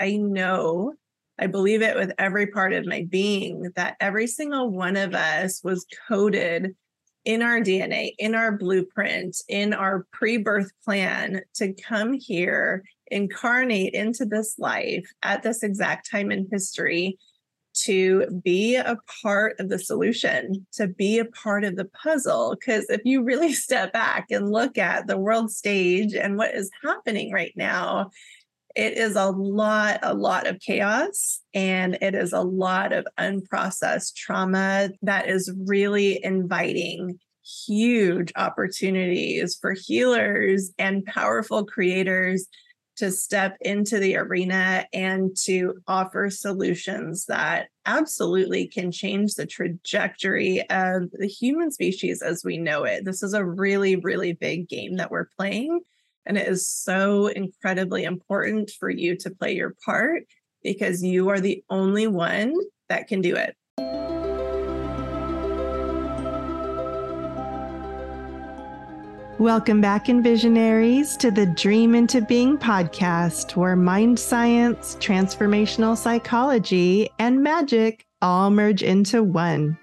I 0.00 0.16
know, 0.16 0.94
I 1.38 1.46
believe 1.46 1.82
it 1.82 1.94
with 1.94 2.12
every 2.18 2.46
part 2.46 2.72
of 2.72 2.86
my 2.86 3.06
being 3.08 3.70
that 3.76 3.96
every 4.00 4.26
single 4.26 4.70
one 4.70 4.96
of 4.96 5.14
us 5.14 5.60
was 5.62 5.86
coded 6.08 6.74
in 7.24 7.42
our 7.42 7.60
DNA, 7.60 8.14
in 8.18 8.34
our 8.34 8.56
blueprint, 8.56 9.36
in 9.48 9.74
our 9.74 10.06
pre 10.12 10.38
birth 10.38 10.70
plan 10.84 11.42
to 11.56 11.74
come 11.74 12.14
here, 12.14 12.82
incarnate 13.08 13.92
into 13.94 14.24
this 14.24 14.58
life 14.58 15.06
at 15.22 15.42
this 15.42 15.62
exact 15.62 16.10
time 16.10 16.30
in 16.30 16.48
history 16.50 17.18
to 17.72 18.26
be 18.42 18.76
a 18.76 18.96
part 19.22 19.58
of 19.60 19.68
the 19.68 19.78
solution, 19.78 20.66
to 20.72 20.88
be 20.88 21.18
a 21.18 21.24
part 21.24 21.64
of 21.64 21.76
the 21.76 21.84
puzzle. 21.84 22.56
Because 22.58 22.86
if 22.88 23.02
you 23.04 23.22
really 23.22 23.52
step 23.54 23.92
back 23.92 24.26
and 24.30 24.50
look 24.50 24.78
at 24.78 25.06
the 25.06 25.18
world 25.18 25.50
stage 25.50 26.14
and 26.14 26.36
what 26.36 26.54
is 26.54 26.70
happening 26.82 27.32
right 27.32 27.52
now, 27.54 28.10
it 28.76 28.96
is 28.96 29.16
a 29.16 29.30
lot, 29.30 29.98
a 30.02 30.14
lot 30.14 30.46
of 30.46 30.60
chaos 30.60 31.40
and 31.54 31.98
it 32.00 32.14
is 32.14 32.32
a 32.32 32.42
lot 32.42 32.92
of 32.92 33.06
unprocessed 33.18 34.14
trauma 34.14 34.90
that 35.02 35.28
is 35.28 35.52
really 35.66 36.22
inviting 36.24 37.18
huge 37.66 38.32
opportunities 38.36 39.58
for 39.60 39.72
healers 39.72 40.72
and 40.78 41.04
powerful 41.04 41.64
creators 41.64 42.46
to 42.96 43.10
step 43.10 43.56
into 43.62 43.98
the 43.98 44.16
arena 44.16 44.86
and 44.92 45.34
to 45.34 45.74
offer 45.88 46.28
solutions 46.28 47.24
that 47.26 47.68
absolutely 47.86 48.66
can 48.66 48.92
change 48.92 49.34
the 49.34 49.46
trajectory 49.46 50.60
of 50.68 51.10
the 51.12 51.26
human 51.26 51.70
species 51.70 52.20
as 52.20 52.44
we 52.44 52.58
know 52.58 52.84
it. 52.84 53.06
This 53.06 53.22
is 53.22 53.32
a 53.32 53.44
really, 53.44 53.96
really 53.96 54.34
big 54.34 54.68
game 54.68 54.96
that 54.96 55.10
we're 55.10 55.30
playing. 55.38 55.80
And 56.30 56.38
it 56.38 56.46
is 56.46 56.68
so 56.68 57.26
incredibly 57.26 58.04
important 58.04 58.70
for 58.78 58.88
you 58.88 59.16
to 59.16 59.30
play 59.30 59.56
your 59.56 59.74
part 59.84 60.22
because 60.62 61.02
you 61.02 61.28
are 61.28 61.40
the 61.40 61.64
only 61.68 62.06
one 62.06 62.54
that 62.88 63.08
can 63.08 63.20
do 63.20 63.34
it. 63.34 63.56
Welcome 69.40 69.80
back, 69.80 70.06
Envisionaries, 70.06 71.16
to 71.16 71.32
the 71.32 71.46
Dream 71.46 71.96
into 71.96 72.20
Being 72.20 72.56
podcast, 72.56 73.56
where 73.56 73.74
mind 73.74 74.16
science, 74.16 74.96
transformational 75.00 75.96
psychology, 75.96 77.10
and 77.18 77.42
magic 77.42 78.06
all 78.22 78.50
merge 78.50 78.84
into 78.84 79.24
one. 79.24 79.76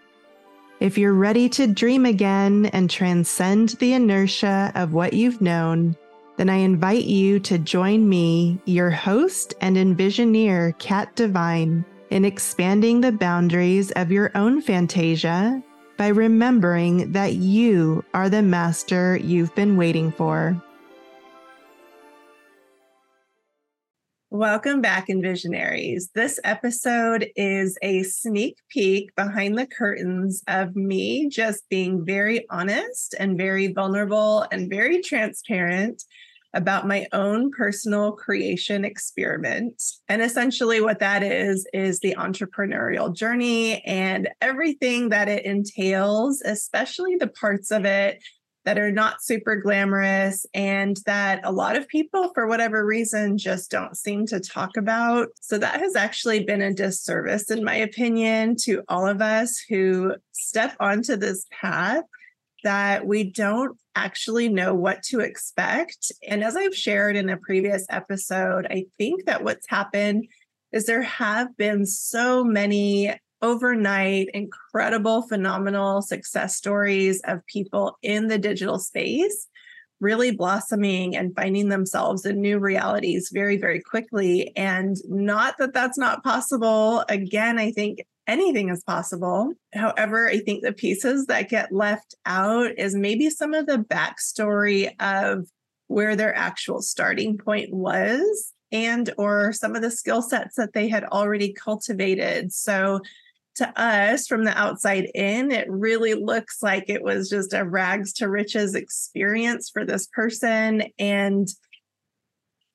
If 0.79 0.97
you're 0.97 1.11
ready 1.11 1.49
to 1.49 1.67
dream 1.67 2.05
again 2.05 2.67
and 2.67 2.89
transcend 2.89 3.71
the 3.79 3.91
inertia 3.91 4.71
of 4.75 4.93
what 4.93 5.11
you've 5.11 5.41
known, 5.41 5.97
then 6.37 6.49
I 6.49 6.55
invite 6.55 7.05
you 7.05 7.39
to 7.41 7.57
join 7.57 8.07
me, 8.07 8.59
your 8.65 8.91
host 8.91 9.55
and 9.59 9.75
envisioneer, 9.75 10.77
Kat 10.79 11.15
Divine, 11.15 11.83
in 12.09 12.23
expanding 12.23 13.01
the 13.01 13.11
boundaries 13.11 13.91
of 13.91 14.11
your 14.11 14.31
own 14.35 14.61
fantasia 14.61 15.61
by 15.97 16.07
remembering 16.07 17.11
that 17.11 17.33
you 17.33 18.05
are 18.13 18.29
the 18.29 18.43
master 18.43 19.17
you've 19.17 19.53
been 19.55 19.77
waiting 19.77 20.11
for. 20.11 20.61
Welcome 24.39 24.81
back, 24.81 25.09
Envisionaries. 25.09 26.11
This 26.13 26.39
episode 26.43 27.27
is 27.35 27.75
a 27.81 28.03
sneak 28.03 28.59
peek 28.69 29.15
behind 29.15 29.57
the 29.57 29.65
curtains 29.65 30.43
of 30.47 30.75
me 30.75 31.27
just 31.27 31.67
being 31.69 32.05
very 32.05 32.45
honest 32.51 33.15
and 33.17 33.35
very 33.35 33.73
vulnerable 33.73 34.45
and 34.51 34.69
very 34.69 35.01
transparent 35.01 36.03
about 36.53 36.87
my 36.87 37.07
own 37.13 37.49
personal 37.49 38.11
creation 38.11 38.85
experiment. 38.85 39.81
And 40.07 40.21
essentially, 40.21 40.81
what 40.81 40.99
that 40.99 41.23
is, 41.23 41.67
is 41.73 41.99
the 41.99 42.15
entrepreneurial 42.15 43.15
journey 43.15 43.83
and 43.85 44.29
everything 44.39 45.09
that 45.09 45.29
it 45.29 45.45
entails, 45.45 46.43
especially 46.45 47.15
the 47.15 47.25
parts 47.25 47.71
of 47.71 47.85
it 47.85 48.21
that 48.67 48.77
are 48.77 48.91
not 48.91 49.23
super 49.23 49.55
glamorous 49.55 50.45
and 50.53 50.97
that 51.05 51.39
a 51.45 51.51
lot 51.53 51.77
of 51.77 51.87
people, 51.87 52.33
for 52.33 52.47
whatever 52.47 52.85
reason, 52.85 53.37
just 53.37 53.71
don't 53.71 53.95
seem 53.95 54.25
to 54.25 54.41
talk 54.41 54.75
about. 54.75 55.29
So, 55.39 55.57
that 55.57 55.79
has 55.79 55.95
actually 55.95 56.43
been 56.43 56.61
a 56.61 56.73
disservice, 56.73 57.49
in 57.49 57.63
my 57.63 57.75
opinion, 57.75 58.57
to 58.63 58.83
all 58.89 59.07
of 59.07 59.21
us 59.21 59.57
who 59.69 60.15
step 60.33 60.75
onto 60.81 61.15
this 61.15 61.45
path 61.49 62.03
that 62.65 63.07
we 63.07 63.31
don't 63.31 63.77
actually 63.95 64.49
know 64.49 64.73
what 64.73 65.01
to 65.03 65.21
expect. 65.21 66.11
And 66.27 66.43
as 66.43 66.57
I've 66.57 66.75
shared 66.75 67.15
in 67.15 67.29
a 67.29 67.37
previous 67.37 67.85
episode, 67.89 68.67
I 68.69 68.87
think 68.97 69.27
that 69.27 69.45
what's 69.45 69.69
happened 69.69 70.27
is 70.73 70.87
there 70.87 71.03
have 71.03 71.55
been 71.55 71.85
so 71.85 72.43
many 72.43 73.15
overnight 73.41 74.29
incredible, 74.33 75.21
phenomenal 75.23 76.01
success 76.01 76.55
stories 76.55 77.21
of 77.25 77.45
people 77.45 77.97
in 78.01 78.27
the 78.27 78.37
digital 78.37 78.79
space 78.79 79.47
really 79.99 80.31
blossoming 80.31 81.15
and 81.15 81.35
finding 81.35 81.69
themselves 81.69 82.25
in 82.25 82.39
new 82.39 82.59
realities 82.59 83.31
very, 83.33 83.57
very 83.57 83.81
quickly. 83.81 84.55
And 84.55 84.95
not 85.07 85.55
that 85.57 85.73
that's 85.73 85.97
not 85.97 86.23
possible. 86.23 87.03
Again, 87.09 87.57
I 87.57 87.71
think 87.71 88.05
anything 88.27 88.69
is 88.69 88.83
possible. 88.83 89.53
However, 89.73 90.29
I 90.29 90.39
think 90.39 90.63
the 90.63 90.73
pieces 90.73 91.25
that 91.27 91.49
get 91.49 91.71
left 91.71 92.15
out 92.25 92.71
is 92.77 92.93
maybe 92.93 93.29
some 93.29 93.53
of 93.53 93.65
the 93.65 93.77
backstory 93.77 94.91
of 94.99 95.47
where 95.87 96.15
their 96.15 96.35
actual 96.35 96.81
starting 96.81 97.37
point 97.37 97.73
was 97.73 98.53
and 98.71 99.13
or 99.17 99.53
some 99.53 99.75
of 99.75 99.81
the 99.81 99.89
skill 99.89 100.21
sets 100.21 100.57
that 100.57 100.73
they 100.73 100.89
had 100.89 101.05
already 101.05 101.53
cultivated. 101.53 102.51
So 102.51 102.99
to 103.57 103.81
us 103.81 104.27
from 104.27 104.43
the 104.43 104.57
outside 104.57 105.09
in, 105.13 105.51
it 105.51 105.67
really 105.69 106.13
looks 106.13 106.61
like 106.61 106.85
it 106.87 107.03
was 107.03 107.29
just 107.29 107.53
a 107.53 107.65
rags 107.65 108.13
to 108.13 108.29
riches 108.29 108.75
experience 108.75 109.69
for 109.69 109.85
this 109.85 110.07
person. 110.07 110.83
And 110.97 111.47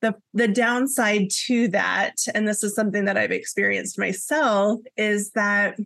the, 0.01 0.15
the 0.35 0.49
downside 0.49 1.31
to 1.47 1.69
that, 1.69 2.17
and 2.35 2.47
this 2.47 2.63
is 2.63 2.75
something 2.75 3.05
that 3.05 3.17
I've 3.17 3.31
experienced 3.31 3.99
myself, 3.99 4.81
is 4.97 5.31
that 5.33 5.79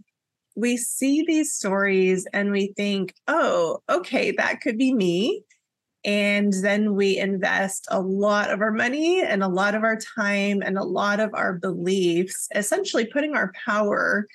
we 0.57 0.77
see 0.79 1.23
these 1.27 1.53
stories 1.53 2.27
and 2.33 2.51
we 2.51 2.73
think, 2.77 3.15
oh, 3.28 3.83
okay, 3.91 4.33
that 4.33 4.63
could 4.63 4.78
be 4.78 4.95
me. 4.95 5.43
And 6.05 6.53
then 6.63 6.95
we 6.95 7.19
invest 7.19 7.87
a 7.91 8.01
lot 8.01 8.51
of 8.51 8.61
our 8.61 8.71
money 8.71 9.23
and 9.23 9.43
a 9.43 9.49
lot 9.49 9.75
of 9.75 9.83
our 9.83 9.99
time 10.17 10.63
and 10.63 10.78
a 10.78 10.84
lot 10.84 11.21
of 11.21 11.31
our 11.34 11.55
beliefs, 11.55 12.49
essentially 12.55 13.07
putting 13.07 13.34
our 13.34 13.53
power 13.67 14.27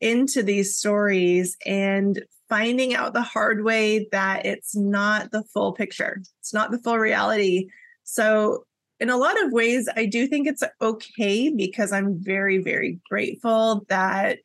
into 0.00 0.42
these 0.42 0.76
stories 0.76 1.56
and 1.66 2.22
finding 2.48 2.94
out 2.94 3.12
the 3.12 3.22
hard 3.22 3.62
way 3.62 4.08
that 4.10 4.46
it's 4.46 4.74
not 4.74 5.30
the 5.30 5.42
full 5.42 5.72
picture, 5.72 6.22
it's 6.40 6.54
not 6.54 6.70
the 6.70 6.78
full 6.78 6.98
reality. 6.98 7.68
So, 8.04 8.64
in 9.00 9.10
a 9.10 9.16
lot 9.16 9.40
of 9.44 9.52
ways, 9.52 9.88
I 9.94 10.06
do 10.06 10.26
think 10.26 10.48
it's 10.48 10.64
okay 10.80 11.50
because 11.50 11.92
I'm 11.92 12.18
very, 12.18 12.58
very 12.58 12.98
grateful 13.08 13.84
that 13.88 14.38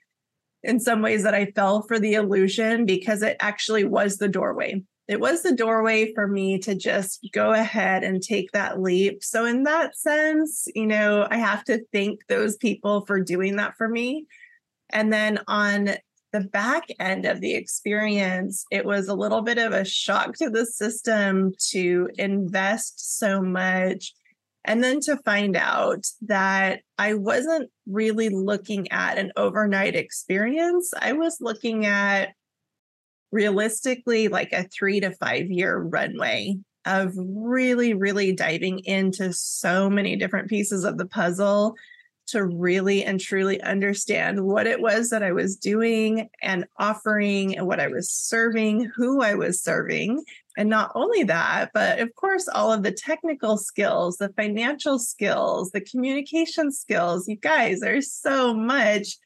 in 0.62 0.80
some 0.80 1.02
ways 1.02 1.24
that 1.24 1.34
I 1.34 1.48
fell 1.56 1.82
for 1.82 1.98
the 1.98 2.14
illusion 2.14 2.86
because 2.86 3.24
it 3.24 3.36
actually 3.40 3.84
was 3.84 4.18
the 4.18 4.28
doorway. 4.28 4.84
It 5.08 5.20
was 5.20 5.42
the 5.42 5.56
doorway 5.56 6.14
for 6.14 6.28
me 6.28 6.60
to 6.60 6.76
just 6.76 7.28
go 7.34 7.52
ahead 7.52 8.04
and 8.04 8.22
take 8.22 8.52
that 8.52 8.80
leap. 8.80 9.24
So, 9.24 9.46
in 9.46 9.64
that 9.64 9.98
sense, 9.98 10.68
you 10.76 10.88
know, 10.88 11.28
I 11.30 11.38
have 11.38 11.64
to 11.66 11.84
thank 11.92 12.28
those 12.28 12.58
people 12.58 13.06
for 13.06 13.22
doing 13.22 13.56
that 13.56 13.76
for 13.78 13.90
me 13.90 14.28
and 14.94 15.12
then 15.12 15.40
on 15.48 15.90
the 16.32 16.42
back 16.42 16.86
end 17.00 17.26
of 17.26 17.42
the 17.42 17.54
experience, 17.54 18.66
it 18.72 18.86
was 18.86 19.08
a 19.08 19.16
little 19.16 19.42
bit 19.42 19.58
of 19.58 19.74
a 19.74 19.86
shock 19.86 20.36
to 20.38 20.50
the 20.50 20.66
system 20.66 21.52
to 21.72 22.10
invest 22.18 23.18
so 23.18 23.42
much. 23.42 24.14
And 24.66 24.84
then 24.84 25.02
to 25.02 25.18
find 25.18 25.58
out 25.58 26.06
that 26.22 26.82
I 26.98 27.16
wasn't 27.16 27.70
really 27.86 28.30
looking 28.30 28.90
at 28.92 29.18
an 29.18 29.32
overnight 29.36 29.96
experience. 29.96 30.94
I 31.00 31.14
was 31.14 31.38
looking 31.42 31.86
at 31.86 32.30
realistically 33.32 34.30
like 34.30 34.54
a 34.54 34.64
three 34.64 35.02
to 35.02 35.12
five 35.12 35.52
year 35.52 35.78
runway 35.78 36.56
of 36.86 37.14
really, 37.18 37.94
really 37.94 38.32
diving 38.32 38.80
into 38.80 39.34
so 39.34 39.90
many 39.90 40.16
different 40.16 40.50
pieces 40.50 40.84
of 40.84 40.98
the 40.98 41.08
puzzle 41.08 41.76
to 42.28 42.46
really 42.46 43.04
and 43.04 43.20
truly 43.20 43.62
understand 43.62 44.44
what 44.44 44.68
it 44.68 44.82
was 44.82 45.10
that 45.10 45.24
I 45.24 45.32
was 45.32 45.56
doing 45.56 46.30
and 46.42 46.66
offering 46.78 47.58
and 47.58 47.68
what 47.68 47.80
I 47.80 47.88
was 47.88 48.10
serving, 48.10 48.92
who 48.96 49.22
I 49.22 49.36
was 49.36 49.62
serving. 49.62 50.24
And 50.58 50.70
not 50.70 50.92
only 50.96 51.24
that, 51.24 51.72
but 51.74 52.00
of 52.00 52.14
course, 52.16 52.48
all 52.48 52.72
of 52.72 52.84
the 52.84 52.92
technical 52.92 53.58
skills, 53.58 54.18
the 54.18 54.30
financial 54.38 55.00
skills, 55.00 55.72
the 55.72 55.82
communication 55.82 56.72
skills. 56.72 57.28
You 57.28 57.38
guys, 57.38 57.80
there's 57.80 58.12
so 58.12 58.54
much 58.54 59.18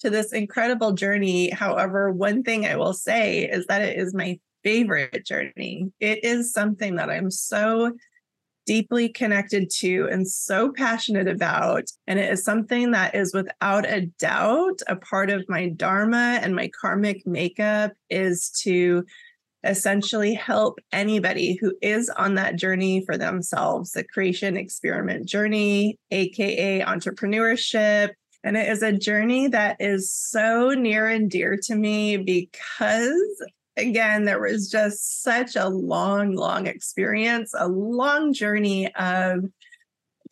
to 0.00 0.10
this 0.10 0.32
incredible 0.32 0.92
journey. 0.92 1.50
However, 1.50 2.10
one 2.10 2.42
thing 2.42 2.66
I 2.66 2.76
will 2.76 2.94
say 2.94 3.44
is 3.44 3.66
that 3.66 3.82
it 3.82 3.96
is 3.96 4.14
my 4.14 4.38
favorite 4.64 5.24
journey. 5.24 5.92
It 6.00 6.24
is 6.24 6.52
something 6.52 6.96
that 6.96 7.10
I'm 7.10 7.30
so 7.30 7.92
deeply 8.66 9.08
connected 9.08 9.70
to 9.70 10.08
and 10.10 10.28
so 10.28 10.72
passionate 10.72 11.28
about. 11.28 11.84
And 12.06 12.18
it 12.18 12.32
is 12.32 12.44
something 12.44 12.92
that 12.92 13.14
is 13.14 13.34
without 13.34 13.86
a 13.86 14.06
doubt 14.18 14.80
a 14.86 14.96
part 14.96 15.30
of 15.30 15.48
my 15.48 15.68
Dharma 15.68 16.38
and 16.42 16.54
my 16.54 16.70
karmic 16.80 17.26
makeup 17.26 17.92
is 18.10 18.50
to 18.62 19.04
essentially 19.64 20.34
help 20.34 20.78
anybody 20.92 21.56
who 21.60 21.72
is 21.80 22.08
on 22.10 22.34
that 22.34 22.56
journey 22.56 23.04
for 23.04 23.16
themselves, 23.16 23.92
the 23.92 24.04
creation 24.04 24.56
experiment 24.56 25.26
journey, 25.26 25.98
AKA 26.10 26.82
entrepreneurship. 26.82 28.10
And 28.44 28.56
it 28.56 28.68
is 28.68 28.82
a 28.82 28.92
journey 28.92 29.46
that 29.48 29.76
is 29.78 30.12
so 30.12 30.70
near 30.70 31.06
and 31.06 31.30
dear 31.30 31.56
to 31.64 31.76
me 31.76 32.16
because 32.16 33.44
again, 33.76 34.24
there 34.24 34.40
was 34.40 34.70
just 34.70 35.22
such 35.22 35.56
a 35.56 35.68
long, 35.68 36.34
long 36.34 36.66
experience, 36.66 37.54
a 37.56 37.68
long 37.68 38.32
journey 38.32 38.92
of 38.94 39.44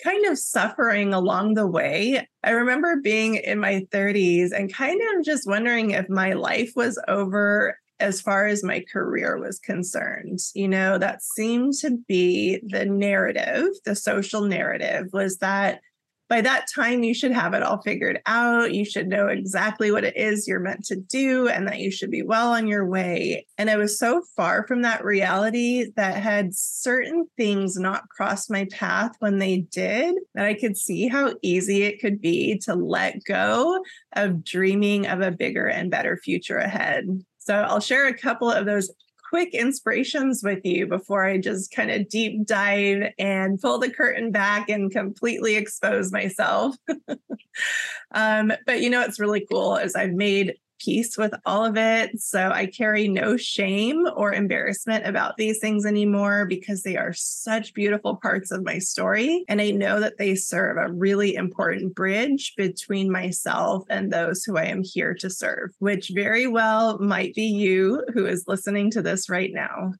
kind 0.03 0.27
of 0.27 0.39
suffering 0.39 1.13
along 1.13 1.55
the 1.55 1.67
way. 1.67 2.27
I 2.43 2.51
remember 2.51 2.97
being 2.97 3.37
in 3.37 3.59
my 3.59 3.87
30s 3.93 4.51
and 4.53 4.73
kind 4.73 5.01
of 5.15 5.25
just 5.25 5.47
wondering 5.47 5.91
if 5.91 6.09
my 6.09 6.33
life 6.33 6.73
was 6.75 6.99
over 7.09 7.79
as 7.99 8.21
far 8.21 8.47
as 8.47 8.65
my 8.65 8.83
career 8.91 9.39
was 9.39 9.59
concerned. 9.59 10.39
You 10.55 10.69
know, 10.69 10.99
that 10.99 11.23
seemed 11.23 11.75
to 11.81 11.99
be 12.09 12.61
the 12.67 12.87
narrative, 12.87 13.67
the 13.85 13.95
social 13.95 14.43
narrative 14.43 15.09
was 15.13 15.37
that 15.39 15.81
by 16.31 16.41
that 16.41 16.67
time 16.73 17.03
you 17.03 17.13
should 17.13 17.33
have 17.33 17.55
it 17.55 17.63
all 17.63 17.83
figured 17.83 18.21
out. 18.25 18.73
You 18.73 18.85
should 18.85 19.09
know 19.09 19.27
exactly 19.27 19.91
what 19.91 20.05
it 20.05 20.17
is 20.17 20.47
you're 20.47 20.61
meant 20.61 20.85
to 20.87 20.97
do 20.97 21.49
and 21.49 21.67
that 21.67 21.81
you 21.81 21.91
should 21.91 22.11
be 22.11 22.23
well 22.23 22.53
on 22.53 22.69
your 22.69 22.87
way. 22.87 23.47
And 23.59 23.69
i 23.69 23.77
was 23.77 23.99
so 23.99 24.23
far 24.37 24.67
from 24.67 24.83
that 24.83 25.05
reality 25.05 25.91
that 25.97 26.17
had 26.17 26.55
certain 26.55 27.27
things 27.37 27.77
not 27.77 28.09
crossed 28.09 28.51
my 28.51 28.67
path 28.71 29.13
when 29.19 29.39
they 29.39 29.59
did 29.73 30.15
that 30.35 30.47
i 30.47 30.55
could 30.55 30.77
see 30.77 31.09
how 31.09 31.35
easy 31.43 31.83
it 31.83 32.01
could 32.01 32.21
be 32.21 32.59
to 32.59 32.75
let 32.75 33.25
go 33.25 33.83
of 34.15 34.45
dreaming 34.45 35.07
of 35.07 35.21
a 35.21 35.33
bigger 35.33 35.67
and 35.67 35.91
better 35.91 36.17
future 36.17 36.59
ahead. 36.59 37.07
So 37.39 37.55
I'll 37.55 37.81
share 37.81 38.07
a 38.07 38.17
couple 38.17 38.51
of 38.51 38.67
those 38.67 38.91
quick 39.31 39.55
inspirations 39.55 40.43
with 40.43 40.67
you 40.67 40.89
before 40.89 41.25
I 41.25 41.39
just 41.39 41.71
kind 41.71 41.89
of 41.93 42.09
deep 42.09 42.45
dive 42.45 43.13
and 43.17 43.61
pull 43.61 43.79
the 43.79 43.89
curtain 43.89 44.33
back 44.33 44.69
and 44.69 44.91
completely 44.91 45.55
expose 45.55 46.11
myself. 46.11 46.75
um, 48.11 48.53
but 48.67 48.81
you 48.81 48.91
know, 48.91 49.03
it's 49.03 49.21
really 49.21 49.47
cool 49.49 49.77
is 49.77 49.95
I've 49.95 50.15
made 50.15 50.57
peace 50.81 51.17
with 51.17 51.33
all 51.47 51.65
of 51.65 51.77
it. 51.77 52.21
So 52.21 52.51
I 52.51 52.67
carry 52.67 53.07
no 53.07 53.37
shame 53.37 54.07
or 54.17 54.33
embarrassment 54.33 55.07
about 55.07 55.37
these 55.37 55.59
things 55.59 55.87
anymore 55.87 56.47
because 56.47 56.83
they 56.83 56.97
are 56.97 57.13
such 57.13 57.75
beautiful 57.75 58.17
parts 58.17 58.51
of 58.51 58.65
my 58.65 58.79
story. 58.79 59.45
And 59.49 59.61
I 59.61 59.71
know 59.71 60.01
that 60.01 60.19
they 60.19 60.35
serve 60.35 60.77
a 60.77 60.93
really 60.93 61.35
important 61.35 61.95
bridge 61.95 62.55
between 62.57 63.13
myself 63.13 63.85
and 63.91 64.13
those 64.13 64.43
who 64.45 64.57
I 64.57 64.65
am 64.65 64.83
here 64.83 65.15
to 65.15 65.31
serve, 65.31 65.71
which 65.79 66.11
very 66.15 66.47
well 66.47 66.99
might 66.99 67.35
be 67.35 67.45
you 67.45 68.05
who 68.13 68.27
is 68.27 68.45
listening 68.47 68.91
to 68.93 69.03
this 69.03 69.29
right 69.29 69.51
now. 69.53 69.93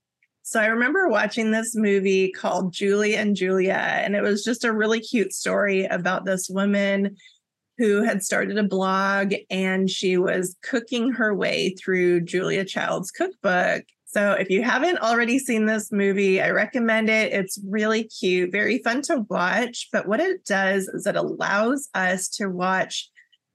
So 0.43 0.59
I 0.59 0.67
remember 0.67 1.09
watching 1.09 1.51
this 1.53 1.77
movie 1.77 2.33
called 2.33 2.73
Julie 2.73 3.15
and 3.15 3.37
Julia, 3.37 3.75
and 3.75 4.17
it 4.17 4.23
was 4.23 4.43
just 4.43 4.65
a 4.65 4.73
really 4.73 4.99
cute 4.99 5.33
story 5.33 5.85
about 5.85 6.25
this 6.25 6.49
woman 6.51 7.17
who 7.81 8.03
had 8.03 8.23
started 8.23 8.59
a 8.59 8.63
blog 8.63 9.33
and 9.49 9.89
she 9.89 10.19
was 10.19 10.55
cooking 10.63 11.13
her 11.13 11.35
way 11.35 11.71
through 11.71 12.21
Julia 12.21 12.63
Child's 12.63 13.11
cookbook. 13.11 13.85
So 14.05 14.33
if 14.33 14.51
you 14.51 14.63
haven't 14.63 14.99
already 14.99 15.39
seen 15.39 15.65
this 15.65 15.91
movie, 15.91 16.43
I 16.43 16.51
recommend 16.51 17.09
it. 17.09 17.33
It's 17.33 17.59
really 17.67 18.05
cute, 18.05 18.53
very 18.53 18.83
fun 18.83 19.01
to 19.03 19.25
watch. 19.31 19.89
But 19.93 20.07
what 20.07 20.21
it 20.21 20.45
does 20.45 20.89
is 20.89 21.07
it 21.07 21.17
allows 21.17 21.89
us 21.95 22.29
to 22.37 22.51
watch 22.51 23.09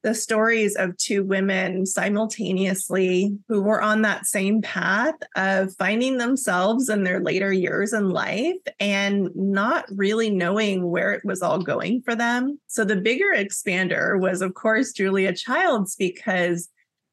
the 0.05 0.13
stories 0.13 0.75
of 0.75 0.95
two 0.97 1.23
women 1.23 1.83
simultaneously 1.83 3.35
who 3.49 3.59
were 3.59 3.81
on 3.81 4.03
that 4.03 4.27
same 4.27 4.61
path 4.61 5.15
of 5.35 5.75
finding 5.77 6.19
themselves 6.19 6.89
in 6.89 7.03
their 7.03 7.19
later 7.19 7.51
years 7.51 7.91
in 7.91 8.11
life 8.11 8.53
and 8.79 9.31
not 9.33 9.85
really 9.95 10.29
knowing 10.29 10.91
where 10.91 11.11
it 11.11 11.25
was 11.25 11.41
all 11.41 11.57
going 11.57 12.03
for 12.03 12.15
them. 12.15 12.59
So 12.67 12.85
the 12.85 12.97
bigger 12.97 13.33
expander 13.35 14.19
was, 14.19 14.43
of 14.43 14.53
course, 14.53 14.91
Julia 14.91 15.33
Childs, 15.33 15.95
because 15.95 16.69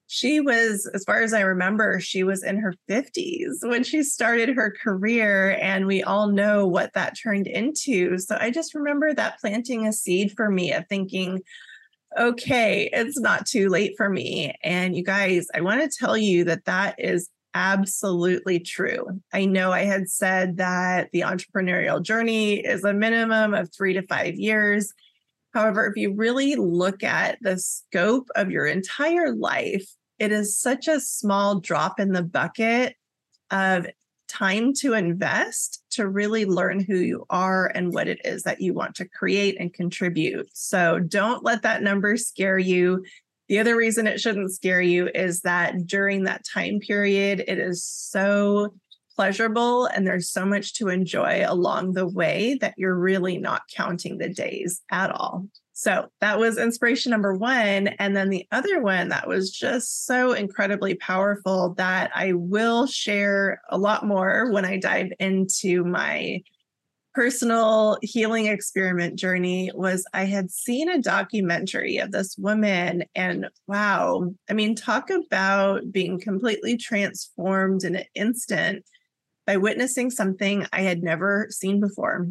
she 0.09 0.41
was, 0.41 0.87
as 0.93 1.03
far 1.05 1.23
as 1.23 1.33
I 1.33 1.41
remember, 1.41 1.99
she 1.99 2.25
was 2.25 2.45
in 2.45 2.59
her 2.59 2.75
50s 2.91 3.63
when 3.63 3.85
she 3.85 4.03
started 4.03 4.51
her 4.51 4.71
career. 4.71 5.57
And 5.63 5.87
we 5.87 6.03
all 6.03 6.27
know 6.27 6.67
what 6.67 6.93
that 6.93 7.17
turned 7.19 7.47
into. 7.47 8.19
So 8.19 8.37
I 8.39 8.51
just 8.51 8.75
remember 8.75 9.15
that 9.15 9.41
planting 9.41 9.87
a 9.87 9.95
seed 9.95 10.35
for 10.37 10.51
me 10.51 10.75
of 10.75 10.87
thinking, 10.89 11.41
okay, 12.19 12.91
it's 12.93 13.19
not 13.19 13.47
too 13.47 13.69
late 13.69 13.95
for 13.97 14.09
me. 14.09 14.55
And 14.63 14.97
you 14.97 15.05
guys, 15.05 15.47
I 15.55 15.61
want 15.61 15.81
to 15.83 15.99
tell 15.99 16.17
you 16.17 16.45
that 16.45 16.65
that 16.65 16.95
is 16.99 17.29
absolutely 17.55 18.61
true. 18.61 19.21
I 19.33 19.45
know 19.45 19.73
I 19.73 19.85
had 19.85 20.09
said 20.09 20.57
that 20.57 21.11
the 21.13 21.21
entrepreneurial 21.21 22.03
journey 22.03 22.61
is 22.61 22.85
a 22.85 22.95
minimum 22.95 23.55
of 23.55 23.73
three 23.73 23.93
to 23.95 24.03
five 24.03 24.37
years. 24.37 24.93
However, 25.53 25.87
if 25.87 25.97
you 25.97 26.15
really 26.15 26.57
look 26.57 27.03
at 27.03 27.39
the 27.43 27.59
scope 27.59 28.29
of 28.35 28.51
your 28.51 28.67
entire 28.67 29.35
life, 29.35 29.87
it 30.19 30.33
is 30.33 30.59
such 30.59 30.89
a 30.89 31.01
small 31.01 31.61
drop 31.61 32.01
in 32.01 32.13
the 32.13 32.23
bucket 32.23 32.97
of 33.51 33.87
time 34.33 34.73
to 34.73 34.95
invest 34.95 35.83
to 35.91 36.09
really 36.09 36.47
learn 36.47 36.81
who 36.81 36.97
you 36.97 37.27
are 37.29 37.67
and 37.67 37.93
what 37.93 38.09
it 38.09 38.21
is 38.25 38.45
that 38.45 38.61
you 38.61 38.73
want 38.73 38.95
to 38.97 39.09
create 39.09 39.57
and 39.61 39.75
contribute. 39.75 40.49
So 40.55 40.99
don't 40.99 41.45
let 41.45 41.63
that 41.63 41.83
number 41.83 42.17
scare 42.17 42.59
you. 42.59 43.05
The 43.49 43.59
other 43.59 43.77
reason 43.77 44.07
it 44.07 44.21
shouldn't 44.21 44.53
scare 44.53 44.81
you 44.81 45.09
is 45.15 45.43
that 45.43 45.87
during 45.87 46.25
that 46.25 46.47
time 46.47 46.81
period, 46.81 47.45
it 47.47 47.59
is 47.59 47.85
so 47.85 48.75
pleasurable 49.15 49.87
and 49.87 50.07
there's 50.07 50.31
so 50.31 50.47
much 50.47 50.75
to 50.75 50.89
enjoy 50.89 51.45
along 51.47 51.93
the 51.93 52.07
way 52.07 52.57
that 52.61 52.75
you're 52.79 52.99
really 52.99 53.37
not 53.37 53.63
counting 53.75 54.17
the 54.17 54.31
days 54.31 54.81
at 54.91 55.11
all. 55.11 55.47
So 55.75 56.09
that 56.21 56.39
was 56.39 56.59
inspiration 56.59 57.11
number 57.11 57.35
one. 57.35 57.89
And 57.89 58.15
then 58.15 58.29
the 58.29 58.47
other 58.53 58.83
one 58.83 59.09
that 59.09 59.27
was 59.27 59.51
just 59.51 60.07
so 60.07 60.33
incredibly 60.33 60.95
powerful 60.95 61.75
that 61.75 62.11
I 62.15 62.35
will 62.35 62.87
share 62.87 63.63
a 63.71 63.79
lot 63.79 64.07
more 64.07 64.51
when 64.53 64.65
I 64.65 64.77
dive 64.77 65.13
into 65.19 65.85
my 65.85 66.43
personal 67.15 67.99
healing 68.03 68.47
experiment 68.47 69.19
journey 69.19 69.71
was 69.75 70.07
I 70.15 70.25
had 70.25 70.51
seen 70.51 70.89
a 70.89 71.01
documentary 71.01 71.99
of 71.99 72.11
this 72.11 72.37
woman 72.39 73.05
and 73.15 73.49
wow, 73.67 74.33
I 74.49 74.55
mean 74.55 74.75
talk 74.75 75.11
about 75.11 75.93
being 75.93 76.19
completely 76.19 76.77
transformed 76.77 77.85
in 77.85 77.97
an 77.97 78.05
instant 78.15 78.85
by 79.47 79.57
witnessing 79.57 80.11
something 80.11 80.67
I 80.73 80.83
had 80.83 81.03
never 81.03 81.49
seen 81.51 81.81
before. 81.81 82.29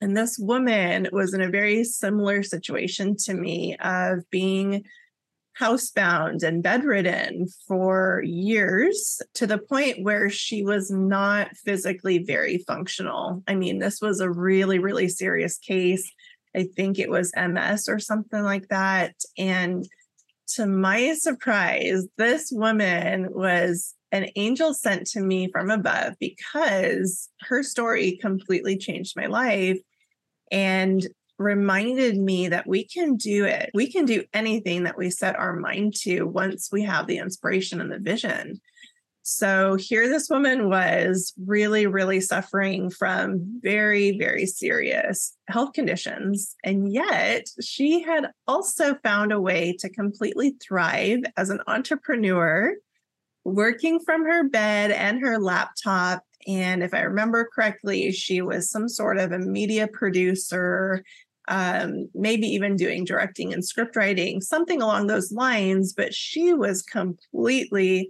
And 0.00 0.16
this 0.16 0.38
woman 0.38 1.08
was 1.12 1.32
in 1.32 1.40
a 1.40 1.50
very 1.50 1.84
similar 1.84 2.42
situation 2.42 3.16
to 3.24 3.34
me 3.34 3.76
of 3.76 4.28
being 4.30 4.84
housebound 5.58 6.42
and 6.42 6.62
bedridden 6.62 7.46
for 7.66 8.22
years 8.24 9.22
to 9.34 9.46
the 9.46 9.58
point 9.58 10.02
where 10.02 10.28
she 10.28 10.62
was 10.62 10.90
not 10.90 11.56
physically 11.56 12.18
very 12.18 12.58
functional. 12.66 13.42
I 13.48 13.54
mean, 13.54 13.78
this 13.78 14.00
was 14.02 14.20
a 14.20 14.30
really, 14.30 14.78
really 14.78 15.08
serious 15.08 15.56
case. 15.56 16.10
I 16.54 16.64
think 16.76 16.98
it 16.98 17.10
was 17.10 17.32
MS 17.36 17.88
or 17.88 17.98
something 17.98 18.42
like 18.42 18.68
that. 18.68 19.14
And 19.38 19.86
to 20.54 20.66
my 20.66 21.14
surprise, 21.14 22.06
this 22.18 22.50
woman 22.52 23.28
was 23.32 23.94
an 24.12 24.28
angel 24.36 24.72
sent 24.72 25.06
to 25.08 25.20
me 25.20 25.50
from 25.50 25.70
above 25.70 26.14
because 26.20 27.28
her 27.40 27.62
story 27.62 28.18
completely 28.20 28.78
changed 28.78 29.16
my 29.16 29.26
life 29.26 29.78
and 30.50 31.06
reminded 31.38 32.16
me 32.16 32.48
that 32.48 32.66
we 32.66 32.84
can 32.84 33.16
do 33.16 33.44
it. 33.44 33.70
We 33.74 33.90
can 33.90 34.06
do 34.06 34.24
anything 34.32 34.84
that 34.84 34.96
we 34.96 35.10
set 35.10 35.36
our 35.36 35.54
mind 35.54 35.94
to 36.02 36.22
once 36.22 36.70
we 36.72 36.82
have 36.82 37.06
the 37.06 37.18
inspiration 37.18 37.80
and 37.80 37.92
the 37.92 37.98
vision. 37.98 38.60
So 39.28 39.74
here 39.74 40.08
this 40.08 40.30
woman 40.30 40.70
was 40.70 41.34
really, 41.44 41.88
really 41.88 42.20
suffering 42.20 42.90
from 42.90 43.60
very, 43.60 44.16
very 44.16 44.46
serious 44.46 45.36
health 45.48 45.72
conditions. 45.72 46.54
And 46.62 46.92
yet 46.92 47.48
she 47.60 48.02
had 48.02 48.30
also 48.46 48.94
found 49.02 49.32
a 49.32 49.40
way 49.40 49.76
to 49.80 49.88
completely 49.90 50.54
thrive 50.64 51.24
as 51.36 51.50
an 51.50 51.58
entrepreneur 51.66 52.76
working 53.44 53.98
from 53.98 54.24
her 54.24 54.48
bed 54.48 54.92
and 54.92 55.20
her 55.20 55.40
laptop. 55.40 56.22
And 56.46 56.82
if 56.82 56.94
I 56.94 57.00
remember 57.00 57.48
correctly, 57.52 58.12
she 58.12 58.40
was 58.40 58.70
some 58.70 58.88
sort 58.88 59.18
of 59.18 59.32
a 59.32 59.38
media 59.38 59.88
producer, 59.88 61.02
um, 61.48 62.08
maybe 62.14 62.46
even 62.48 62.76
doing 62.76 63.04
directing 63.04 63.52
and 63.52 63.64
script 63.64 63.96
writing, 63.96 64.40
something 64.40 64.80
along 64.80 65.06
those 65.06 65.32
lines. 65.32 65.92
But 65.92 66.14
she 66.14 66.52
was 66.52 66.82
completely 66.82 68.08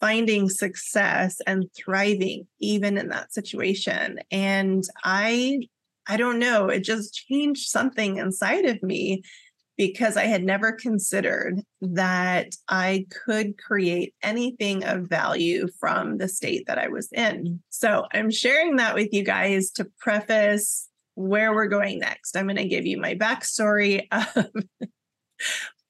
finding 0.00 0.48
success 0.48 1.40
and 1.46 1.64
thriving 1.76 2.46
even 2.60 2.98
in 2.98 3.08
that 3.08 3.32
situation. 3.32 4.20
And 4.30 4.84
I 5.04 5.60
I 6.10 6.16
don't 6.16 6.38
know, 6.38 6.68
it 6.68 6.84
just 6.84 7.12
changed 7.12 7.68
something 7.68 8.16
inside 8.16 8.64
of 8.64 8.82
me 8.82 9.22
because 9.78 10.16
I 10.16 10.24
had 10.24 10.42
never 10.42 10.72
considered 10.72 11.62
that 11.80 12.56
I 12.68 13.06
could 13.24 13.56
create 13.56 14.12
anything 14.22 14.84
of 14.84 15.08
value 15.08 15.68
from 15.78 16.18
the 16.18 16.28
state 16.28 16.66
that 16.66 16.78
I 16.78 16.88
was 16.88 17.10
in. 17.12 17.62
So 17.70 18.04
I'm 18.12 18.30
sharing 18.30 18.76
that 18.76 18.96
with 18.96 19.12
you 19.12 19.22
guys 19.22 19.70
to 19.72 19.86
preface 19.98 20.88
where 21.14 21.54
we're 21.54 21.68
going 21.68 22.00
next. 22.00 22.36
I'm 22.36 22.46
going 22.46 22.56
to 22.56 22.68
give 22.68 22.86
you 22.86 23.00
my 23.00 23.14
backstory 23.14 24.08
of 24.12 24.52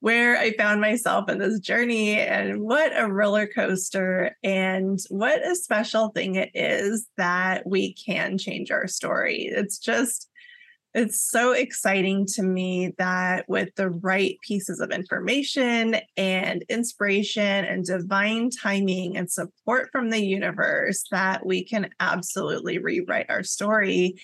where 0.01 0.37
I 0.37 0.53
found 0.53 0.81
myself 0.81 1.27
in 1.27 1.39
this 1.39 1.59
journey 1.59 2.19
and 2.19 2.61
what 2.61 2.91
a 2.95 3.11
roller 3.11 3.47
coaster 3.47 4.37
and 4.43 4.99
what 5.09 5.45
a 5.45 5.55
special 5.55 6.09
thing 6.09 6.35
it 6.35 6.51
is 6.53 7.07
that 7.17 7.67
we 7.67 7.95
can 7.95 8.37
change 8.37 8.69
our 8.69 8.87
story. 8.87 9.49
It's 9.51 9.79
just 9.79 10.29
it's 10.93 11.21
so 11.21 11.51
exciting 11.51 12.25
to 12.25 12.41
me 12.41 12.93
that 12.97 13.47
with 13.47 13.69
the 13.75 13.89
right 13.89 14.37
pieces 14.41 14.79
of 14.79 14.89
information 14.89 15.97
and 16.17 16.65
inspiration 16.67 17.65
and 17.65 17.85
divine 17.85 18.49
timing 18.49 19.15
and 19.15 19.31
support 19.31 19.89
from 19.91 20.09
the 20.09 20.23
universe 20.23 21.03
that 21.11 21.45
we 21.45 21.63
can 21.63 21.89
absolutely 21.99 22.79
rewrite 22.79 23.29
our 23.29 23.43
story. 23.43 24.19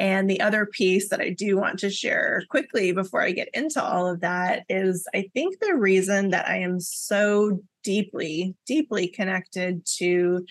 And 0.00 0.28
the 0.28 0.40
other 0.40 0.66
piece 0.66 1.08
that 1.10 1.20
I 1.20 1.30
do 1.30 1.56
want 1.56 1.78
to 1.80 1.90
share 1.90 2.42
quickly 2.50 2.92
before 2.92 3.22
I 3.22 3.32
get 3.32 3.48
into 3.54 3.82
all 3.82 4.08
of 4.08 4.20
that 4.20 4.64
is 4.68 5.06
I 5.14 5.28
think 5.34 5.60
the 5.60 5.74
reason 5.74 6.30
that 6.30 6.48
I 6.48 6.58
am 6.58 6.80
so 6.80 7.60
deeply, 7.84 8.56
deeply 8.66 9.08
connected 9.08 9.86
to 9.98 10.44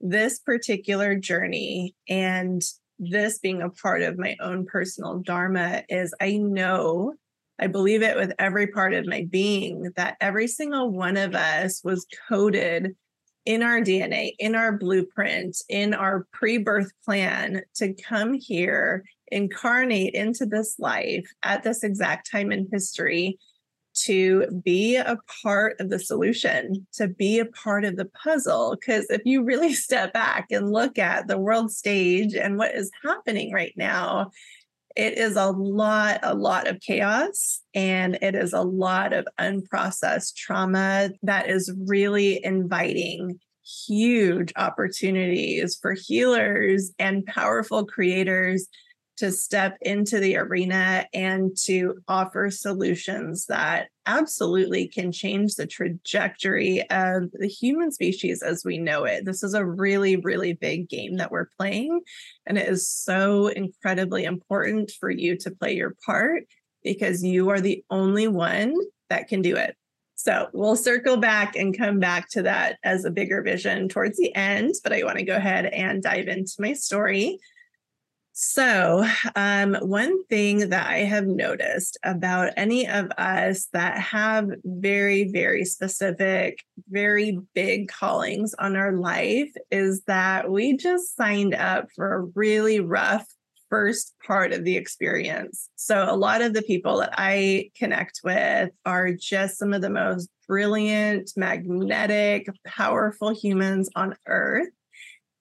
this 0.00 0.38
particular 0.38 1.16
journey 1.16 1.94
and 2.08 2.62
this 2.98 3.38
being 3.38 3.62
a 3.62 3.70
part 3.70 4.02
of 4.02 4.18
my 4.18 4.36
own 4.40 4.66
personal 4.66 5.20
dharma 5.20 5.82
is 5.88 6.14
I 6.20 6.36
know, 6.36 7.14
I 7.58 7.66
believe 7.66 8.02
it 8.02 8.16
with 8.16 8.32
every 8.38 8.68
part 8.68 8.94
of 8.94 9.06
my 9.06 9.26
being 9.30 9.92
that 9.96 10.16
every 10.20 10.46
single 10.46 10.90
one 10.90 11.16
of 11.16 11.34
us 11.34 11.82
was 11.84 12.06
coded 12.28 12.96
in 13.44 13.62
our 13.62 13.80
DNA, 13.80 14.34
in 14.38 14.54
our 14.54 14.76
blueprint, 14.76 15.56
in 15.68 15.94
our 15.94 16.26
pre 16.32 16.58
birth 16.58 16.92
plan 17.04 17.62
to 17.76 17.94
come 17.94 18.34
here, 18.34 19.04
incarnate 19.28 20.14
into 20.14 20.44
this 20.44 20.78
life 20.78 21.26
at 21.42 21.62
this 21.62 21.82
exact 21.82 22.30
time 22.30 22.52
in 22.52 22.68
history 22.72 23.38
to 24.04 24.46
be 24.64 24.96
a 24.96 25.18
part 25.42 25.80
of 25.80 25.90
the 25.90 25.98
solution, 25.98 26.86
to 26.94 27.08
be 27.08 27.38
a 27.38 27.46
part 27.46 27.84
of 27.84 27.96
the 27.96 28.06
puzzle. 28.22 28.76
Because 28.78 29.06
if 29.10 29.22
you 29.24 29.42
really 29.42 29.72
step 29.88 30.12
back 30.12 30.46
and 30.50 30.72
look 30.72 30.98
at 30.98 31.28
the 31.28 31.38
world 31.38 31.72
stage 31.72 32.34
and 32.34 32.58
what 32.58 32.74
is 32.74 32.90
happening 33.04 33.52
right 33.52 33.74
now, 33.76 34.30
it 34.96 35.16
is 35.16 35.36
a 35.36 35.50
lot, 35.50 36.18
a 36.22 36.34
lot 36.34 36.66
of 36.66 36.80
chaos 36.80 37.60
and 37.74 38.18
it 38.20 38.34
is 38.34 38.52
a 38.52 38.62
lot 38.62 39.12
of 39.12 39.28
unprocessed 39.38 40.34
trauma 40.34 41.10
that 41.22 41.48
is 41.48 41.72
really 41.86 42.44
inviting 42.44 43.38
huge 43.86 44.52
opportunities 44.56 45.78
for 45.80 45.92
healers 45.92 46.90
and 46.98 47.24
powerful 47.26 47.84
creators 47.84 48.66
to 49.18 49.32
step 49.32 49.76
into 49.80 50.20
the 50.20 50.36
arena 50.36 51.04
and 51.12 51.56
to 51.64 51.96
offer 52.06 52.50
solutions 52.50 53.46
that 53.46 53.88
absolutely 54.06 54.88
can 54.88 55.10
change 55.10 55.54
the 55.54 55.66
trajectory 55.66 56.88
of 56.90 57.30
the 57.32 57.48
human 57.48 57.90
species 57.90 58.42
as 58.42 58.64
we 58.64 58.78
know 58.78 59.04
it. 59.04 59.24
This 59.24 59.42
is 59.42 59.54
a 59.54 59.66
really, 59.66 60.16
really 60.16 60.52
big 60.52 60.88
game 60.88 61.16
that 61.16 61.32
we're 61.32 61.48
playing. 61.58 62.00
And 62.46 62.56
it 62.56 62.68
is 62.68 62.88
so 62.88 63.48
incredibly 63.48 64.24
important 64.24 64.92
for 64.98 65.10
you 65.10 65.36
to 65.38 65.50
play 65.50 65.74
your 65.74 65.96
part 66.06 66.44
because 66.84 67.24
you 67.24 67.50
are 67.50 67.60
the 67.60 67.84
only 67.90 68.28
one 68.28 68.74
that 69.10 69.28
can 69.28 69.42
do 69.42 69.56
it. 69.56 69.76
So 70.14 70.48
we'll 70.52 70.76
circle 70.76 71.16
back 71.16 71.54
and 71.54 71.76
come 71.76 72.00
back 72.00 72.28
to 72.30 72.42
that 72.42 72.78
as 72.82 73.04
a 73.04 73.10
bigger 73.10 73.42
vision 73.42 73.88
towards 73.88 74.16
the 74.16 74.34
end. 74.34 74.74
But 74.82 74.92
I 74.92 75.04
want 75.04 75.18
to 75.18 75.24
go 75.24 75.36
ahead 75.36 75.66
and 75.66 76.02
dive 76.02 76.28
into 76.28 76.54
my 76.58 76.72
story. 76.72 77.38
So, 78.40 79.04
um, 79.34 79.74
one 79.80 80.24
thing 80.26 80.68
that 80.68 80.86
I 80.86 80.98
have 80.98 81.26
noticed 81.26 81.98
about 82.04 82.52
any 82.56 82.86
of 82.86 83.10
us 83.18 83.66
that 83.72 83.98
have 83.98 84.48
very, 84.64 85.32
very 85.32 85.64
specific, 85.64 86.62
very 86.88 87.40
big 87.56 87.88
callings 87.88 88.54
on 88.54 88.76
our 88.76 88.92
life 88.92 89.50
is 89.72 90.04
that 90.04 90.52
we 90.52 90.76
just 90.76 91.16
signed 91.16 91.56
up 91.56 91.88
for 91.96 92.14
a 92.14 92.26
really 92.36 92.78
rough 92.78 93.26
first 93.70 94.14
part 94.24 94.52
of 94.52 94.62
the 94.62 94.76
experience. 94.76 95.68
So, 95.74 96.06
a 96.08 96.14
lot 96.14 96.40
of 96.40 96.54
the 96.54 96.62
people 96.62 96.98
that 96.98 97.14
I 97.18 97.72
connect 97.76 98.20
with 98.22 98.70
are 98.86 99.14
just 99.14 99.58
some 99.58 99.72
of 99.72 99.82
the 99.82 99.90
most 99.90 100.28
brilliant, 100.46 101.32
magnetic, 101.36 102.46
powerful 102.64 103.34
humans 103.34 103.90
on 103.96 104.14
earth 104.28 104.68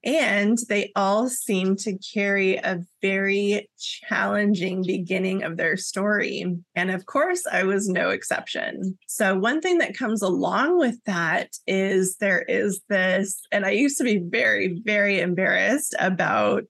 and 0.03 0.57
they 0.69 0.91
all 0.95 1.27
seem 1.27 1.75
to 1.75 1.97
carry 1.97 2.55
a 2.55 2.79
very 3.01 3.69
challenging 3.79 4.83
beginning 4.83 5.43
of 5.43 5.57
their 5.57 5.75
story. 5.75 6.45
And 6.75 6.91
of 6.91 7.05
course, 7.05 7.45
I 7.51 7.63
was 7.63 7.89
no 7.89 8.09
exception. 8.09 8.97
So, 9.07 9.37
one 9.37 9.61
thing 9.61 9.79
that 9.79 9.97
comes 9.97 10.21
along 10.21 10.77
with 10.77 11.03
that 11.05 11.49
is 11.65 12.17
there 12.17 12.41
is 12.43 12.81
this, 12.89 13.39
and 13.51 13.65
I 13.65 13.71
used 13.71 13.97
to 13.97 14.03
be 14.03 14.17
very, 14.17 14.79
very 14.83 15.19
embarrassed 15.19 15.95
about 15.99 16.65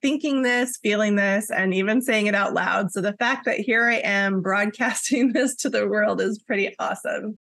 thinking 0.00 0.42
this, 0.42 0.78
feeling 0.82 1.16
this, 1.16 1.50
and 1.50 1.74
even 1.74 2.00
saying 2.00 2.26
it 2.26 2.34
out 2.34 2.54
loud. 2.54 2.92
So, 2.92 3.00
the 3.00 3.16
fact 3.16 3.46
that 3.46 3.58
here 3.60 3.88
I 3.88 3.96
am 3.96 4.42
broadcasting 4.42 5.32
this 5.32 5.56
to 5.56 5.70
the 5.70 5.88
world 5.88 6.20
is 6.20 6.42
pretty 6.42 6.74
awesome. 6.78 7.38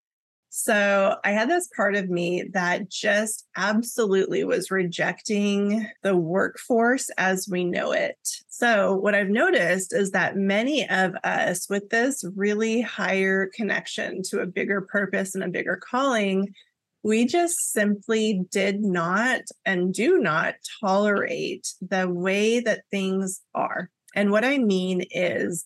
So 0.54 1.16
I 1.24 1.32
had 1.32 1.50
this 1.50 1.70
part 1.78 1.96
of 1.96 2.10
me 2.10 2.44
that 2.52 2.90
just 2.90 3.48
absolutely 3.56 4.44
was 4.44 4.70
rejecting 4.70 5.88
the 6.04 6.18
workforce 6.18 7.10
as 7.18 7.48
we 7.50 7.64
know 7.64 7.94
it. 7.94 8.18
So 8.50 8.94
what 8.94 9.16
I've 9.16 9.30
noticed 9.30 9.94
is 9.94 10.12
that 10.12 10.36
many 10.36 10.88
of 10.90 11.16
us 11.24 11.70
with 11.70 11.90
this 11.90 12.26
really 12.36 12.82
higher 12.82 13.50
connection 13.56 14.24
to 14.24 14.42
a 14.42 14.46
bigger 14.46 14.82
purpose 14.82 15.36
and 15.36 15.44
a 15.46 15.48
bigger 15.48 15.78
calling, 15.78 16.54
we 17.02 17.26
just 17.26 17.72
simply 17.72 18.44
did 18.52 18.82
not 18.82 19.44
and 19.66 19.94
do 19.94 20.20
not 20.20 20.56
tolerate 20.82 21.74
the 21.80 22.10
way 22.10 22.60
that 22.60 22.84
things 22.92 23.40
are. 23.56 23.90
And 24.16 24.32
what 24.32 24.44
I 24.44 24.58
mean 24.58 25.06
is 25.12 25.64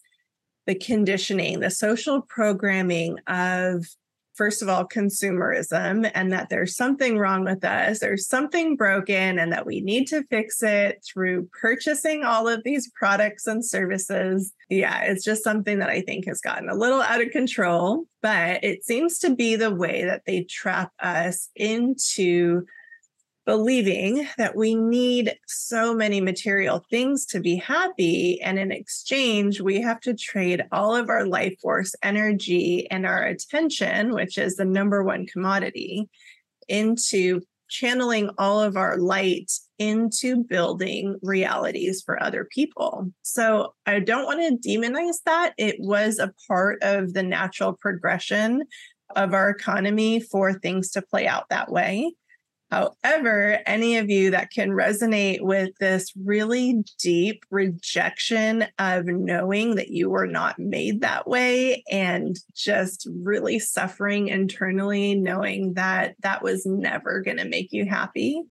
the 0.67 0.75
conditioning, 0.75 1.59
the 1.59 1.71
social 1.71 2.21
programming 2.21 3.17
of 3.25 3.87
first 4.35 4.61
of 4.61 4.69
all, 4.69 4.87
consumerism 4.87 6.09
and 6.13 6.31
that 6.31 6.49
there's 6.49 6.75
something 6.75 7.17
wrong 7.17 7.43
with 7.43 7.63
us, 7.63 7.99
there's 7.99 8.27
something 8.27 8.75
broken, 8.75 9.39
and 9.39 9.51
that 9.51 9.65
we 9.65 9.81
need 9.81 10.05
to 10.07 10.23
fix 10.29 10.61
it 10.61 11.03
through 11.05 11.49
purchasing 11.59 12.23
all 12.23 12.47
of 12.47 12.63
these 12.63 12.91
products 12.91 13.47
and 13.47 13.65
services. 13.65 14.53
Yeah, 14.69 15.03
it's 15.03 15.23
just 15.23 15.43
something 15.43 15.79
that 15.79 15.89
I 15.89 16.01
think 16.01 16.25
has 16.27 16.41
gotten 16.41 16.69
a 16.69 16.75
little 16.75 17.01
out 17.01 17.21
of 17.21 17.31
control, 17.31 18.05
but 18.21 18.63
it 18.63 18.83
seems 18.83 19.19
to 19.19 19.35
be 19.35 19.55
the 19.55 19.73
way 19.73 20.03
that 20.05 20.23
they 20.25 20.43
trap 20.43 20.91
us 20.99 21.49
into 21.55 22.65
believing 23.45 24.27
that 24.37 24.55
we 24.55 24.75
need 24.75 25.37
so 25.45 25.93
many 25.93 26.19
material 26.19 26.83
things 26.89 27.25
to 27.27 27.39
be 27.39 27.55
happy. 27.55 28.41
And 28.41 28.57
in 28.57 28.71
exchange, 28.71 29.61
we 29.61 29.81
have 29.81 29.99
to 30.01 30.15
trade 30.15 30.65
all 30.71 30.95
of 30.95 31.09
our 31.09 31.25
life 31.25 31.59
force 31.61 31.95
energy 32.01 32.89
and 32.89 33.05
our 33.05 33.23
attention, 33.23 34.13
which 34.13 34.37
is 34.37 34.55
the 34.55 34.65
number 34.65 35.03
one 35.03 35.27
commodity, 35.27 36.09
into 36.67 37.41
channeling 37.67 38.29
all 38.37 38.61
of 38.61 38.77
our 38.77 38.97
light 38.97 39.51
into 39.79 40.43
building 40.43 41.17
realities 41.21 42.01
for 42.05 42.21
other 42.21 42.47
people. 42.51 43.11
So 43.23 43.73
I 43.85 43.99
don't 43.99 44.25
want 44.25 44.63
to 44.63 44.69
demonize 44.69 45.17
that. 45.25 45.53
It 45.57 45.75
was 45.79 46.19
a 46.19 46.33
part 46.47 46.81
of 46.83 47.13
the 47.13 47.23
natural 47.23 47.73
progression 47.73 48.63
of 49.15 49.33
our 49.33 49.49
economy 49.49 50.19
for 50.19 50.53
things 50.53 50.91
to 50.91 51.01
play 51.01 51.27
out 51.27 51.49
that 51.49 51.71
way. 51.71 52.13
However, 52.75 53.59
any 53.65 53.95
of 53.95 54.09
you 54.09 54.31
that 54.31 54.51
can 54.51 54.71
resonate 54.71 55.39
with 55.39 55.69
this 55.79 56.11
really 56.21 56.83
deep 56.99 57.45
rejection 57.49 58.65
of 58.77 59.05
knowing 59.05 59.75
that 59.75 59.91
you 59.91 60.09
were 60.09 60.27
not 60.27 60.59
made 60.59 60.99
that 60.99 61.25
way 61.25 61.85
and 61.89 62.35
just 62.53 63.07
really 63.23 63.59
suffering 63.59 64.27
internally, 64.27 65.15
knowing 65.15 65.75
that 65.75 66.15
that 66.19 66.43
was 66.43 66.65
never 66.65 67.21
going 67.21 67.37
to 67.37 67.45
make 67.45 67.71
you 67.71 67.85
happy, 67.85 68.43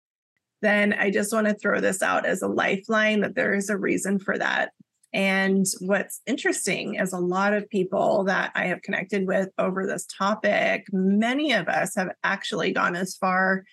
then 0.60 0.92
I 0.92 1.10
just 1.10 1.32
want 1.32 1.48
to 1.48 1.54
throw 1.54 1.80
this 1.80 2.00
out 2.00 2.24
as 2.24 2.42
a 2.42 2.48
lifeline 2.48 3.22
that 3.22 3.34
there 3.34 3.54
is 3.54 3.70
a 3.70 3.76
reason 3.76 4.20
for 4.20 4.38
that. 4.38 4.70
And 5.12 5.66
what's 5.80 6.20
interesting 6.26 6.94
is 6.94 7.12
a 7.12 7.18
lot 7.18 7.52
of 7.52 7.68
people 7.68 8.24
that 8.24 8.52
I 8.54 8.66
have 8.66 8.82
connected 8.82 9.26
with 9.26 9.50
over 9.58 9.86
this 9.86 10.06
topic, 10.06 10.86
many 10.92 11.52
of 11.52 11.68
us 11.68 11.96
have 11.96 12.12
actually 12.24 12.72
gone 12.72 12.96
as 12.96 13.16
far 13.16 13.64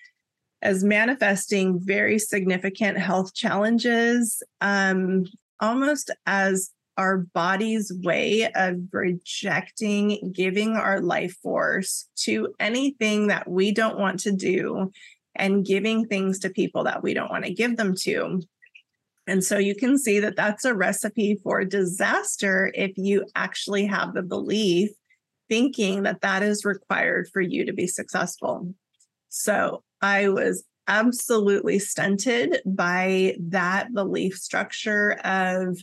as 0.61 0.83
manifesting 0.83 1.79
very 1.79 2.19
significant 2.19 2.97
health 2.97 3.33
challenges 3.33 4.43
um, 4.61 5.25
almost 5.59 6.11
as 6.25 6.71
our 6.97 7.19
body's 7.33 7.93
way 8.03 8.51
of 8.55 8.75
rejecting 8.91 10.33
giving 10.35 10.75
our 10.75 10.99
life 10.99 11.35
force 11.41 12.09
to 12.15 12.53
anything 12.59 13.27
that 13.27 13.49
we 13.49 13.71
don't 13.71 13.97
want 13.97 14.19
to 14.19 14.31
do 14.33 14.91
and 15.35 15.65
giving 15.65 16.05
things 16.05 16.39
to 16.39 16.49
people 16.49 16.83
that 16.83 17.01
we 17.01 17.13
don't 17.13 17.31
want 17.31 17.45
to 17.45 17.53
give 17.53 17.77
them 17.77 17.95
to. 17.95 18.41
And 19.27 19.43
so 19.43 19.57
you 19.57 19.75
can 19.75 19.97
see 19.97 20.19
that 20.19 20.35
that's 20.35 20.65
a 20.65 20.73
recipe 20.73 21.39
for 21.41 21.63
disaster 21.63 22.71
if 22.75 22.97
you 22.97 23.25
actually 23.35 23.85
have 23.85 24.13
the 24.13 24.23
belief 24.23 24.89
thinking 25.47 26.03
that 26.03 26.21
that 26.21 26.43
is 26.43 26.65
required 26.65 27.29
for 27.31 27.39
you 27.39 27.65
to 27.65 27.73
be 27.73 27.87
successful. 27.87 28.73
So 29.29 29.83
I 30.01 30.29
was 30.29 30.63
absolutely 30.87 31.79
stunted 31.79 32.61
by 32.65 33.35
that 33.39 33.93
belief 33.93 34.35
structure 34.37 35.19
of 35.23 35.77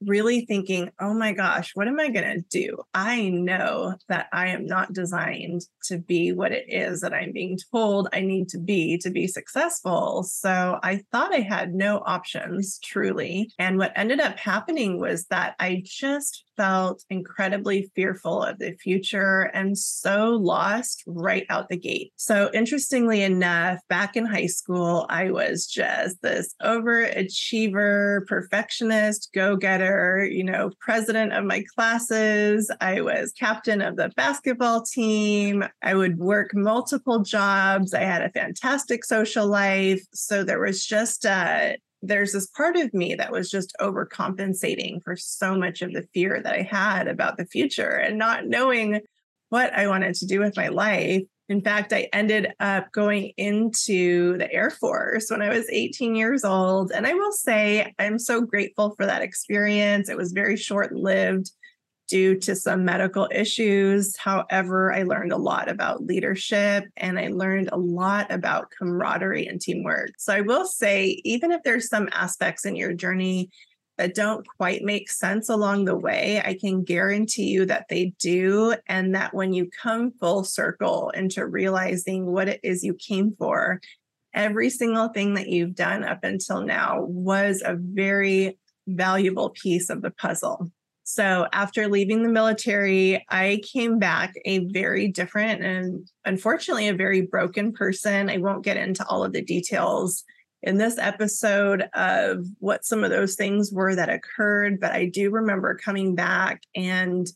really 0.00 0.44
thinking, 0.44 0.90
oh 1.00 1.14
my 1.14 1.32
gosh, 1.32 1.72
what 1.74 1.88
am 1.88 1.98
I 1.98 2.08
going 2.08 2.24
to 2.24 2.44
do? 2.50 2.82
I 2.94 3.28
know 3.28 3.94
that 4.08 4.28
I 4.32 4.48
am 4.48 4.66
not 4.66 4.92
designed 4.92 5.62
to 5.84 5.98
be 5.98 6.32
what 6.32 6.52
it 6.52 6.66
is 6.68 7.00
that 7.00 7.14
I'm 7.14 7.32
being 7.32 7.58
told 7.72 8.08
I 8.12 8.20
need 8.20 8.48
to 8.50 8.58
be 8.58 8.98
to 8.98 9.10
be 9.10 9.26
successful. 9.26 10.22
So 10.24 10.78
I 10.82 11.02
thought 11.12 11.34
I 11.34 11.40
had 11.40 11.74
no 11.74 12.02
options 12.04 12.78
truly. 12.82 13.50
And 13.58 13.78
what 13.78 13.92
ended 13.96 14.20
up 14.20 14.38
happening 14.38 15.00
was 15.00 15.26
that 15.26 15.54
I 15.58 15.82
just 15.84 16.44
felt 16.58 17.04
incredibly 17.08 17.90
fearful 17.94 18.42
of 18.42 18.58
the 18.58 18.72
future 18.72 19.42
and 19.54 19.78
so 19.78 20.30
lost 20.32 21.04
right 21.06 21.46
out 21.48 21.68
the 21.68 21.76
gate. 21.76 22.12
So, 22.16 22.50
interestingly 22.52 23.22
enough, 23.22 23.78
back 23.88 24.16
in 24.16 24.26
high 24.26 24.46
school, 24.46 25.06
I 25.08 25.30
was 25.30 25.66
just 25.66 26.20
this 26.20 26.54
overachiever, 26.60 28.26
perfectionist, 28.26 29.30
go 29.32 29.56
getter, 29.56 29.87
you 30.24 30.44
know, 30.44 30.70
president 30.80 31.32
of 31.32 31.44
my 31.44 31.64
classes. 31.74 32.70
I 32.80 33.00
was 33.00 33.32
captain 33.32 33.80
of 33.80 33.96
the 33.96 34.10
basketball 34.16 34.82
team. 34.82 35.64
I 35.82 35.94
would 35.94 36.18
work 36.18 36.50
multiple 36.54 37.20
jobs. 37.20 37.94
I 37.94 38.00
had 38.00 38.22
a 38.22 38.30
fantastic 38.30 39.04
social 39.04 39.46
life. 39.46 40.02
So, 40.12 40.44
there 40.44 40.60
was 40.60 40.84
just 40.84 41.24
a 41.24 41.76
there's 42.00 42.32
this 42.32 42.46
part 42.46 42.76
of 42.76 42.94
me 42.94 43.14
that 43.16 43.32
was 43.32 43.50
just 43.50 43.74
overcompensating 43.80 45.02
for 45.02 45.16
so 45.16 45.56
much 45.56 45.82
of 45.82 45.92
the 45.92 46.06
fear 46.14 46.40
that 46.42 46.54
I 46.54 46.62
had 46.62 47.08
about 47.08 47.36
the 47.36 47.46
future 47.46 47.90
and 47.90 48.18
not 48.18 48.46
knowing 48.46 49.00
what 49.48 49.72
I 49.72 49.88
wanted 49.88 50.14
to 50.16 50.26
do 50.26 50.40
with 50.40 50.56
my 50.56 50.68
life. 50.68 51.22
In 51.48 51.62
fact, 51.62 51.94
I 51.94 52.08
ended 52.12 52.52
up 52.60 52.92
going 52.92 53.32
into 53.38 54.36
the 54.36 54.52
Air 54.52 54.70
Force 54.70 55.30
when 55.30 55.40
I 55.40 55.48
was 55.48 55.68
18 55.70 56.14
years 56.14 56.44
old. 56.44 56.92
And 56.92 57.06
I 57.06 57.14
will 57.14 57.32
say, 57.32 57.94
I'm 57.98 58.18
so 58.18 58.42
grateful 58.42 58.94
for 58.96 59.06
that 59.06 59.22
experience. 59.22 60.10
It 60.10 60.16
was 60.16 60.32
very 60.32 60.56
short 60.56 60.92
lived 60.92 61.50
due 62.08 62.38
to 62.40 62.56
some 62.56 62.84
medical 62.84 63.28
issues. 63.30 64.16
However, 64.16 64.92
I 64.92 65.02
learned 65.04 65.32
a 65.32 65.36
lot 65.36 65.70
about 65.70 66.04
leadership 66.04 66.84
and 66.96 67.18
I 67.18 67.28
learned 67.28 67.68
a 67.70 67.78
lot 67.78 68.30
about 68.30 68.70
camaraderie 68.76 69.46
and 69.46 69.60
teamwork. 69.60 70.12
So 70.18 70.34
I 70.34 70.40
will 70.40 70.66
say, 70.66 71.20
even 71.24 71.52
if 71.52 71.62
there's 71.62 71.88
some 71.88 72.08
aspects 72.12 72.64
in 72.64 72.76
your 72.76 72.94
journey 72.94 73.50
that 73.98 74.14
don't 74.14 74.46
quite 74.56 74.82
make 74.82 75.10
sense 75.10 75.48
along 75.48 75.84
the 75.84 75.96
way, 75.96 76.40
I 76.42 76.54
can 76.54 76.84
guarantee 76.84 77.48
you 77.48 77.66
that 77.66 77.86
they 77.90 78.14
do. 78.18 78.74
And 78.86 79.14
that 79.14 79.34
when 79.34 79.52
you 79.52 79.68
come 79.82 80.12
full 80.12 80.44
circle 80.44 81.10
into 81.10 81.46
realizing 81.46 82.26
what 82.26 82.48
it 82.48 82.60
is 82.62 82.84
you 82.84 82.94
came 82.94 83.34
for, 83.36 83.80
every 84.32 84.70
single 84.70 85.08
thing 85.08 85.34
that 85.34 85.48
you've 85.48 85.74
done 85.74 86.04
up 86.04 86.22
until 86.22 86.62
now 86.62 87.02
was 87.02 87.62
a 87.64 87.76
very 87.76 88.56
valuable 88.86 89.50
piece 89.50 89.90
of 89.90 90.00
the 90.00 90.12
puzzle. 90.12 90.70
So 91.02 91.46
after 91.52 91.88
leaving 91.88 92.22
the 92.22 92.28
military, 92.28 93.24
I 93.30 93.62
came 93.72 93.98
back 93.98 94.34
a 94.44 94.58
very 94.66 95.08
different 95.08 95.64
and 95.64 96.06
unfortunately 96.24 96.88
a 96.88 96.94
very 96.94 97.22
broken 97.22 97.72
person. 97.72 98.28
I 98.28 98.36
won't 98.36 98.64
get 98.64 98.76
into 98.76 99.06
all 99.06 99.24
of 99.24 99.32
the 99.32 99.42
details 99.42 100.22
in 100.62 100.78
this 100.78 100.98
episode 100.98 101.88
of 101.94 102.44
what 102.58 102.84
some 102.84 103.04
of 103.04 103.10
those 103.10 103.36
things 103.36 103.72
were 103.72 103.94
that 103.94 104.08
occurred, 104.08 104.80
but 104.80 104.92
I 104.92 105.06
do 105.06 105.30
remember 105.30 105.74
coming 105.76 106.14
back 106.14 106.62
and 106.74 107.26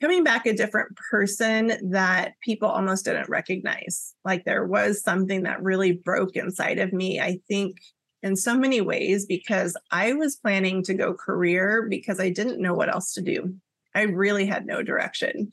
coming 0.00 0.24
back 0.24 0.46
a 0.46 0.54
different 0.54 0.96
person 1.10 1.90
that 1.90 2.34
people 2.40 2.68
almost 2.68 3.04
didn't 3.04 3.28
recognize. 3.28 4.14
Like 4.24 4.44
there 4.44 4.64
was 4.64 5.02
something 5.02 5.42
that 5.42 5.62
really 5.62 5.92
broke 5.92 6.36
inside 6.36 6.78
of 6.78 6.92
me. 6.92 7.20
I 7.20 7.40
think 7.48 7.76
in 8.22 8.36
so 8.36 8.56
many 8.56 8.80
ways 8.80 9.26
because 9.26 9.76
I 9.90 10.12
was 10.12 10.36
planning 10.36 10.82
to 10.84 10.94
go 10.94 11.14
career 11.14 11.86
because 11.88 12.20
I 12.20 12.30
didn't 12.30 12.60
know 12.60 12.74
what 12.74 12.92
else 12.92 13.12
to 13.14 13.22
do. 13.22 13.54
I 13.94 14.02
really 14.02 14.46
had 14.46 14.66
no 14.66 14.82
direction. 14.82 15.52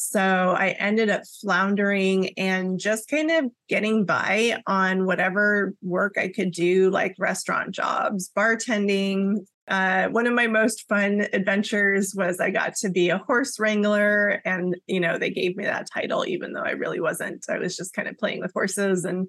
So 0.00 0.20
I 0.20 0.76
ended 0.78 1.10
up 1.10 1.22
floundering 1.40 2.30
and 2.38 2.78
just 2.78 3.08
kind 3.08 3.32
of 3.32 3.46
getting 3.68 4.04
by 4.04 4.62
on 4.68 5.06
whatever 5.06 5.74
work 5.82 6.16
I 6.16 6.28
could 6.28 6.52
do, 6.52 6.88
like 6.88 7.16
restaurant 7.18 7.74
jobs, 7.74 8.30
bartending. 8.30 9.38
Uh, 9.66 10.06
one 10.10 10.28
of 10.28 10.34
my 10.34 10.46
most 10.46 10.86
fun 10.88 11.26
adventures 11.32 12.14
was 12.16 12.38
I 12.38 12.50
got 12.50 12.76
to 12.76 12.90
be 12.90 13.08
a 13.08 13.18
horse 13.18 13.58
wrangler. 13.58 14.40
And, 14.44 14.76
you 14.86 15.00
know, 15.00 15.18
they 15.18 15.30
gave 15.30 15.56
me 15.56 15.64
that 15.64 15.88
title, 15.92 16.24
even 16.28 16.52
though 16.52 16.62
I 16.62 16.70
really 16.70 17.00
wasn't. 17.00 17.44
I 17.48 17.58
was 17.58 17.76
just 17.76 17.92
kind 17.92 18.06
of 18.06 18.16
playing 18.18 18.38
with 18.38 18.52
horses 18.52 19.04
and 19.04 19.26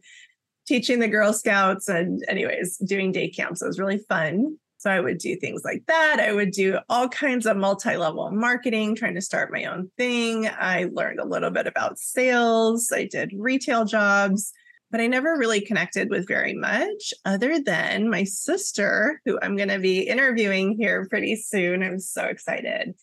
teaching 0.68 1.00
the 1.00 1.08
Girl 1.08 1.34
Scouts 1.34 1.90
and, 1.90 2.24
anyways, 2.28 2.78
doing 2.78 3.12
day 3.12 3.32
camps. 3.32 3.64
It 3.64 3.68
was 3.68 3.80
really 3.80 4.04
fun. 4.08 4.60
So 4.80 4.90
I 4.90 5.02
would 5.02 5.18
do 5.18 5.36
things 5.36 5.64
like 5.66 5.84
that. 5.88 6.22
I 6.22 6.32
would 6.32 6.52
do 6.52 6.80
all 6.88 7.10
kinds 7.10 7.46
of 7.46 7.58
multi 7.58 7.98
level 7.98 8.32
marketing, 8.32 8.96
trying 8.96 9.16
to 9.16 9.22
start 9.22 9.52
my 9.52 9.66
own 9.66 9.92
thing. 9.98 10.48
I 10.48 10.90
learned 10.94 11.20
a 11.20 11.28
little 11.28 11.50
bit 11.52 11.68
about 11.68 12.00
sales. 12.00 12.90
I 12.90 13.04
did 13.04 13.34
retail 13.36 13.84
jobs, 13.84 14.54
but 14.90 15.02
I 15.02 15.08
never 15.08 15.36
really 15.38 15.60
connected 15.60 16.10
with 16.10 16.30
very 16.30 16.54
much 16.54 17.14
other 17.26 17.60
than 17.60 18.10
my 18.10 18.24
sister, 18.24 19.22
who 19.26 19.38
I'm 19.42 19.58
going 19.58 19.68
to 19.68 19.80
be 19.80 20.00
interviewing 20.00 20.78
here 20.80 21.08
pretty 21.10 21.36
soon. 21.36 21.84
I'm 21.84 22.00
so 22.00 22.24
excited 22.24 22.96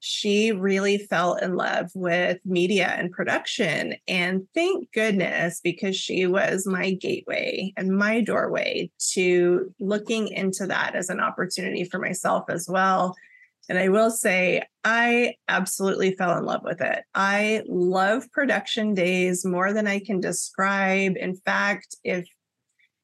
she 0.00 0.52
really 0.52 0.98
fell 0.98 1.34
in 1.34 1.56
love 1.56 1.90
with 1.94 2.38
media 2.44 2.94
and 2.96 3.10
production. 3.10 3.94
And 4.06 4.46
thank 4.54 4.92
goodness, 4.92 5.60
because 5.62 5.96
she 5.96 6.26
was 6.26 6.66
my 6.66 6.92
gateway 6.92 7.72
and 7.76 7.96
my 7.96 8.20
doorway 8.20 8.90
to 9.12 9.74
looking 9.80 10.28
into 10.28 10.66
that 10.66 10.94
as 10.94 11.08
an 11.08 11.20
opportunity 11.20 11.84
for 11.84 11.98
myself 11.98 12.44
as 12.48 12.68
well. 12.68 13.16
And 13.68 13.78
I 13.78 13.88
will 13.90 14.10
say, 14.10 14.62
I 14.82 15.34
absolutely 15.48 16.14
fell 16.14 16.38
in 16.38 16.44
love 16.44 16.62
with 16.64 16.80
it. 16.80 17.04
I 17.14 17.62
love 17.66 18.30
production 18.32 18.94
days 18.94 19.44
more 19.44 19.74
than 19.74 19.86
I 19.86 19.98
can 19.98 20.20
describe. 20.20 21.16
In 21.16 21.36
fact, 21.36 21.96
if 22.02 22.26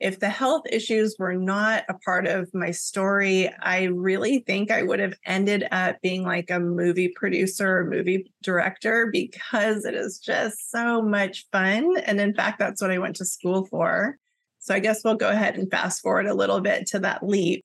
if 0.05 0.21
the 0.21 0.29
health 0.29 0.65
issues 0.71 1.17
were 1.19 1.35
not 1.35 1.85
a 1.89 1.95
part 1.95 2.27
of 2.27 2.53
my 2.53 2.71
story, 2.71 3.51
I 3.63 3.85
really 3.85 4.41
think 4.41 4.71
I 4.71 4.83
would 4.83 5.01
have 5.01 5.15
ended 5.25 5.67
up 5.73 5.97
being 6.03 6.25
like 6.25 6.51
a 6.51 6.61
movie 6.61 7.09
producer 7.09 7.79
or 7.79 7.87
movie 7.87 8.31
director 8.43 9.09
because 9.11 9.87
it 9.87 9.95
is 9.95 10.19
just 10.19 10.71
so 10.71 11.01
much 11.01 11.47
fun. 11.51 11.97
And 12.05 12.21
in 12.21 12.35
fact, 12.35 12.59
that's 12.59 12.83
what 12.83 12.91
I 12.91 12.99
went 12.99 13.17
to 13.17 13.25
school 13.25 13.65
for. 13.65 14.19
So 14.59 14.75
I 14.75 14.79
guess 14.79 15.01
we'll 15.03 15.15
go 15.15 15.31
ahead 15.31 15.57
and 15.57 15.71
fast 15.71 16.03
forward 16.03 16.27
a 16.27 16.35
little 16.35 16.61
bit 16.61 16.87
to 16.89 16.99
that 16.99 17.27
leap. 17.27 17.65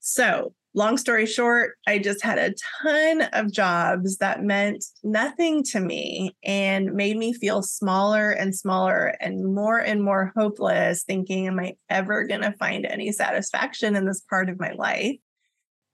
So 0.00 0.52
long 0.74 0.96
story 0.96 1.26
short, 1.26 1.76
I 1.86 1.98
just 1.98 2.22
had 2.22 2.38
a 2.38 2.54
ton 2.82 3.22
of 3.32 3.52
jobs 3.52 4.18
that 4.18 4.42
meant 4.42 4.84
nothing 5.02 5.64
to 5.64 5.80
me 5.80 6.36
and 6.44 6.92
made 6.92 7.16
me 7.16 7.32
feel 7.32 7.62
smaller 7.62 8.30
and 8.30 8.54
smaller 8.54 9.14
and 9.20 9.52
more 9.54 9.78
and 9.78 10.02
more 10.02 10.32
hopeless, 10.36 11.02
thinking, 11.02 11.48
Am 11.48 11.58
I 11.58 11.74
ever 11.88 12.24
going 12.24 12.42
to 12.42 12.52
find 12.52 12.86
any 12.86 13.10
satisfaction 13.12 13.96
in 13.96 14.06
this 14.06 14.20
part 14.20 14.48
of 14.48 14.60
my 14.60 14.72
life? 14.72 15.16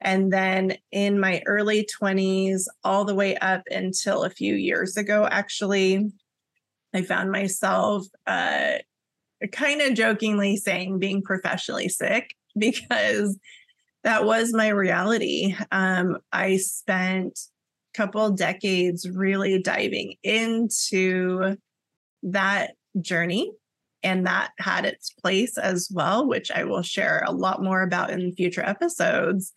And 0.01 0.31
then 0.31 0.77
in 0.93 1.19
my 1.19 1.43
early 1.47 1.89
20s, 2.01 2.65
all 2.85 3.07
the 3.07 3.15
way 3.15 3.37
up 3.37 3.63
until 3.71 4.25
a 4.25 4.31
few 4.31 4.55
years 4.55 4.97
ago, 4.97 5.27
actually, 5.31 6.11
I 6.95 7.03
found 7.03 7.33
myself 7.33 8.07
uh, 8.27 8.75
kind 9.53 9.81
of 9.81 9.95
jokingly 9.95 10.57
saying 10.57 10.99
being 10.99 11.23
professionally 11.23 11.89
sick 11.89 12.35
because 12.59 13.39
that 14.05 14.25
was 14.25 14.53
my 14.53 14.69
reality. 14.69 15.55
Um, 15.73 16.19
I 16.33 16.59
spent 16.59 17.39
a 17.95 17.99
couple 17.99 18.31
decades 18.31 19.09
really 19.09 19.61
diving 19.61 20.15
into 20.23 21.57
that 22.23 22.73
journey 23.01 23.53
and 24.03 24.27
that 24.27 24.53
had 24.59 24.85
its 24.85 25.11
place 25.11 25.59
as 25.59 25.89
well, 25.93 26.29
which 26.29 26.51
I 26.53 26.65
will 26.65 26.83
share 26.83 27.25
a 27.27 27.33
lot 27.33 27.63
more 27.63 27.83
about 27.83 28.11
in 28.11 28.33
future 28.33 28.63
episodes. 28.63 29.53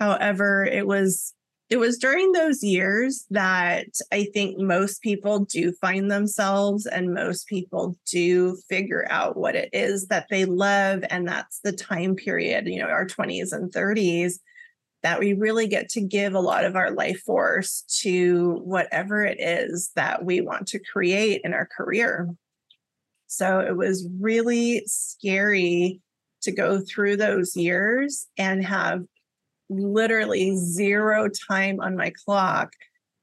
However, 0.00 0.64
it 0.64 0.86
was 0.86 1.34
it 1.68 1.78
was 1.78 1.98
during 1.98 2.30
those 2.30 2.62
years 2.62 3.26
that 3.30 3.88
I 4.12 4.28
think 4.32 4.58
most 4.58 5.02
people 5.02 5.40
do 5.40 5.72
find 5.72 6.10
themselves 6.10 6.86
and 6.86 7.12
most 7.12 7.48
people 7.48 7.96
do 8.08 8.56
figure 8.68 9.04
out 9.10 9.36
what 9.36 9.56
it 9.56 9.70
is 9.72 10.06
that 10.06 10.28
they 10.30 10.44
love. 10.44 11.04
And 11.10 11.26
that's 11.26 11.60
the 11.60 11.72
time 11.72 12.14
period, 12.14 12.68
you 12.68 12.78
know, 12.78 12.86
our 12.86 13.04
20s 13.04 13.52
and 13.52 13.72
30s, 13.72 14.34
that 15.02 15.18
we 15.18 15.32
really 15.32 15.66
get 15.66 15.88
to 15.90 16.00
give 16.00 16.34
a 16.34 16.40
lot 16.40 16.64
of 16.64 16.76
our 16.76 16.92
life 16.92 17.20
force 17.22 17.82
to 18.02 18.60
whatever 18.64 19.24
it 19.24 19.40
is 19.40 19.90
that 19.96 20.24
we 20.24 20.40
want 20.40 20.68
to 20.68 20.78
create 20.78 21.40
in 21.42 21.52
our 21.52 21.68
career. 21.76 22.28
So 23.26 23.58
it 23.58 23.76
was 23.76 24.08
really 24.20 24.84
scary 24.86 26.00
to 26.42 26.52
go 26.52 26.80
through 26.80 27.16
those 27.16 27.56
years 27.56 28.28
and 28.38 28.64
have 28.64 29.02
literally 29.68 30.56
zero 30.56 31.28
time 31.48 31.80
on 31.80 31.96
my 31.96 32.12
clock 32.24 32.72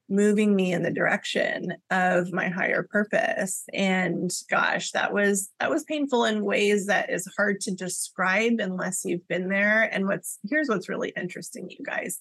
moving 0.08 0.54
me 0.54 0.72
in 0.72 0.82
the 0.82 0.90
direction 0.90 1.74
of 1.90 2.32
my 2.32 2.48
higher 2.48 2.86
purpose. 2.90 3.64
And 3.72 4.30
gosh 4.50 4.92
that 4.92 5.12
was 5.12 5.50
that 5.60 5.70
was 5.70 5.84
painful 5.84 6.24
in 6.24 6.44
ways 6.44 6.86
that 6.86 7.10
is 7.10 7.30
hard 7.36 7.60
to 7.62 7.74
describe 7.74 8.54
unless 8.58 9.04
you've 9.04 9.26
been 9.28 9.48
there. 9.48 9.82
And 9.82 10.06
what's 10.06 10.38
here's 10.48 10.68
what's 10.68 10.88
really 10.88 11.12
interesting 11.16 11.70
you 11.70 11.84
guys. 11.84 12.20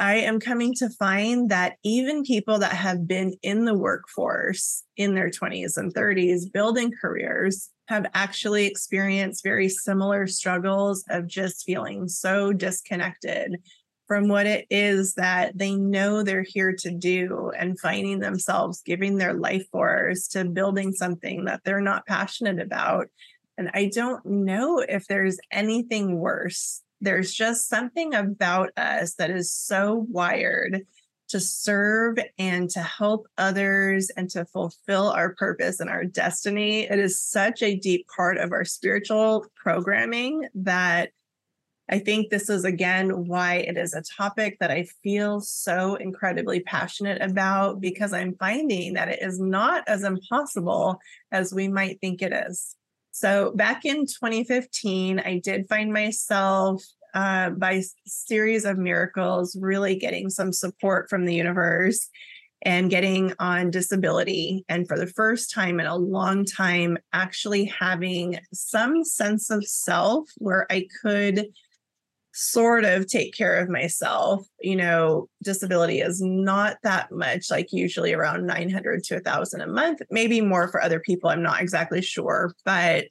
I 0.00 0.16
am 0.16 0.38
coming 0.38 0.74
to 0.74 0.90
find 0.90 1.50
that 1.50 1.76
even 1.84 2.22
people 2.22 2.58
that 2.60 2.72
have 2.72 3.08
been 3.08 3.34
in 3.42 3.64
the 3.64 3.74
workforce 3.74 4.84
in 4.96 5.14
their 5.14 5.28
20s 5.28 5.76
and 5.76 5.92
30s 5.92 6.52
building 6.52 6.92
careers 7.00 7.70
have 7.88 8.06
actually 8.14 8.66
experienced 8.66 9.42
very 9.42 9.68
similar 9.68 10.26
struggles 10.26 11.04
of 11.08 11.26
just 11.26 11.64
feeling 11.64 12.06
so 12.06 12.52
disconnected 12.52 13.56
from 14.06 14.28
what 14.28 14.46
it 14.46 14.66
is 14.70 15.14
that 15.14 15.56
they 15.56 15.74
know 15.74 16.22
they're 16.22 16.44
here 16.46 16.74
to 16.74 16.90
do 16.90 17.50
and 17.56 17.78
finding 17.80 18.20
themselves 18.20 18.82
giving 18.84 19.16
their 19.16 19.34
life 19.34 19.66
force 19.70 20.28
to 20.28 20.44
building 20.44 20.92
something 20.92 21.44
that 21.44 21.60
they're 21.64 21.80
not 21.80 22.06
passionate 22.06 22.60
about. 22.60 23.08
And 23.56 23.70
I 23.74 23.90
don't 23.92 24.24
know 24.24 24.78
if 24.78 25.06
there's 25.06 25.38
anything 25.50 26.18
worse 26.18 26.82
there's 27.00 27.32
just 27.32 27.68
something 27.68 28.14
about 28.14 28.70
us 28.76 29.14
that 29.14 29.30
is 29.30 29.52
so 29.52 30.06
wired 30.10 30.86
to 31.28 31.40
serve 31.40 32.18
and 32.38 32.70
to 32.70 32.80
help 32.80 33.26
others 33.36 34.10
and 34.10 34.30
to 34.30 34.44
fulfill 34.46 35.08
our 35.08 35.34
purpose 35.34 35.80
and 35.80 35.90
our 35.90 36.04
destiny. 36.04 36.84
It 36.84 36.98
is 36.98 37.20
such 37.20 37.62
a 37.62 37.76
deep 37.76 38.06
part 38.14 38.38
of 38.38 38.52
our 38.52 38.64
spiritual 38.64 39.46
programming 39.56 40.48
that 40.54 41.10
I 41.90 41.98
think 41.98 42.28
this 42.28 42.50
is 42.50 42.64
again 42.64 43.26
why 43.26 43.56
it 43.56 43.78
is 43.78 43.94
a 43.94 44.02
topic 44.02 44.58
that 44.60 44.70
I 44.70 44.86
feel 45.02 45.40
so 45.40 45.94
incredibly 45.94 46.60
passionate 46.60 47.22
about 47.22 47.80
because 47.80 48.12
I'm 48.12 48.34
finding 48.34 48.94
that 48.94 49.08
it 49.08 49.22
is 49.22 49.40
not 49.40 49.84
as 49.86 50.04
impossible 50.04 50.98
as 51.32 51.54
we 51.54 51.66
might 51.68 51.98
think 52.00 52.20
it 52.20 52.32
is. 52.32 52.76
So 53.10 53.52
back 53.56 53.84
in 53.84 54.06
2015, 54.06 55.18
I 55.18 55.40
did 55.42 55.68
find 55.68 55.92
myself 55.92 56.84
uh, 57.14 57.50
by 57.50 57.82
series 58.06 58.64
of 58.64 58.78
miracles 58.78 59.56
really 59.60 59.96
getting 59.96 60.30
some 60.30 60.52
support 60.52 61.08
from 61.08 61.24
the 61.24 61.34
universe 61.34 62.08
and 62.62 62.90
getting 62.90 63.32
on 63.38 63.70
disability. 63.70 64.64
And 64.68 64.86
for 64.88 64.98
the 64.98 65.06
first 65.06 65.52
time 65.52 65.78
in 65.80 65.86
a 65.86 65.96
long 65.96 66.44
time, 66.44 66.98
actually 67.12 67.66
having 67.66 68.38
some 68.52 69.04
sense 69.04 69.50
of 69.50 69.66
self 69.66 70.28
where 70.38 70.66
I 70.70 70.86
could 71.02 71.46
sort 72.34 72.84
of 72.84 73.06
take 73.06 73.34
care 73.34 73.56
of 73.56 73.68
myself. 73.68 74.46
You 74.60 74.76
know, 74.76 75.28
disability 75.42 76.00
is 76.00 76.20
not 76.20 76.76
that 76.82 77.10
much, 77.10 77.50
like 77.50 77.72
usually 77.72 78.12
around 78.12 78.46
900 78.46 79.02
to 79.04 79.14
1000 79.16 79.60
a 79.60 79.66
month, 79.66 80.02
maybe 80.10 80.40
more 80.40 80.68
for 80.68 80.82
other 80.82 81.00
people. 81.00 81.30
I'm 81.30 81.42
not 81.42 81.60
exactly 81.60 82.00
sure, 82.00 82.54
but 82.64 83.06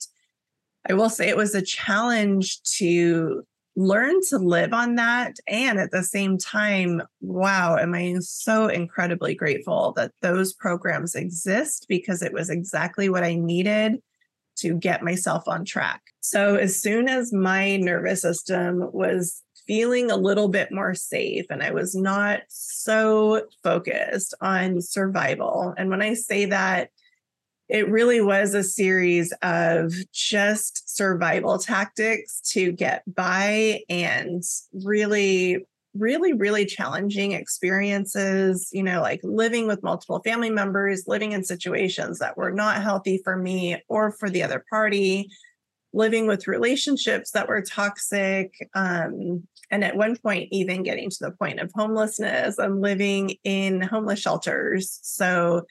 I 0.90 0.94
will 0.94 1.10
say 1.10 1.28
it 1.28 1.38
was 1.38 1.54
a 1.56 1.62
challenge 1.62 2.62
to 2.78 3.44
learn 3.78 4.20
to 4.28 4.40
live 4.40 4.74
on 4.74 4.96
that. 4.96 5.38
And 5.48 5.80
at 5.80 5.92
the 5.92 6.04
same 6.04 6.40
time, 6.40 7.04
wow, 7.22 7.78
am 7.78 7.94
I 7.94 8.16
so 8.22 8.68
incredibly 8.68 9.36
grateful 9.36 9.94
that 9.96 10.12
those 10.22 10.52
programs 10.52 11.14
exist 11.14 11.86
because 11.88 12.24
it 12.24 12.34
was 12.34 12.50
exactly 12.50 13.08
what 13.08 13.24
I 13.24 13.36
needed 13.36 14.02
to 14.58 14.74
get 14.74 15.04
myself 15.04 15.48
on 15.48 15.64
track. 15.64 16.02
So, 16.22 16.56
as 16.56 16.82
soon 16.82 17.08
as 17.08 17.32
my 17.32 17.78
nervous 17.78 18.24
system 18.24 18.90
was 18.92 19.44
feeling 19.68 20.10
a 20.10 20.18
little 20.18 20.48
bit 20.48 20.72
more 20.72 20.96
safe 20.96 21.46
and 21.52 21.62
I 21.62 21.70
was 21.70 21.94
not 21.94 22.40
so 22.50 23.44
focused 23.64 24.34
on 24.42 24.82
survival, 24.82 25.76
and 25.78 25.92
when 25.92 26.02
I 26.02 26.16
say 26.16 26.46
that, 26.46 26.90
it 27.70 27.90
really 27.90 28.22
was 28.22 28.54
a 28.54 28.64
series 28.64 29.34
of 29.42 29.94
just 30.14 30.96
survival 30.96 31.58
tactics 31.58 32.40
to 32.52 32.72
get 32.72 33.04
by 33.14 33.82
and 33.90 34.44
really 34.86 35.66
really 35.94 36.34
really 36.34 36.66
challenging 36.66 37.32
experiences 37.32 38.70
you 38.72 38.84
know 38.84 39.02
like 39.02 39.20
living 39.24 39.66
with 39.66 39.82
multiple 39.82 40.22
family 40.24 40.50
members 40.50 41.06
living 41.08 41.32
in 41.32 41.44
situations 41.44 42.20
that 42.20 42.38
were 42.38 42.52
not 42.52 42.84
healthy 42.84 43.20
for 43.24 43.36
me 43.36 43.82
or 43.88 44.12
for 44.12 44.30
the 44.30 44.44
other 44.44 44.64
party 44.70 45.28
living 45.94 46.28
with 46.28 46.48
relationships 46.48 47.32
that 47.32 47.48
were 47.48 47.62
toxic 47.62 48.54
um, 48.76 49.48
and 49.72 49.84
at 49.84 49.96
one 49.96 50.16
point 50.18 50.48
even 50.52 50.84
getting 50.84 51.10
to 51.10 51.18
the 51.22 51.32
point 51.32 51.60
of 51.60 51.72
homelessness 51.74 52.58
and 52.58 52.82
living 52.82 53.36
in 53.44 53.82
homeless 53.82 54.20
shelters. 54.20 55.00
So 55.02 55.66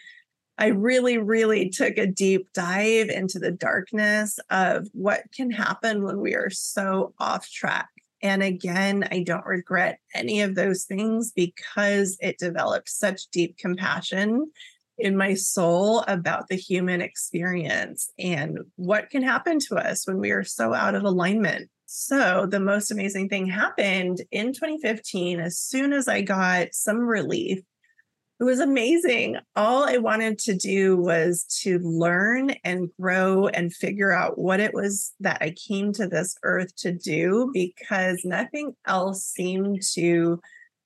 I 0.58 0.68
really, 0.68 1.18
really 1.18 1.68
took 1.68 1.98
a 1.98 2.06
deep 2.06 2.52
dive 2.54 3.08
into 3.08 3.38
the 3.38 3.50
darkness 3.50 4.38
of 4.50 4.88
what 4.92 5.24
can 5.34 5.50
happen 5.50 6.02
when 6.02 6.20
we 6.20 6.34
are 6.34 6.50
so 6.50 7.14
off 7.18 7.50
track. 7.50 7.88
And 8.22 8.42
again, 8.42 9.06
I 9.10 9.22
don't 9.22 9.44
regret 9.44 9.98
any 10.14 10.40
of 10.40 10.54
those 10.54 10.84
things 10.84 11.32
because 11.32 12.16
it 12.20 12.38
developed 12.38 12.88
such 12.88 13.28
deep 13.28 13.58
compassion 13.58 14.50
in 14.98 15.16
my 15.16 15.34
soul 15.34 16.00
about 16.08 16.48
the 16.48 16.56
human 16.56 17.02
experience 17.02 18.10
and 18.18 18.58
what 18.76 19.10
can 19.10 19.22
happen 19.22 19.58
to 19.58 19.76
us 19.76 20.06
when 20.06 20.18
we 20.18 20.30
are 20.30 20.44
so 20.44 20.72
out 20.72 20.94
of 20.94 21.04
alignment. 21.04 21.68
So, 21.84 22.46
the 22.46 22.58
most 22.58 22.90
amazing 22.90 23.28
thing 23.28 23.46
happened 23.46 24.22
in 24.32 24.52
2015 24.52 25.38
as 25.38 25.58
soon 25.58 25.92
as 25.92 26.08
I 26.08 26.22
got 26.22 26.68
some 26.72 26.98
relief 26.98 27.60
it 28.38 28.44
was 28.44 28.60
amazing. 28.60 29.36
All 29.54 29.84
I 29.84 29.96
wanted 29.96 30.38
to 30.40 30.54
do 30.54 30.96
was 30.96 31.44
to 31.62 31.78
learn 31.78 32.50
and 32.64 32.90
grow 33.00 33.48
and 33.48 33.74
figure 33.74 34.12
out 34.12 34.38
what 34.38 34.60
it 34.60 34.74
was 34.74 35.14
that 35.20 35.38
I 35.40 35.54
came 35.68 35.92
to 35.94 36.06
this 36.06 36.36
earth 36.42 36.76
to 36.76 36.92
do 36.92 37.50
because 37.54 38.20
nothing 38.24 38.74
else 38.86 39.24
seemed 39.24 39.82
to 39.94 40.40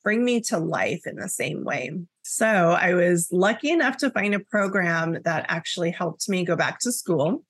bring 0.05 0.25
me 0.25 0.41
to 0.43 0.59
life 0.59 1.07
in 1.07 1.17
the 1.17 1.29
same 1.29 1.65
way. 1.65 1.91
So 2.23 2.47
I 2.47 2.95
was 2.95 3.29
lucky 3.33 3.71
enough 3.71 3.97
to 3.99 4.11
find 4.11 4.35
a 4.35 4.41
program 4.41 5.19
that 5.25 5.47
actually 5.49 5.91
helped 5.91 6.29
me 6.29 6.45
go 6.45 6.55
back 6.55 6.79
to 6.81 6.93
school. 6.93 7.45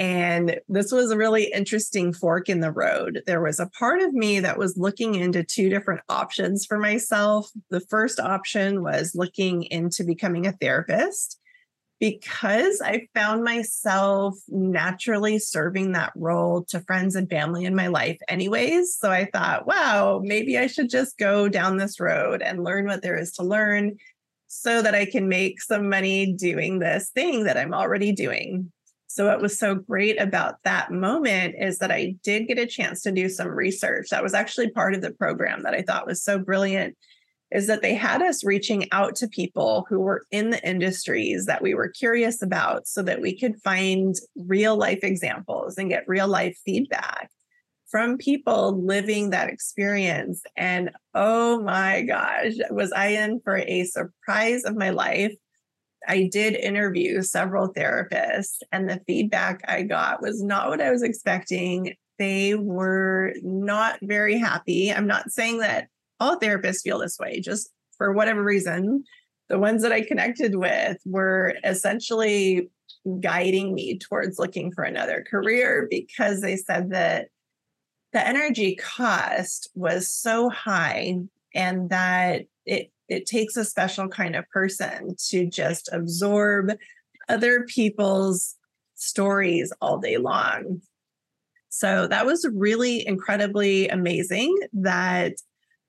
And 0.00 0.58
this 0.66 0.90
was 0.90 1.10
a 1.10 1.16
really 1.16 1.52
interesting 1.52 2.14
fork 2.14 2.48
in 2.48 2.60
the 2.60 2.72
road. 2.72 3.22
There 3.26 3.42
was 3.42 3.60
a 3.60 3.66
part 3.66 4.00
of 4.00 4.14
me 4.14 4.40
that 4.40 4.56
was 4.56 4.78
looking 4.78 5.14
into 5.14 5.44
two 5.44 5.68
different 5.68 6.00
options 6.08 6.64
for 6.64 6.78
myself. 6.78 7.50
The 7.68 7.80
first 7.80 8.18
option 8.18 8.82
was 8.82 9.14
looking 9.14 9.64
into 9.64 10.02
becoming 10.02 10.46
a 10.46 10.52
therapist 10.52 11.38
because 11.98 12.80
I 12.80 13.08
found 13.14 13.44
myself 13.44 14.38
naturally 14.48 15.38
serving 15.38 15.92
that 15.92 16.12
role 16.16 16.64
to 16.70 16.80
friends 16.80 17.14
and 17.14 17.28
family 17.28 17.66
in 17.66 17.74
my 17.74 17.88
life, 17.88 18.18
anyways. 18.26 18.96
So 18.96 19.10
I 19.10 19.26
thought, 19.26 19.66
wow, 19.66 20.22
maybe 20.24 20.56
I 20.56 20.66
should 20.66 20.88
just 20.88 21.18
go 21.18 21.46
down 21.46 21.76
this 21.76 22.00
road 22.00 22.40
and 22.40 22.64
learn 22.64 22.86
what 22.86 23.02
there 23.02 23.18
is 23.18 23.32
to 23.32 23.42
learn 23.42 23.98
so 24.48 24.80
that 24.80 24.94
I 24.94 25.04
can 25.04 25.28
make 25.28 25.60
some 25.60 25.90
money 25.90 26.32
doing 26.32 26.78
this 26.78 27.10
thing 27.10 27.44
that 27.44 27.58
I'm 27.58 27.74
already 27.74 28.12
doing. 28.12 28.72
So, 29.20 29.26
what 29.26 29.42
was 29.42 29.58
so 29.58 29.74
great 29.74 30.18
about 30.18 30.62
that 30.64 30.90
moment 30.90 31.54
is 31.58 31.76
that 31.80 31.90
I 31.90 32.14
did 32.22 32.48
get 32.48 32.58
a 32.58 32.64
chance 32.64 33.02
to 33.02 33.12
do 33.12 33.28
some 33.28 33.48
research. 33.48 34.06
That 34.08 34.22
was 34.22 34.32
actually 34.32 34.70
part 34.70 34.94
of 34.94 35.02
the 35.02 35.10
program 35.10 35.62
that 35.64 35.74
I 35.74 35.82
thought 35.82 36.06
was 36.06 36.24
so 36.24 36.38
brilliant 36.38 36.96
is 37.52 37.66
that 37.66 37.82
they 37.82 37.94
had 37.94 38.22
us 38.22 38.42
reaching 38.44 38.88
out 38.92 39.14
to 39.16 39.28
people 39.28 39.84
who 39.90 40.00
were 40.00 40.24
in 40.30 40.48
the 40.48 40.66
industries 40.66 41.44
that 41.44 41.60
we 41.60 41.74
were 41.74 41.90
curious 41.90 42.40
about 42.40 42.86
so 42.86 43.02
that 43.02 43.20
we 43.20 43.38
could 43.38 43.60
find 43.60 44.14
real 44.46 44.74
life 44.78 45.00
examples 45.02 45.76
and 45.76 45.90
get 45.90 46.08
real 46.08 46.26
life 46.26 46.56
feedback 46.64 47.28
from 47.90 48.16
people 48.16 48.82
living 48.82 49.28
that 49.28 49.50
experience. 49.50 50.42
And 50.56 50.92
oh 51.12 51.60
my 51.60 52.00
gosh, 52.00 52.54
was 52.70 52.90
I 52.92 53.08
in 53.08 53.40
for 53.44 53.58
a 53.58 53.84
surprise 53.84 54.64
of 54.64 54.78
my 54.78 54.88
life? 54.88 55.34
I 56.08 56.28
did 56.30 56.54
interview 56.54 57.22
several 57.22 57.72
therapists, 57.72 58.62
and 58.72 58.88
the 58.88 59.00
feedback 59.06 59.60
I 59.68 59.82
got 59.82 60.22
was 60.22 60.42
not 60.42 60.68
what 60.68 60.80
I 60.80 60.90
was 60.90 61.02
expecting. 61.02 61.94
They 62.18 62.54
were 62.54 63.34
not 63.42 63.98
very 64.02 64.38
happy. 64.38 64.92
I'm 64.92 65.06
not 65.06 65.30
saying 65.30 65.58
that 65.58 65.88
all 66.18 66.38
therapists 66.38 66.82
feel 66.82 66.98
this 66.98 67.18
way, 67.18 67.40
just 67.40 67.70
for 67.96 68.12
whatever 68.12 68.42
reason. 68.42 69.04
The 69.48 69.58
ones 69.58 69.82
that 69.82 69.92
I 69.92 70.02
connected 70.02 70.54
with 70.54 70.98
were 71.04 71.54
essentially 71.64 72.70
guiding 73.20 73.74
me 73.74 73.98
towards 73.98 74.38
looking 74.38 74.70
for 74.72 74.84
another 74.84 75.24
career 75.28 75.86
because 75.90 76.40
they 76.40 76.56
said 76.56 76.90
that 76.90 77.28
the 78.12 78.26
energy 78.26 78.76
cost 78.76 79.70
was 79.74 80.10
so 80.10 80.50
high 80.50 81.16
and 81.54 81.90
that 81.90 82.42
it 82.66 82.92
it 83.10 83.26
takes 83.26 83.56
a 83.56 83.64
special 83.64 84.08
kind 84.08 84.36
of 84.36 84.48
person 84.48 85.14
to 85.28 85.46
just 85.46 85.88
absorb 85.92 86.70
other 87.28 87.64
people's 87.64 88.56
stories 88.94 89.72
all 89.80 89.98
day 89.98 90.16
long. 90.16 90.80
So 91.68 92.06
that 92.06 92.26
was 92.26 92.48
really 92.52 93.06
incredibly 93.06 93.88
amazing 93.88 94.56
that 94.72 95.34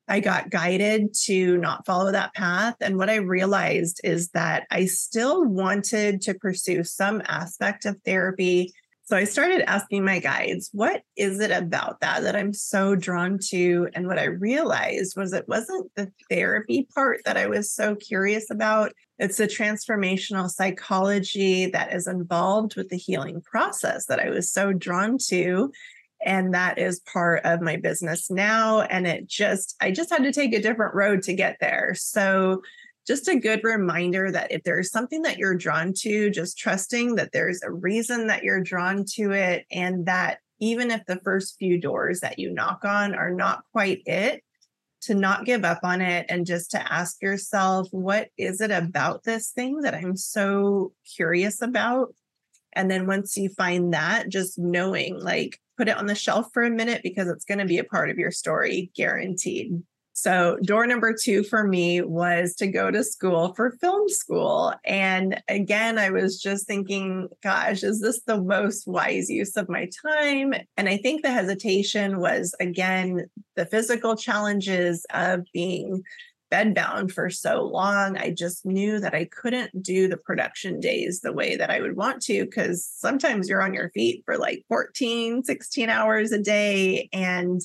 I 0.08 0.20
got 0.20 0.50
guided 0.50 1.14
to 1.26 1.58
not 1.58 1.86
follow 1.86 2.12
that 2.12 2.34
path. 2.34 2.76
And 2.82 2.98
what 2.98 3.10
I 3.10 3.16
realized 3.16 4.02
is 4.04 4.30
that 4.30 4.68
I 4.70 4.86
still 4.86 5.46
wanted 5.46 6.22
to 6.24 6.34
pursue 6.34 6.84
some 6.84 7.22
aspect 7.28 7.86
of 7.86 8.00
therapy. 8.04 8.74
So 9.12 9.18
I 9.18 9.26
started 9.26 9.70
asking 9.70 10.06
my 10.06 10.20
guides, 10.20 10.70
what 10.72 11.02
is 11.18 11.42
it 11.42 11.52
about 11.52 12.00
that 12.00 12.24
that 12.24 12.34
I'm 12.34 12.54
so 12.54 12.96
drawn 12.96 13.40
to? 13.50 13.90
And 13.94 14.08
what 14.08 14.18
I 14.18 14.24
realized 14.24 15.18
was 15.18 15.34
it 15.34 15.50
wasn't 15.50 15.92
the 15.98 16.14
therapy 16.30 16.88
part 16.96 17.20
that 17.26 17.36
I 17.36 17.48
was 17.48 17.74
so 17.74 17.96
curious 17.96 18.50
about. 18.50 18.94
It's 19.20 19.36
the 19.36 19.48
transformational 19.48 20.50
psychology 20.50 21.66
that 21.72 21.94
is 21.94 22.08
involved 22.08 22.78
with 22.78 22.88
the 22.88 22.96
healing 22.96 23.42
process 23.42 24.06
that 24.06 24.22
I 24.22 24.30
was 24.30 24.50
so 24.50 24.72
drawn 24.72 25.18
to 25.28 25.74
and 26.24 26.54
that 26.54 26.78
is 26.78 27.02
part 27.02 27.44
of 27.44 27.62
my 27.62 27.76
business 27.76 28.30
now 28.30 28.82
and 28.82 29.08
it 29.08 29.26
just 29.26 29.76
i 29.82 29.90
just 29.90 30.12
had 30.12 30.22
to 30.22 30.32
take 30.32 30.54
a 30.54 30.62
different 30.62 30.94
road 30.94 31.24
to 31.24 31.34
get 31.34 31.58
there 31.60 31.96
so 31.96 32.62
just 33.08 33.28
a 33.28 33.40
good 33.40 33.64
reminder 33.64 34.32
that 34.32 34.52
if 34.52 34.64
there's 34.64 34.92
something 34.92 35.24
that 35.24 35.38
you're 35.38 35.56
drawn 35.56 35.94
to 35.94 36.30
just 36.30 36.58
trusting 36.58 37.16
that 37.16 37.32
there's 37.32 37.62
a 37.64 37.72
reason 37.72 38.28
that 38.28 38.44
you're 38.44 38.64
drawn 38.64 39.06
to 39.16 39.32
it 39.32 39.66
and 39.72 40.06
that 40.06 40.40
even 40.60 40.92
if 40.92 41.04
the 41.06 41.20
first 41.24 41.58
few 41.58 41.80
doors 41.80 42.20
that 42.20 42.38
you 42.38 42.54
knock 42.54 42.86
on 42.86 43.16
are 43.16 43.32
not 43.32 43.64
quite 43.72 44.02
it 44.06 44.44
to 45.02 45.16
not 45.16 45.46
give 45.46 45.66
up 45.66 45.80
on 45.84 46.00
it 46.00 46.28
and 46.30 46.46
just 46.46 46.72
to 46.72 46.94
ask 46.94 47.22
yourself 47.22 47.88
what 47.92 48.30
is 48.38 48.62
it 48.62 48.72
about 48.72 49.24
this 49.24 49.50
thing 49.50 49.82
that 49.82 49.96
i'm 49.96 50.16
so 50.16 50.94
curious 51.16 51.62
about 51.62 52.14
and 52.74 52.90
then 52.90 53.08
once 53.08 53.36
you 53.36 53.50
find 53.50 53.94
that 53.94 54.30
just 54.30 54.60
knowing 54.60 55.20
like 55.20 55.60
put 55.82 55.90
it 55.90 55.98
on 55.98 56.06
the 56.06 56.14
shelf 56.14 56.48
for 56.54 56.62
a 56.62 56.70
minute 56.70 57.02
because 57.02 57.28
it's 57.28 57.44
going 57.44 57.58
to 57.58 57.66
be 57.66 57.80
a 57.80 57.84
part 57.84 58.12
of 58.12 58.20
your 58.20 58.30
story, 58.30 58.92
guaranteed. 58.96 59.82
So, 60.14 60.58
door 60.64 60.86
number 60.88 61.14
two 61.14 61.44
for 61.44 61.66
me 61.66 62.02
was 62.02 62.54
to 62.56 62.68
go 62.68 62.92
to 62.92 63.04
school 63.04 63.54
for 63.54 63.72
film 63.72 64.10
school. 64.10 64.74
And 64.86 65.42
again, 65.48 65.98
I 65.98 66.10
was 66.10 66.42
just 66.42 66.68
thinking, 66.68 67.30
gosh, 67.42 67.82
is 67.82 68.02
this 68.02 68.22
the 68.28 68.42
most 68.42 68.88
wise 68.88 69.30
use 69.30 69.56
of 69.56 69.70
my 69.70 69.90
time? 70.06 70.54
And 70.76 70.90
I 70.90 70.98
think 70.98 71.22
the 71.24 71.32
hesitation 71.32 72.20
was, 72.20 72.54
again, 72.60 73.30
the 73.56 73.66
physical 73.66 74.16
challenges 74.16 75.06
of 75.14 75.46
being 75.54 76.04
bedbound 76.52 77.12
for 77.12 77.30
so 77.30 77.64
long. 77.64 78.18
I 78.18 78.32
just 78.32 78.66
knew 78.66 79.00
that 79.00 79.16
I 79.16 79.26
couldn't 79.26 79.82
do 79.82 80.08
the 80.08 80.18
production 80.18 80.80
days 80.80 81.22
the 81.22 81.34
way 81.34 81.56
that 81.56 81.72
I 81.72 81.80
would 81.80 81.96
want 81.96 82.22
to 82.24 82.46
because 82.46 82.86
sometimes 82.86 83.48
you're 83.48 83.62
on 83.62 83.74
your 83.74 83.90
feet 83.92 84.24
for 84.26 84.38
like 84.38 84.66
14, 84.68 85.44
16 85.44 85.90
hours 85.90 86.32
a 86.32 86.40
day. 86.40 87.08
And 87.14 87.62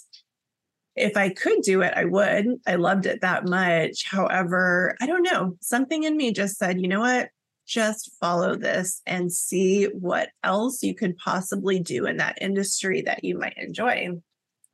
if 0.97 1.17
I 1.17 1.29
could 1.29 1.61
do 1.63 1.83
it, 1.83 1.93
I 1.95 2.05
would. 2.07 2.47
I 2.67 2.77
loved 2.77 3.07
it 3.07 3.21
that 3.21 3.45
much. 3.45 4.07
However, 4.11 4.97
I 5.01 5.07
don't 5.07 5.23
know, 5.23 5.57
something 5.61 6.05
in 6.05 6.17
me 6.17 6.33
just 6.33 6.57
said, 6.57 6.81
you 6.81 6.89
know 6.89 7.01
what? 7.01 7.29
Just 7.67 8.13
follow 8.19 8.57
this 8.57 9.03
and 9.07 9.33
see 9.33 9.85
what 9.87 10.31
else 10.43 10.83
you 10.83 10.95
could 10.95 11.17
possibly 11.19 11.79
do 11.81 12.07
in 12.07 12.17
that 12.17 12.39
industry 12.41 13.03
that 13.03 13.25
you 13.25 13.39
might 13.39 13.59
enjoy. 13.59 14.11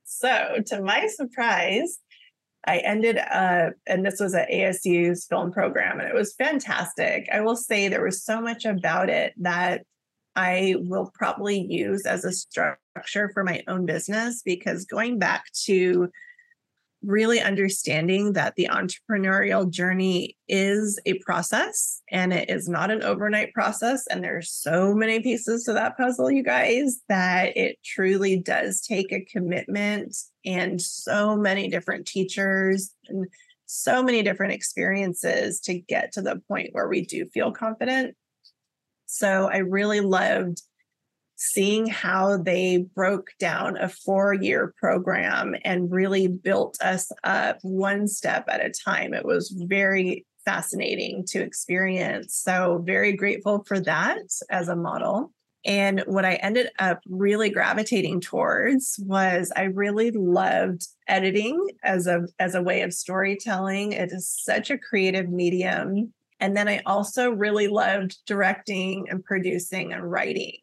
So, 0.04 0.56
to 0.66 0.82
my 0.82 1.08
surprise, 1.08 1.98
I 2.66 2.78
ended 2.78 3.18
up, 3.18 3.72
and 3.86 4.04
this 4.04 4.20
was 4.20 4.34
at 4.34 4.50
ASU's 4.50 5.26
film 5.26 5.52
program, 5.52 5.98
and 5.98 6.08
it 6.08 6.14
was 6.14 6.34
fantastic. 6.34 7.28
I 7.32 7.40
will 7.40 7.56
say 7.56 7.88
there 7.88 8.04
was 8.04 8.22
so 8.22 8.40
much 8.40 8.64
about 8.64 9.08
it 9.08 9.32
that 9.38 9.84
I 10.36 10.76
will 10.78 11.10
probably 11.14 11.60
use 11.60 12.06
as 12.06 12.24
a 12.24 12.32
structure 12.92 13.30
for 13.32 13.42
my 13.42 13.62
own 13.68 13.86
business 13.86 14.42
because 14.44 14.84
going 14.84 15.18
back 15.18 15.50
to 15.64 16.10
really 17.02 17.40
understanding 17.40 18.34
that 18.34 18.54
the 18.54 18.68
entrepreneurial 18.70 19.68
journey 19.68 20.36
is 20.46 21.00
a 21.04 21.18
process 21.18 22.00
and 22.12 22.32
it 22.32 22.48
is 22.48 22.68
not 22.68 22.92
an 22.92 23.02
overnight 23.02 23.52
process 23.52 24.06
and 24.06 24.22
there's 24.22 24.52
so 24.52 24.94
many 24.94 25.18
pieces 25.20 25.64
to 25.64 25.72
that 25.72 25.96
puzzle 25.96 26.30
you 26.30 26.44
guys 26.44 27.00
that 27.08 27.56
it 27.56 27.76
truly 27.84 28.36
does 28.36 28.80
take 28.80 29.10
a 29.10 29.24
commitment 29.24 30.14
and 30.44 30.80
so 30.80 31.36
many 31.36 31.68
different 31.68 32.06
teachers 32.06 32.94
and 33.08 33.26
so 33.66 34.02
many 34.02 34.22
different 34.22 34.52
experiences 34.52 35.58
to 35.58 35.74
get 35.74 36.12
to 36.12 36.22
the 36.22 36.40
point 36.46 36.68
where 36.72 36.88
we 36.88 37.04
do 37.04 37.26
feel 37.32 37.50
confident. 37.50 38.14
So 39.06 39.48
i 39.50 39.56
really 39.58 40.00
loved 40.00 40.62
seeing 41.42 41.88
how 41.88 42.36
they 42.36 42.86
broke 42.94 43.30
down 43.40 43.76
a 43.76 43.88
four 43.88 44.32
year 44.32 44.72
program 44.78 45.56
and 45.64 45.90
really 45.90 46.28
built 46.28 46.78
us 46.80 47.10
up 47.24 47.58
one 47.62 48.06
step 48.06 48.44
at 48.48 48.64
a 48.64 48.70
time. 48.70 49.12
It 49.12 49.24
was 49.24 49.50
very 49.66 50.24
fascinating 50.44 51.24
to 51.26 51.40
experience. 51.40 52.36
So, 52.36 52.80
very 52.86 53.14
grateful 53.14 53.64
for 53.66 53.80
that 53.80 54.20
as 54.50 54.68
a 54.68 54.76
model. 54.76 55.32
And 55.64 56.04
what 56.06 56.24
I 56.24 56.34
ended 56.34 56.70
up 56.78 57.00
really 57.08 57.50
gravitating 57.50 58.20
towards 58.20 59.00
was 59.04 59.52
I 59.56 59.62
really 59.62 60.12
loved 60.12 60.86
editing 61.08 61.70
as 61.82 62.06
a 62.06 62.26
as 62.38 62.54
a 62.54 62.62
way 62.62 62.82
of 62.82 62.92
storytelling. 62.92 63.92
It 63.92 64.12
is 64.12 64.28
such 64.28 64.70
a 64.70 64.78
creative 64.78 65.28
medium. 65.28 66.12
And 66.38 66.56
then 66.56 66.68
I 66.68 66.82
also 66.86 67.30
really 67.30 67.68
loved 67.68 68.18
directing 68.26 69.06
and 69.08 69.24
producing 69.24 69.92
and 69.92 70.08
writing. 70.08 70.58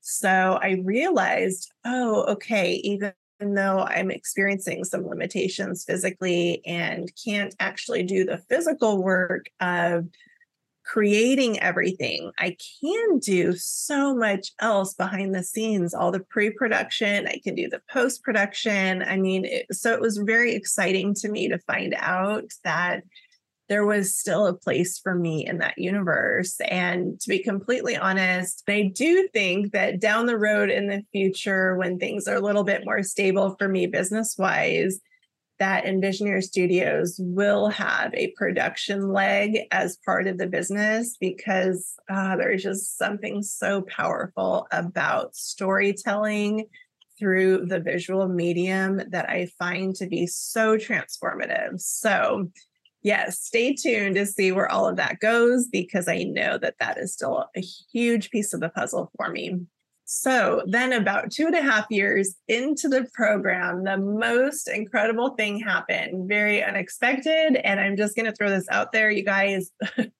So 0.00 0.58
I 0.62 0.82
realized, 0.84 1.70
oh, 1.84 2.24
okay, 2.24 2.74
even 2.74 3.12
though 3.40 3.80
I'm 3.80 4.10
experiencing 4.10 4.84
some 4.84 5.06
limitations 5.06 5.84
physically 5.84 6.62
and 6.66 7.10
can't 7.22 7.54
actually 7.60 8.02
do 8.02 8.24
the 8.24 8.38
physical 8.48 9.02
work 9.02 9.46
of 9.60 10.06
creating 10.84 11.60
everything, 11.60 12.32
I 12.38 12.56
can 12.80 13.18
do 13.18 13.54
so 13.54 14.14
much 14.14 14.52
else 14.58 14.94
behind 14.94 15.34
the 15.34 15.44
scenes, 15.44 15.94
all 15.94 16.10
the 16.10 16.20
pre 16.20 16.50
production, 16.50 17.26
I 17.28 17.40
can 17.42 17.54
do 17.54 17.68
the 17.68 17.82
post 17.90 18.22
production. 18.22 19.02
I 19.02 19.16
mean, 19.16 19.44
it, 19.44 19.66
so 19.72 19.92
it 19.92 20.00
was 20.00 20.18
very 20.18 20.54
exciting 20.54 21.14
to 21.14 21.28
me 21.28 21.48
to 21.48 21.58
find 21.58 21.94
out 21.98 22.50
that 22.64 23.04
there 23.70 23.86
was 23.86 24.16
still 24.16 24.48
a 24.48 24.52
place 24.52 24.98
for 24.98 25.14
me 25.14 25.46
in 25.46 25.58
that 25.58 25.78
universe. 25.78 26.60
And 26.68 27.20
to 27.20 27.28
be 27.28 27.38
completely 27.38 27.96
honest, 27.96 28.64
I 28.68 28.90
do 28.92 29.28
think 29.32 29.72
that 29.72 30.00
down 30.00 30.26
the 30.26 30.36
road 30.36 30.70
in 30.70 30.88
the 30.88 31.04
future, 31.12 31.76
when 31.76 31.96
things 31.96 32.26
are 32.26 32.34
a 32.34 32.40
little 32.40 32.64
bit 32.64 32.84
more 32.84 33.04
stable 33.04 33.54
for 33.56 33.68
me 33.68 33.86
business 33.86 34.34
wise, 34.36 34.98
that 35.60 35.84
Envisioneer 35.84 36.42
Studios 36.42 37.14
will 37.20 37.68
have 37.68 38.12
a 38.14 38.32
production 38.36 39.12
leg 39.12 39.60
as 39.70 39.98
part 40.04 40.26
of 40.26 40.36
the 40.36 40.48
business 40.48 41.16
because 41.20 41.94
uh, 42.10 42.34
there's 42.36 42.64
just 42.64 42.98
something 42.98 43.40
so 43.40 43.82
powerful 43.82 44.66
about 44.72 45.36
storytelling 45.36 46.64
through 47.20 47.66
the 47.66 47.78
visual 47.78 48.26
medium 48.26 49.00
that 49.10 49.30
I 49.30 49.46
find 49.58 49.94
to 49.96 50.08
be 50.08 50.26
so 50.26 50.76
transformative. 50.76 51.80
So, 51.80 52.50
yes, 53.02 53.40
stay 53.40 53.74
tuned 53.74 54.16
to 54.16 54.26
see 54.26 54.52
where 54.52 54.70
all 54.70 54.88
of 54.88 54.96
that 54.96 55.20
goes 55.20 55.68
because 55.68 56.08
I 56.08 56.24
know 56.24 56.58
that 56.58 56.76
that 56.80 56.98
is 56.98 57.12
still 57.12 57.46
a 57.56 57.60
huge 57.60 58.30
piece 58.30 58.52
of 58.52 58.60
the 58.60 58.68
puzzle 58.68 59.10
for 59.16 59.30
me. 59.30 59.60
So, 60.12 60.62
then 60.66 60.92
about 60.92 61.30
two 61.30 61.46
and 61.46 61.54
a 61.54 61.62
half 61.62 61.86
years 61.88 62.34
into 62.48 62.88
the 62.88 63.06
program, 63.14 63.84
the 63.84 63.96
most 63.96 64.66
incredible 64.66 65.36
thing 65.36 65.60
happened, 65.60 66.28
very 66.28 66.64
unexpected. 66.64 67.60
And 67.64 67.78
I'm 67.78 67.96
just 67.96 68.16
going 68.16 68.26
to 68.26 68.32
throw 68.32 68.50
this 68.50 68.66
out 68.70 68.90
there, 68.90 69.08
you 69.12 69.24
guys. 69.24 69.70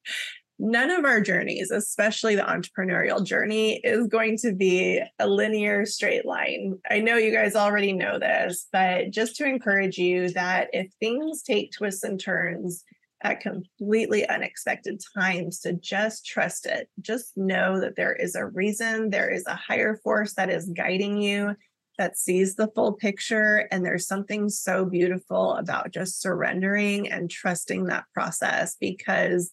none 0.60 0.90
of 0.90 1.04
our 1.04 1.20
journeys, 1.20 1.70
especially 1.70 2.36
the 2.36 2.42
entrepreneurial 2.42 3.24
journey, 3.24 3.80
is 3.82 4.06
going 4.06 4.36
to 4.38 4.52
be 4.52 5.02
a 5.18 5.26
linear 5.26 5.86
straight 5.86 6.26
line. 6.26 6.78
I 6.90 7.00
know 7.00 7.16
you 7.16 7.32
guys 7.32 7.56
already 7.56 7.92
know 7.92 8.18
this, 8.18 8.68
but 8.70 9.10
just 9.10 9.36
to 9.36 9.46
encourage 9.46 9.96
you 9.98 10.28
that 10.30 10.68
if 10.72 10.92
things 11.00 11.42
take 11.42 11.72
twists 11.72 12.04
and 12.04 12.20
turns 12.20 12.84
at 13.22 13.40
completely 13.40 14.26
unexpected 14.28 15.00
times, 15.14 15.60
to 15.60 15.74
just 15.74 16.24
trust 16.24 16.64
it. 16.64 16.88
Just 17.00 17.36
know 17.36 17.78
that 17.80 17.96
there 17.96 18.14
is 18.14 18.34
a 18.34 18.46
reason, 18.46 19.10
there 19.10 19.28
is 19.28 19.44
a 19.46 19.54
higher 19.54 19.98
force 20.02 20.34
that 20.34 20.48
is 20.48 20.70
guiding 20.74 21.20
you. 21.20 21.54
that 22.00 22.16
sees 22.16 22.54
the 22.54 22.68
full 22.74 22.94
picture. 22.94 23.68
And 23.70 23.84
there's 23.84 24.06
something 24.06 24.48
so 24.48 24.86
beautiful 24.86 25.52
about 25.56 25.92
just 25.92 26.22
surrendering 26.22 27.10
and 27.12 27.30
trusting 27.30 27.84
that 27.84 28.04
process 28.14 28.74
because 28.80 29.52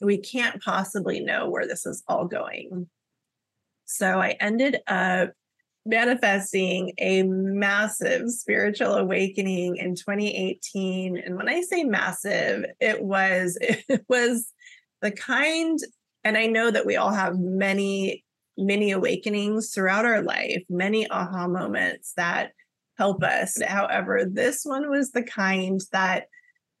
we 0.00 0.18
can't 0.18 0.62
possibly 0.62 1.20
know 1.20 1.48
where 1.48 1.66
this 1.66 1.86
is 1.86 2.02
all 2.08 2.26
going. 2.26 2.70
Mm. 2.72 2.86
So 3.86 4.20
I 4.20 4.36
ended 4.40 4.80
up 4.86 5.30
manifesting 5.86 6.92
a 6.98 7.22
massive 7.22 8.30
spiritual 8.30 8.94
awakening 8.94 9.76
in 9.76 9.94
2018 9.94 11.16
and 11.16 11.34
when 11.34 11.48
i 11.48 11.62
say 11.62 11.82
massive 11.82 12.66
it 12.78 13.02
was 13.02 13.56
it 13.60 14.04
was 14.06 14.52
the 15.00 15.10
kind 15.10 15.78
and 16.24 16.36
i 16.36 16.44
know 16.44 16.70
that 16.70 16.84
we 16.84 16.96
all 16.96 17.12
have 17.12 17.38
many 17.38 18.22
many 18.58 18.90
awakenings 18.90 19.72
throughout 19.72 20.04
our 20.04 20.20
life 20.20 20.62
many 20.68 21.08
aha 21.10 21.48
moments 21.48 22.12
that 22.18 22.50
help 22.98 23.22
us. 23.22 23.56
However 23.62 24.24
this 24.28 24.64
one 24.64 24.90
was 24.90 25.12
the 25.12 25.22
kind 25.22 25.80
that 25.92 26.26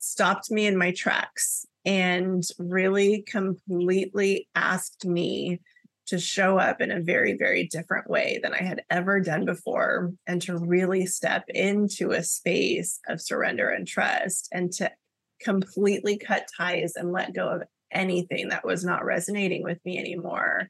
stopped 0.00 0.50
me 0.50 0.66
in 0.66 0.76
my 0.76 0.92
tracks 0.92 1.64
and 1.88 2.44
really 2.58 3.22
completely 3.22 4.46
asked 4.54 5.06
me 5.06 5.58
to 6.06 6.18
show 6.18 6.58
up 6.58 6.82
in 6.82 6.90
a 6.90 7.00
very, 7.00 7.34
very 7.38 7.66
different 7.66 8.10
way 8.10 8.38
than 8.42 8.52
I 8.52 8.62
had 8.62 8.82
ever 8.90 9.20
done 9.20 9.46
before, 9.46 10.12
and 10.26 10.40
to 10.42 10.58
really 10.58 11.06
step 11.06 11.44
into 11.48 12.10
a 12.10 12.22
space 12.22 13.00
of 13.08 13.22
surrender 13.22 13.70
and 13.70 13.86
trust, 13.86 14.50
and 14.52 14.70
to 14.74 14.92
completely 15.40 16.18
cut 16.18 16.46
ties 16.58 16.92
and 16.94 17.10
let 17.10 17.34
go 17.34 17.48
of 17.48 17.62
anything 17.90 18.50
that 18.50 18.66
was 18.66 18.84
not 18.84 19.06
resonating 19.06 19.62
with 19.62 19.78
me 19.86 19.98
anymore. 19.98 20.68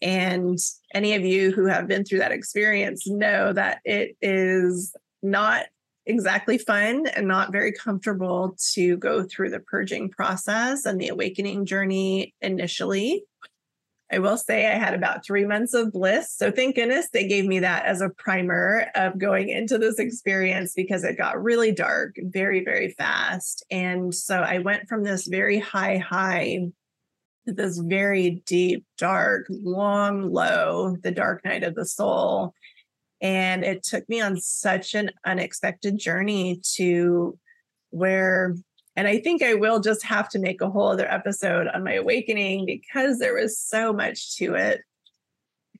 And 0.00 0.58
any 0.94 1.14
of 1.14 1.24
you 1.24 1.50
who 1.50 1.66
have 1.66 1.88
been 1.88 2.04
through 2.04 2.20
that 2.20 2.30
experience 2.30 3.08
know 3.08 3.52
that 3.52 3.80
it 3.84 4.16
is 4.22 4.94
not 5.24 5.66
exactly 6.06 6.56
fun 6.58 7.06
and 7.08 7.26
not 7.26 7.52
very 7.52 7.72
comfortable 7.72 8.56
to 8.74 8.96
go 8.96 9.24
through 9.24 9.50
the 9.50 9.60
purging 9.60 10.08
process 10.08 10.86
and 10.86 11.00
the 11.00 11.08
awakening 11.08 11.66
journey 11.66 12.34
initially. 12.40 13.24
I 14.10 14.20
will 14.20 14.36
say 14.36 14.66
I 14.66 14.78
had 14.78 14.94
about 14.94 15.26
three 15.26 15.44
months 15.44 15.74
of 15.74 15.92
bliss. 15.92 16.32
So 16.32 16.52
thank 16.52 16.76
goodness 16.76 17.08
they 17.12 17.26
gave 17.26 17.44
me 17.44 17.58
that 17.58 17.86
as 17.86 18.00
a 18.00 18.10
primer 18.10 18.86
of 18.94 19.18
going 19.18 19.48
into 19.48 19.78
this 19.78 19.98
experience 19.98 20.74
because 20.74 21.02
it 21.02 21.18
got 21.18 21.42
really 21.42 21.72
dark 21.72 22.14
very, 22.18 22.64
very 22.64 22.90
fast. 22.90 23.64
And 23.68 24.14
so 24.14 24.38
I 24.38 24.58
went 24.58 24.88
from 24.88 25.02
this 25.02 25.26
very 25.26 25.58
high 25.58 25.98
high 25.98 26.68
to 27.46 27.52
this 27.52 27.78
very 27.78 28.42
deep, 28.46 28.84
dark, 28.96 29.46
long 29.48 30.30
low, 30.32 30.96
the 31.02 31.10
dark 31.10 31.44
night 31.44 31.64
of 31.64 31.74
the 31.74 31.84
soul. 31.84 32.54
And 33.20 33.64
it 33.64 33.82
took 33.82 34.08
me 34.08 34.20
on 34.20 34.38
such 34.38 34.94
an 34.94 35.10
unexpected 35.24 35.98
journey 35.98 36.60
to 36.74 37.38
where 37.90 38.54
and 38.96 39.06
I 39.06 39.18
think 39.18 39.42
I 39.42 39.52
will 39.54 39.80
just 39.80 40.02
have 40.04 40.30
to 40.30 40.38
make 40.38 40.62
a 40.62 40.70
whole 40.70 40.88
other 40.88 41.10
episode 41.10 41.68
on 41.68 41.84
my 41.84 41.92
awakening 41.94 42.64
because 42.64 43.18
there 43.18 43.34
was 43.34 43.58
so 43.58 43.92
much 43.92 44.36
to 44.36 44.54
it. 44.54 44.80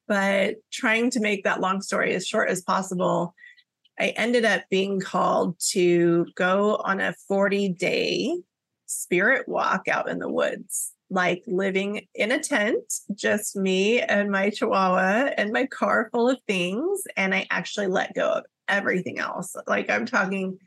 But 0.06 0.56
trying 0.70 1.10
to 1.10 1.20
make 1.20 1.44
that 1.44 1.62
long 1.62 1.80
story 1.80 2.14
as 2.14 2.26
short 2.26 2.50
as 2.50 2.60
possible, 2.60 3.34
I 3.98 4.08
ended 4.08 4.44
up 4.44 4.64
being 4.70 5.00
called 5.00 5.58
to 5.70 6.26
go 6.34 6.76
on 6.84 7.00
a 7.00 7.14
40 7.26 7.70
day 7.70 8.36
spirit 8.84 9.48
walk 9.48 9.88
out 9.88 10.08
in 10.10 10.18
the 10.18 10.30
woods, 10.30 10.92
like 11.10 11.42
living 11.46 12.06
in 12.14 12.32
a 12.32 12.38
tent, 12.38 12.92
just 13.14 13.56
me 13.56 14.00
and 14.00 14.30
my 14.30 14.50
chihuahua 14.50 15.30
and 15.36 15.52
my 15.52 15.66
car 15.66 16.08
full 16.12 16.28
of 16.28 16.38
things. 16.46 17.02
And 17.16 17.34
I 17.34 17.46
actually 17.50 17.86
let 17.86 18.14
go 18.14 18.30
of 18.30 18.44
everything 18.68 19.18
else. 19.18 19.54
Like 19.66 19.88
I'm 19.88 20.06
talking 20.06 20.58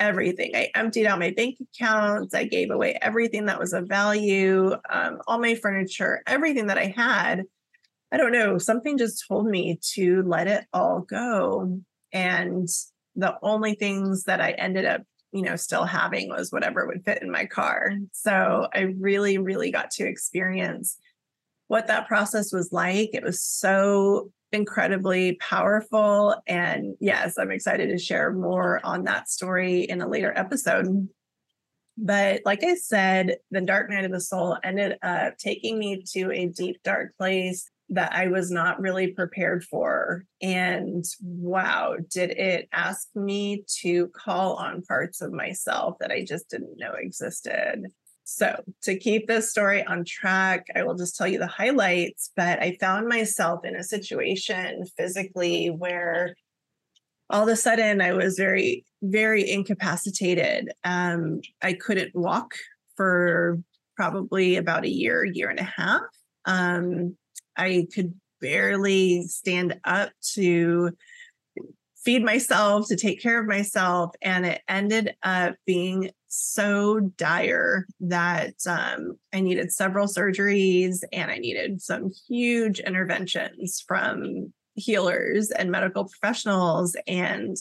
everything. 0.00 0.52
I 0.54 0.70
emptied 0.74 1.06
out 1.06 1.18
my 1.18 1.30
bank 1.30 1.58
accounts. 1.60 2.34
I 2.34 2.44
gave 2.44 2.70
away 2.70 2.98
everything 3.00 3.46
that 3.46 3.60
was 3.60 3.72
of 3.72 3.88
value, 3.88 4.72
um, 4.90 5.20
all 5.26 5.38
my 5.38 5.54
furniture, 5.54 6.22
everything 6.26 6.66
that 6.66 6.78
I 6.78 6.92
had. 6.96 7.44
I 8.12 8.16
don't 8.16 8.32
know, 8.32 8.58
something 8.58 8.98
just 8.98 9.24
told 9.26 9.46
me 9.46 9.78
to 9.94 10.22
let 10.22 10.46
it 10.46 10.66
all 10.72 11.00
go. 11.00 11.80
And 12.12 12.68
the 13.16 13.36
only 13.42 13.74
things 13.74 14.24
that 14.24 14.40
I 14.40 14.52
ended 14.52 14.84
up, 14.84 15.02
you 15.34 15.42
know, 15.42 15.56
still 15.56 15.84
having 15.84 16.28
was 16.28 16.52
whatever 16.52 16.86
would 16.86 17.04
fit 17.04 17.20
in 17.20 17.30
my 17.30 17.44
car. 17.44 17.92
So 18.12 18.68
I 18.72 18.94
really, 18.98 19.36
really 19.36 19.72
got 19.72 19.90
to 19.92 20.06
experience 20.06 20.96
what 21.66 21.88
that 21.88 22.06
process 22.06 22.52
was 22.52 22.72
like. 22.72 23.10
It 23.12 23.24
was 23.24 23.42
so 23.42 24.30
incredibly 24.52 25.34
powerful. 25.34 26.36
And 26.46 26.94
yes, 27.00 27.36
I'm 27.36 27.50
excited 27.50 27.88
to 27.88 27.98
share 27.98 28.32
more 28.32 28.80
on 28.84 29.02
that 29.04 29.28
story 29.28 29.82
in 29.82 30.00
a 30.00 30.08
later 30.08 30.32
episode. 30.36 31.08
But 31.98 32.42
like 32.44 32.62
I 32.62 32.76
said, 32.76 33.38
the 33.50 33.60
dark 33.60 33.90
night 33.90 34.04
of 34.04 34.12
the 34.12 34.20
soul 34.20 34.56
ended 34.62 34.98
up 35.02 35.36
taking 35.36 35.80
me 35.80 36.04
to 36.12 36.30
a 36.30 36.46
deep, 36.46 36.80
dark 36.84 37.16
place 37.18 37.68
that 37.90 38.12
I 38.14 38.28
was 38.28 38.50
not 38.50 38.80
really 38.80 39.08
prepared 39.08 39.64
for. 39.64 40.24
And 40.40 41.04
wow, 41.22 41.96
did 42.10 42.30
it 42.30 42.68
ask 42.72 43.08
me 43.14 43.64
to 43.80 44.08
call 44.08 44.54
on 44.54 44.82
parts 44.82 45.20
of 45.20 45.32
myself 45.32 45.96
that 46.00 46.10
I 46.10 46.24
just 46.24 46.48
didn't 46.48 46.78
know 46.78 46.92
existed. 46.94 47.86
So, 48.26 48.64
to 48.84 48.98
keep 48.98 49.26
this 49.26 49.50
story 49.50 49.84
on 49.84 50.04
track, 50.06 50.66
I 50.74 50.82
will 50.82 50.94
just 50.94 51.14
tell 51.14 51.28
you 51.28 51.38
the 51.38 51.46
highlights. 51.46 52.30
But 52.34 52.58
I 52.58 52.78
found 52.80 53.06
myself 53.06 53.66
in 53.66 53.76
a 53.76 53.84
situation 53.84 54.86
physically 54.96 55.68
where 55.68 56.34
all 57.28 57.42
of 57.42 57.48
a 57.48 57.56
sudden 57.56 58.00
I 58.00 58.12
was 58.12 58.36
very, 58.36 58.84
very 59.02 59.50
incapacitated. 59.50 60.72
Um, 60.84 61.40
I 61.60 61.74
couldn't 61.74 62.14
walk 62.14 62.54
for 62.96 63.58
probably 63.96 64.56
about 64.56 64.84
a 64.84 64.90
year, 64.90 65.24
year 65.24 65.50
and 65.50 65.60
a 65.60 65.64
half. 65.64 66.02
Um, 66.46 67.16
I 67.56 67.86
could 67.94 68.14
barely 68.40 69.26
stand 69.26 69.80
up 69.84 70.10
to 70.34 70.90
feed 72.04 72.22
myself, 72.22 72.86
to 72.88 72.96
take 72.96 73.22
care 73.22 73.40
of 73.40 73.48
myself. 73.48 74.14
And 74.20 74.44
it 74.44 74.60
ended 74.68 75.16
up 75.22 75.54
being 75.66 76.10
so 76.26 77.00
dire 77.16 77.86
that 78.00 78.54
um, 78.68 79.16
I 79.32 79.40
needed 79.40 79.72
several 79.72 80.06
surgeries 80.06 80.98
and 81.12 81.30
I 81.30 81.38
needed 81.38 81.80
some 81.80 82.10
huge 82.28 82.80
interventions 82.80 83.82
from 83.86 84.52
healers 84.74 85.50
and 85.50 85.70
medical 85.70 86.04
professionals. 86.04 86.96
And 87.06 87.56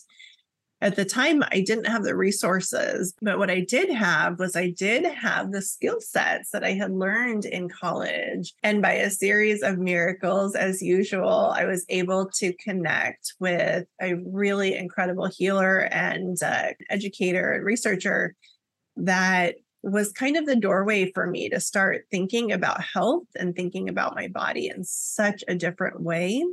at 0.83 0.97
the 0.97 1.05
time, 1.05 1.41
I 1.49 1.61
didn't 1.61 1.87
have 1.87 2.03
the 2.03 2.13
resources, 2.13 3.13
but 3.21 3.37
what 3.37 3.49
I 3.49 3.61
did 3.61 3.89
have 3.89 4.37
was 4.37 4.57
I 4.57 4.71
did 4.71 5.05
have 5.05 5.53
the 5.53 5.61
skill 5.61 6.01
sets 6.01 6.51
that 6.51 6.65
I 6.65 6.73
had 6.73 6.91
learned 6.91 7.45
in 7.45 7.69
college. 7.69 8.53
And 8.63 8.81
by 8.81 8.91
a 8.91 9.09
series 9.09 9.63
of 9.63 9.77
miracles, 9.77 10.55
as 10.55 10.81
usual, 10.81 11.53
I 11.55 11.63
was 11.63 11.85
able 11.87 12.29
to 12.31 12.51
connect 12.61 13.33
with 13.39 13.85
a 14.01 14.15
really 14.25 14.75
incredible 14.75 15.27
healer 15.27 15.77
and 15.77 16.35
uh, 16.43 16.73
educator 16.89 17.53
and 17.53 17.63
researcher 17.63 18.35
that 18.97 19.55
was 19.83 20.11
kind 20.11 20.35
of 20.35 20.45
the 20.45 20.57
doorway 20.57 21.09
for 21.13 21.27
me 21.27 21.47
to 21.47 21.61
start 21.61 22.07
thinking 22.11 22.51
about 22.51 22.83
health 22.83 23.27
and 23.37 23.55
thinking 23.55 23.87
about 23.87 24.15
my 24.15 24.27
body 24.27 24.67
in 24.67 24.83
such 24.83 25.45
a 25.47 25.55
different 25.55 26.01
way. 26.01 26.43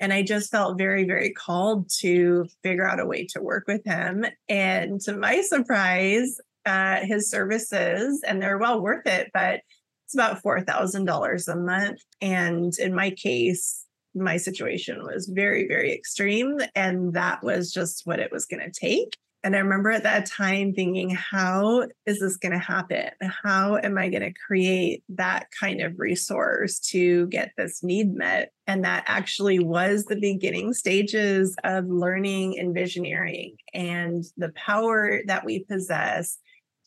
And 0.00 0.12
I 0.12 0.22
just 0.22 0.50
felt 0.50 0.78
very, 0.78 1.04
very 1.04 1.30
called 1.30 1.90
to 2.00 2.46
figure 2.62 2.88
out 2.88 3.00
a 3.00 3.06
way 3.06 3.26
to 3.32 3.42
work 3.42 3.64
with 3.68 3.84
him. 3.84 4.24
And 4.48 5.00
to 5.02 5.12
my 5.12 5.42
surprise, 5.42 6.40
uh, 6.66 7.00
his 7.02 7.30
services, 7.30 8.22
and 8.26 8.40
they're 8.40 8.58
well 8.58 8.80
worth 8.80 9.06
it, 9.06 9.30
but 9.32 9.60
it's 10.06 10.14
about 10.14 10.42
$4,000 10.42 11.48
a 11.48 11.56
month. 11.56 12.00
And 12.20 12.72
in 12.78 12.94
my 12.94 13.10
case, 13.10 13.84
my 14.14 14.38
situation 14.38 15.04
was 15.04 15.30
very, 15.32 15.68
very 15.68 15.92
extreme. 15.92 16.58
And 16.74 17.12
that 17.12 17.44
was 17.44 17.72
just 17.72 18.06
what 18.06 18.18
it 18.18 18.32
was 18.32 18.46
going 18.46 18.60
to 18.60 18.72
take. 18.72 19.16
And 19.42 19.56
I 19.56 19.60
remember 19.60 19.90
at 19.90 20.02
that 20.02 20.26
time 20.26 20.74
thinking, 20.74 21.10
how 21.10 21.86
is 22.04 22.20
this 22.20 22.36
going 22.36 22.52
to 22.52 22.58
happen? 22.58 23.10
How 23.22 23.76
am 23.76 23.96
I 23.96 24.10
going 24.10 24.22
to 24.22 24.34
create 24.46 25.02
that 25.08 25.46
kind 25.58 25.80
of 25.80 25.98
resource 25.98 26.78
to 26.90 27.26
get 27.28 27.52
this 27.56 27.82
need 27.82 28.14
met? 28.14 28.52
And 28.66 28.84
that 28.84 29.04
actually 29.06 29.58
was 29.58 30.04
the 30.04 30.20
beginning 30.20 30.74
stages 30.74 31.56
of 31.64 31.86
learning 31.86 32.58
and 32.58 32.76
envisioneering 32.76 33.54
and 33.72 34.24
the 34.36 34.50
power 34.50 35.20
that 35.26 35.46
we 35.46 35.64
possess 35.64 36.38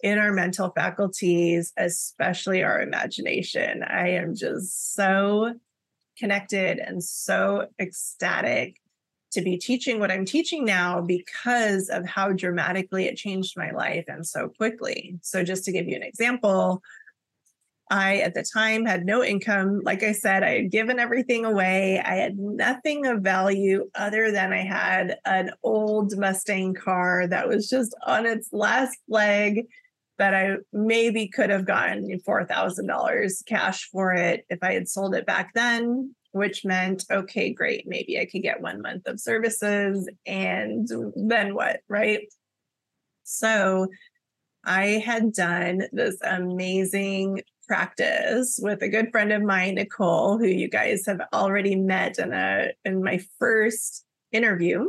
in 0.03 0.19
our 0.19 0.31
mental 0.31 0.71
faculties, 0.75 1.73
especially 1.77 2.61
our 2.61 2.81
imagination. 2.81 3.83
I 3.83 4.09
am 4.09 4.35
just 4.35 4.93
so 4.93 5.55
connected 6.19 6.77
and 6.77 7.03
so 7.03 7.67
ecstatic 7.79 8.77
to 9.33 9.41
be 9.41 9.57
teaching 9.57 9.99
what 9.99 10.11
I'm 10.11 10.25
teaching 10.25 10.65
now 10.65 11.01
because 11.01 11.89
of 11.89 12.05
how 12.05 12.31
dramatically 12.31 13.05
it 13.05 13.17
changed 13.17 13.57
my 13.57 13.71
life 13.71 14.05
and 14.07 14.25
so 14.25 14.49
quickly. 14.49 15.17
So, 15.21 15.43
just 15.43 15.65
to 15.65 15.71
give 15.71 15.87
you 15.87 15.95
an 15.95 16.03
example, 16.03 16.81
I, 17.91 18.17
at 18.17 18.33
the 18.33 18.43
time, 18.43 18.85
had 18.85 19.05
no 19.05 19.23
income. 19.23 19.81
Like 19.83 20.03
I 20.03 20.13
said, 20.13 20.41
I 20.41 20.55
had 20.55 20.71
given 20.71 20.99
everything 20.99 21.45
away. 21.45 21.99
I 21.99 22.15
had 22.15 22.37
nothing 22.37 23.05
of 23.05 23.21
value 23.21 23.89
other 23.93 24.31
than 24.31 24.53
I 24.53 24.63
had 24.63 25.17
an 25.25 25.51
old 25.63 26.17
Mustang 26.17 26.73
car 26.73 27.27
that 27.27 27.47
was 27.47 27.69
just 27.69 27.95
on 28.05 28.25
its 28.25 28.49
last 28.51 28.97
leg 29.07 29.67
that 30.17 30.33
I 30.33 30.57
maybe 30.71 31.27
could 31.27 31.49
have 31.49 31.65
gotten 31.65 32.19
$4,000 32.19 33.45
cash 33.45 33.89
for 33.91 34.13
it 34.13 34.45
if 34.49 34.59
I 34.61 34.73
had 34.73 34.87
sold 34.87 35.15
it 35.15 35.25
back 35.25 35.53
then, 35.53 36.15
which 36.33 36.65
meant, 36.65 37.05
okay, 37.09 37.53
great, 37.53 37.87
maybe 37.87 38.19
I 38.19 38.25
could 38.25 38.41
get 38.41 38.61
one 38.61 38.81
month 38.81 39.07
of 39.07 39.19
services. 39.19 40.09
And 40.25 40.87
then 41.15 41.55
what? 41.55 41.81
Right. 41.87 42.27
So 43.23 43.87
I 44.65 45.03
had 45.05 45.31
done 45.33 45.83
this 45.91 46.17
amazing 46.23 47.43
practice 47.67 48.59
with 48.61 48.81
a 48.81 48.89
good 48.89 49.11
friend 49.11 49.31
of 49.31 49.43
mine, 49.43 49.75
Nicole, 49.75 50.37
who 50.37 50.47
you 50.47 50.67
guys 50.67 51.05
have 51.05 51.21
already 51.31 51.75
met 51.75 52.17
in 52.17 52.33
a 52.33 52.71
in 52.83 53.03
my 53.03 53.19
first 53.39 54.03
interview. 54.31 54.87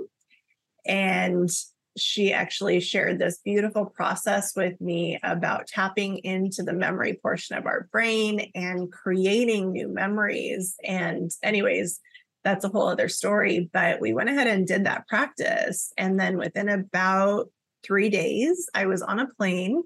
And 0.87 1.51
she 1.97 2.33
actually 2.33 2.81
shared 2.81 3.19
this 3.19 3.39
beautiful 3.39 3.87
process 3.87 4.57
with 4.57 4.81
me 4.81 5.19
about 5.23 5.67
tapping 5.67 6.19
into 6.19 6.63
the 6.63 6.73
memory 6.73 7.15
portion 7.23 7.57
of 7.57 7.67
our 7.67 7.89
brain 7.93 8.51
and 8.55 8.91
creating 8.91 9.73
new 9.73 9.89
memories. 9.89 10.77
And, 10.85 11.31
anyways, 11.43 12.01
that's 12.43 12.65
a 12.65 12.69
whole 12.69 12.89
other 12.89 13.09
story. 13.09 13.71
But 13.73 14.01
we 14.01 14.13
went 14.13 14.29
ahead 14.29 14.47
and 14.47 14.67
did 14.67 14.85
that 14.85 15.07
practice. 15.09 15.93
And 15.97 16.19
then 16.19 16.37
within 16.37 16.69
about 16.69 17.51
three 17.85 18.11
days, 18.11 18.69
I 18.75 18.87
was 18.87 19.03
on 19.03 19.21
a 19.21 19.29
plane 19.29 19.83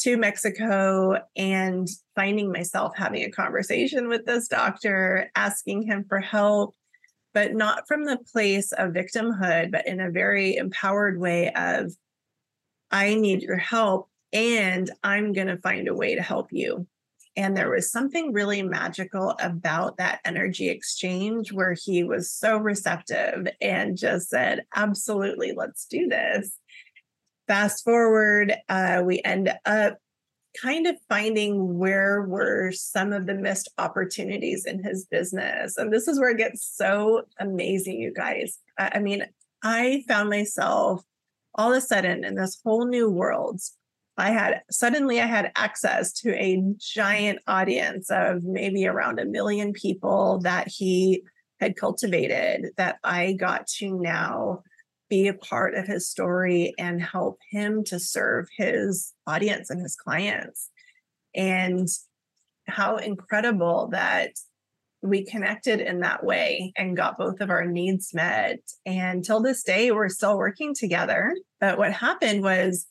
to 0.00 0.16
Mexico 0.16 1.22
and 1.36 1.88
finding 2.14 2.52
myself 2.52 2.92
having 2.96 3.22
a 3.22 3.30
conversation 3.30 4.08
with 4.08 4.26
this 4.26 4.48
doctor, 4.48 5.30
asking 5.34 5.82
him 5.82 6.04
for 6.08 6.20
help, 6.20 6.74
but 7.36 7.54
not 7.54 7.86
from 7.86 8.06
the 8.06 8.16
place 8.16 8.72
of 8.72 8.94
victimhood, 8.94 9.70
but 9.70 9.86
in 9.86 10.00
a 10.00 10.10
very 10.10 10.56
empowered 10.56 11.20
way 11.20 11.52
of, 11.52 11.92
I 12.90 13.14
need 13.14 13.42
your 13.42 13.58
help 13.58 14.08
and 14.32 14.90
I'm 15.04 15.34
going 15.34 15.48
to 15.48 15.58
find 15.58 15.86
a 15.86 15.94
way 15.94 16.14
to 16.14 16.22
help 16.22 16.48
you. 16.50 16.86
And 17.36 17.54
there 17.54 17.68
was 17.68 17.92
something 17.92 18.32
really 18.32 18.62
magical 18.62 19.36
about 19.38 19.98
that 19.98 20.20
energy 20.24 20.70
exchange 20.70 21.52
where 21.52 21.74
he 21.74 22.04
was 22.04 22.30
so 22.30 22.56
receptive 22.56 23.48
and 23.60 23.98
just 23.98 24.30
said, 24.30 24.64
Absolutely, 24.74 25.52
let's 25.52 25.84
do 25.84 26.08
this 26.08 26.58
fast 27.46 27.84
forward, 27.84 28.54
uh, 28.68 29.02
we 29.04 29.20
end 29.24 29.52
up 29.64 29.98
kind 30.60 30.86
of 30.86 30.96
finding 31.08 31.78
where 31.78 32.22
were 32.22 32.72
some 32.72 33.12
of 33.12 33.26
the 33.26 33.34
missed 33.34 33.68
opportunities 33.78 34.64
in 34.64 34.82
his 34.82 35.06
business. 35.06 35.76
And 35.76 35.92
this 35.92 36.08
is 36.08 36.18
where 36.18 36.30
it 36.30 36.38
gets 36.38 36.66
so 36.76 37.22
amazing, 37.38 38.00
you 38.00 38.12
guys. 38.12 38.58
I 38.78 38.98
mean, 38.98 39.24
I 39.62 40.04
found 40.08 40.30
myself 40.30 41.02
all 41.54 41.72
of 41.72 41.78
a 41.78 41.80
sudden 41.80 42.24
in 42.24 42.34
this 42.34 42.60
whole 42.64 42.86
new 42.86 43.10
world. 43.10 43.60
I 44.18 44.30
had 44.30 44.62
suddenly 44.70 45.20
I 45.20 45.26
had 45.26 45.52
access 45.56 46.12
to 46.20 46.34
a 46.34 46.62
giant 46.78 47.40
audience 47.46 48.10
of 48.10 48.44
maybe 48.44 48.86
around 48.86 49.18
a 49.18 49.26
million 49.26 49.72
people 49.72 50.38
that 50.40 50.68
he 50.68 51.22
had 51.60 51.76
cultivated 51.76 52.70
that 52.76 52.98
I 53.04 53.32
got 53.32 53.66
to 53.78 53.98
now 54.00 54.62
be 55.08 55.28
a 55.28 55.34
part 55.34 55.74
of 55.74 55.86
his 55.86 56.08
story 56.08 56.74
and 56.78 57.02
help 57.02 57.38
him 57.50 57.84
to 57.84 57.98
serve 57.98 58.48
his 58.56 59.12
audience 59.26 59.70
and 59.70 59.80
his 59.80 59.96
clients. 59.96 60.70
And 61.34 61.88
how 62.66 62.96
incredible 62.96 63.88
that 63.92 64.30
we 65.02 65.24
connected 65.24 65.80
in 65.80 66.00
that 66.00 66.24
way 66.24 66.72
and 66.76 66.96
got 66.96 67.18
both 67.18 67.40
of 67.40 67.50
our 67.50 67.64
needs 67.64 68.12
met. 68.12 68.58
And 68.84 69.24
till 69.24 69.40
this 69.40 69.62
day, 69.62 69.92
we're 69.92 70.08
still 70.08 70.36
working 70.36 70.74
together. 70.74 71.36
But 71.60 71.78
what 71.78 71.92
happened 71.92 72.42
was 72.42 72.86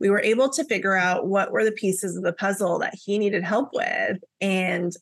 we 0.00 0.10
were 0.10 0.20
able 0.20 0.48
to 0.50 0.64
figure 0.64 0.94
out 0.94 1.26
what 1.26 1.50
were 1.50 1.64
the 1.64 1.72
pieces 1.72 2.16
of 2.16 2.22
the 2.22 2.32
puzzle 2.32 2.78
that 2.80 2.94
he 2.94 3.18
needed 3.18 3.44
help 3.44 3.70
with. 3.72 4.18
And 4.40 4.92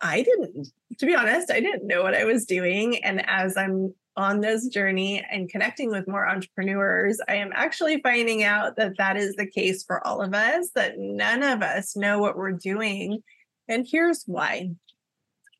I 0.00 0.22
didn't, 0.22 0.68
to 0.98 1.06
be 1.06 1.14
honest, 1.14 1.50
I 1.50 1.60
didn't 1.60 1.86
know 1.86 2.02
what 2.02 2.14
I 2.14 2.24
was 2.24 2.44
doing. 2.44 3.02
And 3.04 3.28
as 3.28 3.56
I'm 3.56 3.94
on 4.16 4.40
this 4.40 4.68
journey 4.68 5.24
and 5.30 5.48
connecting 5.48 5.90
with 5.90 6.08
more 6.08 6.28
entrepreneurs, 6.28 7.20
I 7.28 7.36
am 7.36 7.50
actually 7.54 8.00
finding 8.02 8.42
out 8.42 8.76
that 8.76 8.96
that 8.98 9.16
is 9.16 9.34
the 9.34 9.46
case 9.46 9.84
for 9.84 10.06
all 10.06 10.22
of 10.22 10.34
us, 10.34 10.70
that 10.74 10.98
none 10.98 11.42
of 11.42 11.62
us 11.62 11.96
know 11.96 12.18
what 12.18 12.36
we're 12.36 12.52
doing. 12.52 13.22
And 13.68 13.86
here's 13.88 14.24
why 14.26 14.70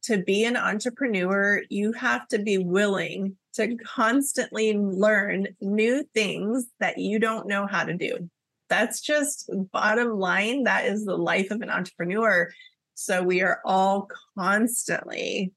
to 0.06 0.22
be 0.22 0.44
an 0.44 0.56
entrepreneur, 0.56 1.62
you 1.68 1.92
have 1.92 2.28
to 2.28 2.38
be 2.38 2.58
willing 2.58 3.36
to 3.54 3.76
constantly 3.76 4.74
learn 4.74 5.48
new 5.60 6.04
things 6.14 6.66
that 6.78 6.98
you 6.98 7.18
don't 7.18 7.48
know 7.48 7.66
how 7.66 7.84
to 7.84 7.94
do. 7.94 8.30
That's 8.68 9.00
just 9.00 9.50
bottom 9.72 10.18
line. 10.18 10.64
That 10.64 10.86
is 10.86 11.04
the 11.04 11.16
life 11.16 11.50
of 11.50 11.60
an 11.60 11.70
entrepreneur. 11.70 12.50
So 12.94 13.22
we 13.22 13.42
are 13.42 13.60
all 13.64 14.08
constantly 14.38 15.52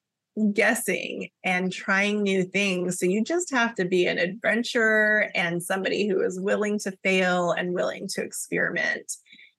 guessing 0.54 1.30
and 1.44 1.72
trying 1.72 2.24
new 2.24 2.44
things. 2.44 3.00
So 3.00 3.06
you 3.06 3.24
just 3.24 3.52
have 3.52 3.76
to 3.76 3.86
be 3.86 4.06
an 4.06 4.18
adventurer 4.18 5.30
and 5.36 5.62
somebody 5.62 6.08
who 6.08 6.22
is 6.22 6.40
willing 6.40 6.80
to 6.80 6.98
fail 7.04 7.52
and 7.52 7.74
willing 7.74 8.08
to 8.10 8.22
experiment. 8.22 9.12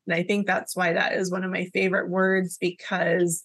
And 0.07 0.15
I 0.15 0.23
think 0.23 0.47
that's 0.47 0.77
why 0.77 0.93
that 0.93 1.15
is 1.15 1.31
one 1.31 1.45
of 1.45 1.51
my 1.51 1.67
favorite 1.67 2.11
words 2.11 2.59
because 2.61 3.45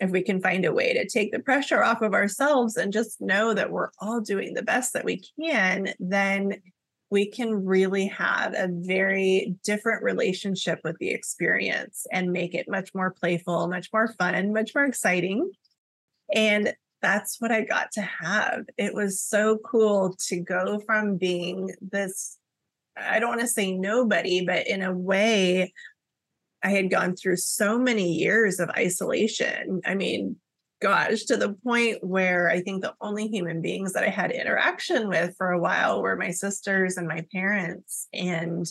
if 0.00 0.10
we 0.10 0.22
can 0.22 0.40
find 0.40 0.64
a 0.64 0.72
way 0.72 0.92
to 0.92 1.08
take 1.08 1.32
the 1.32 1.40
pressure 1.40 1.82
off 1.82 2.02
of 2.02 2.14
ourselves 2.14 2.76
and 2.76 2.92
just 2.92 3.20
know 3.20 3.52
that 3.54 3.70
we're 3.70 3.90
all 4.00 4.20
doing 4.20 4.54
the 4.54 4.62
best 4.62 4.92
that 4.92 5.04
we 5.04 5.22
can, 5.40 5.92
then 5.98 6.60
we 7.10 7.30
can 7.30 7.64
really 7.64 8.06
have 8.06 8.54
a 8.54 8.68
very 8.70 9.56
different 9.64 10.02
relationship 10.02 10.80
with 10.84 10.96
the 10.98 11.10
experience 11.10 12.06
and 12.12 12.32
make 12.32 12.54
it 12.54 12.68
much 12.68 12.94
more 12.94 13.10
playful, 13.10 13.66
much 13.66 13.88
more 13.92 14.14
fun, 14.18 14.52
much 14.52 14.74
more 14.74 14.84
exciting. 14.84 15.50
And 16.34 16.74
that's 17.00 17.40
what 17.40 17.52
I 17.52 17.62
got 17.62 17.92
to 17.92 18.02
have. 18.02 18.64
It 18.76 18.94
was 18.94 19.22
so 19.22 19.58
cool 19.64 20.16
to 20.28 20.40
go 20.40 20.80
from 20.84 21.16
being 21.16 21.70
this, 21.80 22.38
I 22.96 23.18
don't 23.18 23.28
want 23.28 23.40
to 23.42 23.46
say 23.46 23.72
nobody, 23.72 24.44
but 24.44 24.66
in 24.66 24.82
a 24.82 24.92
way, 24.92 25.72
I 26.62 26.70
had 26.70 26.90
gone 26.90 27.14
through 27.14 27.36
so 27.36 27.78
many 27.78 28.14
years 28.14 28.58
of 28.58 28.70
isolation. 28.70 29.80
I 29.86 29.94
mean, 29.94 30.36
gosh, 30.82 31.24
to 31.24 31.36
the 31.36 31.54
point 31.64 31.98
where 32.02 32.50
I 32.50 32.60
think 32.60 32.82
the 32.82 32.94
only 33.00 33.28
human 33.28 33.60
beings 33.62 33.92
that 33.92 34.04
I 34.04 34.08
had 34.08 34.32
interaction 34.32 35.08
with 35.08 35.34
for 35.36 35.50
a 35.50 35.60
while 35.60 36.02
were 36.02 36.16
my 36.16 36.30
sisters 36.30 36.96
and 36.96 37.06
my 37.06 37.24
parents. 37.32 38.08
And 38.12 38.66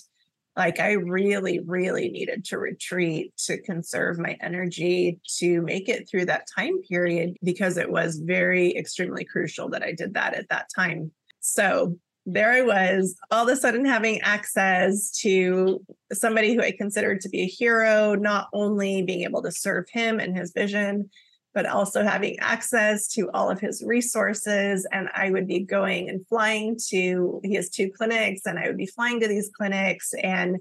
like 0.58 0.80
I 0.80 0.94
really, 0.94 1.60
really 1.60 2.10
needed 2.10 2.44
to 2.46 2.58
retreat 2.58 3.38
to 3.46 3.62
conserve 3.62 4.18
my 4.18 4.36
energy 4.42 5.20
to 5.38 5.62
make 5.62 5.88
it 5.88 6.10
through 6.10 6.26
that 6.26 6.48
time 6.54 6.82
period 6.82 7.36
because 7.44 7.78
it 7.78 7.92
was 7.92 8.18
very 8.18 8.76
extremely 8.76 9.24
crucial 9.24 9.70
that 9.70 9.84
I 9.84 9.92
did 9.92 10.16
that 10.16 10.34
at 10.34 10.50
that 10.50 10.68
time. 10.76 11.12
So 11.42 11.98
there 12.26 12.52
I 12.52 12.64
was, 12.64 13.16
all 13.30 13.48
of 13.48 13.54
a 13.54 13.56
sudden 13.56 13.86
having 13.86 14.20
access 14.22 15.12
to 15.22 15.86
somebody 16.12 16.56
who 16.56 16.62
I 16.62 16.72
considered 16.72 17.22
to 17.22 17.30
be 17.30 17.42
a 17.42 17.48
hero, 17.48 18.16
not 18.16 18.48
only 18.52 19.04
being 19.04 19.22
able 19.22 19.44
to 19.44 19.52
serve 19.52 19.86
him 19.90 20.20
and 20.20 20.36
his 20.36 20.52
vision, 20.54 21.10
but 21.58 21.66
also 21.66 22.04
having 22.04 22.38
access 22.38 23.08
to 23.08 23.32
all 23.34 23.50
of 23.50 23.60
his 23.60 23.82
resources. 23.84 24.86
And 24.92 25.10
I 25.16 25.32
would 25.32 25.48
be 25.48 25.62
going 25.62 26.08
and 26.08 26.24
flying 26.28 26.78
to, 26.90 27.42
he 27.44 27.56
has 27.56 27.72
two 27.72 27.90
clinics, 27.90 28.42
and 28.46 28.60
I 28.60 28.68
would 28.68 28.78
be 28.78 28.86
flying 28.86 29.20
to 29.22 29.28
these 29.28 29.50
clinics 29.58 30.14
and 30.22 30.58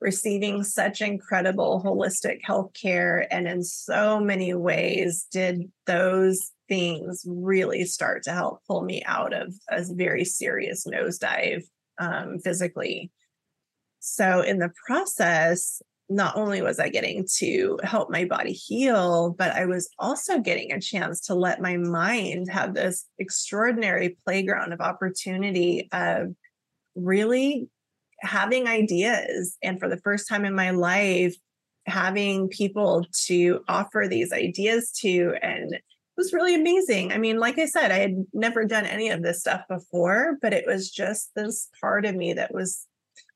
receiving 0.00 0.64
such 0.64 1.02
incredible 1.02 1.82
holistic 1.84 2.38
health 2.42 2.72
care. 2.72 3.28
And 3.30 3.46
in 3.46 3.62
so 3.62 4.18
many 4.18 4.54
ways, 4.54 5.26
did 5.30 5.70
those 5.84 6.52
things 6.70 7.22
really 7.26 7.84
start 7.84 8.22
to 8.22 8.32
help 8.32 8.62
pull 8.66 8.80
me 8.80 9.02
out 9.04 9.34
of 9.34 9.52
a 9.68 9.84
very 9.90 10.24
serious 10.24 10.86
nosedive 10.86 11.64
um, 11.98 12.38
physically. 12.38 13.10
So, 13.98 14.40
in 14.40 14.58
the 14.58 14.72
process, 14.86 15.82
not 16.10 16.36
only 16.36 16.60
was 16.60 16.80
I 16.80 16.88
getting 16.88 17.24
to 17.36 17.78
help 17.84 18.10
my 18.10 18.24
body 18.24 18.52
heal, 18.52 19.34
but 19.38 19.52
I 19.52 19.64
was 19.64 19.88
also 19.96 20.40
getting 20.40 20.72
a 20.72 20.80
chance 20.80 21.20
to 21.26 21.36
let 21.36 21.62
my 21.62 21.76
mind 21.76 22.50
have 22.50 22.74
this 22.74 23.06
extraordinary 23.18 24.18
playground 24.26 24.72
of 24.72 24.80
opportunity 24.80 25.88
of 25.92 26.34
really 26.96 27.68
having 28.18 28.66
ideas. 28.66 29.56
And 29.62 29.78
for 29.78 29.88
the 29.88 29.98
first 29.98 30.28
time 30.28 30.44
in 30.44 30.54
my 30.54 30.70
life, 30.70 31.36
having 31.86 32.48
people 32.48 33.06
to 33.26 33.60
offer 33.68 34.06
these 34.08 34.32
ideas 34.32 34.90
to. 35.00 35.34
And 35.40 35.74
it 35.74 35.82
was 36.16 36.32
really 36.32 36.56
amazing. 36.56 37.12
I 37.12 37.18
mean, 37.18 37.38
like 37.38 37.58
I 37.58 37.66
said, 37.66 37.92
I 37.92 37.98
had 37.98 38.24
never 38.32 38.64
done 38.64 38.84
any 38.84 39.10
of 39.10 39.22
this 39.22 39.40
stuff 39.40 39.62
before, 39.68 40.38
but 40.42 40.52
it 40.52 40.64
was 40.66 40.90
just 40.90 41.30
this 41.36 41.68
part 41.80 42.04
of 42.04 42.16
me 42.16 42.32
that 42.32 42.52
was 42.52 42.86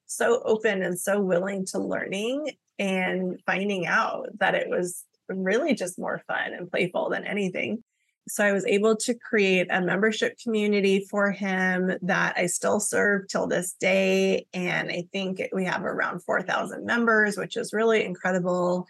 so 0.06 0.42
open 0.44 0.82
and 0.82 0.98
so 0.98 1.20
willing 1.20 1.64
to 1.66 1.78
learning 1.78 2.50
and 2.78 3.40
finding 3.46 3.86
out 3.86 4.28
that 4.38 4.54
it 4.54 4.68
was 4.68 5.04
really 5.28 5.74
just 5.74 5.98
more 5.98 6.22
fun 6.26 6.52
and 6.52 6.70
playful 6.70 7.08
than 7.10 7.24
anything. 7.24 7.82
So 8.26 8.42
I 8.42 8.52
was 8.52 8.64
able 8.64 8.96
to 8.96 9.14
create 9.14 9.66
a 9.70 9.82
membership 9.82 10.38
community 10.42 11.06
for 11.10 11.30
him 11.30 11.92
that 12.02 12.34
I 12.38 12.46
still 12.46 12.80
serve 12.80 13.28
till 13.28 13.46
this 13.46 13.74
day. 13.74 14.46
And 14.54 14.90
I 14.90 15.04
think 15.12 15.42
we 15.52 15.66
have 15.66 15.84
around 15.84 16.22
4,000 16.22 16.86
members, 16.86 17.36
which 17.36 17.56
is 17.56 17.74
really 17.74 18.02
incredible. 18.02 18.86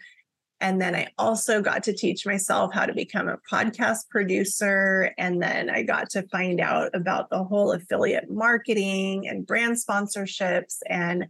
And 0.61 0.81
then 0.81 0.95
I 0.95 1.09
also 1.17 1.61
got 1.61 1.83
to 1.83 1.93
teach 1.93 2.25
myself 2.25 2.73
how 2.73 2.85
to 2.85 2.93
become 2.93 3.27
a 3.27 3.39
podcast 3.51 4.07
producer. 4.09 5.11
And 5.17 5.41
then 5.41 5.69
I 5.69 5.83
got 5.83 6.09
to 6.11 6.23
find 6.29 6.61
out 6.61 6.91
about 6.95 7.29
the 7.29 7.43
whole 7.43 7.73
affiliate 7.73 8.31
marketing 8.31 9.27
and 9.27 9.45
brand 9.45 9.75
sponsorships. 9.75 10.77
And 10.89 11.27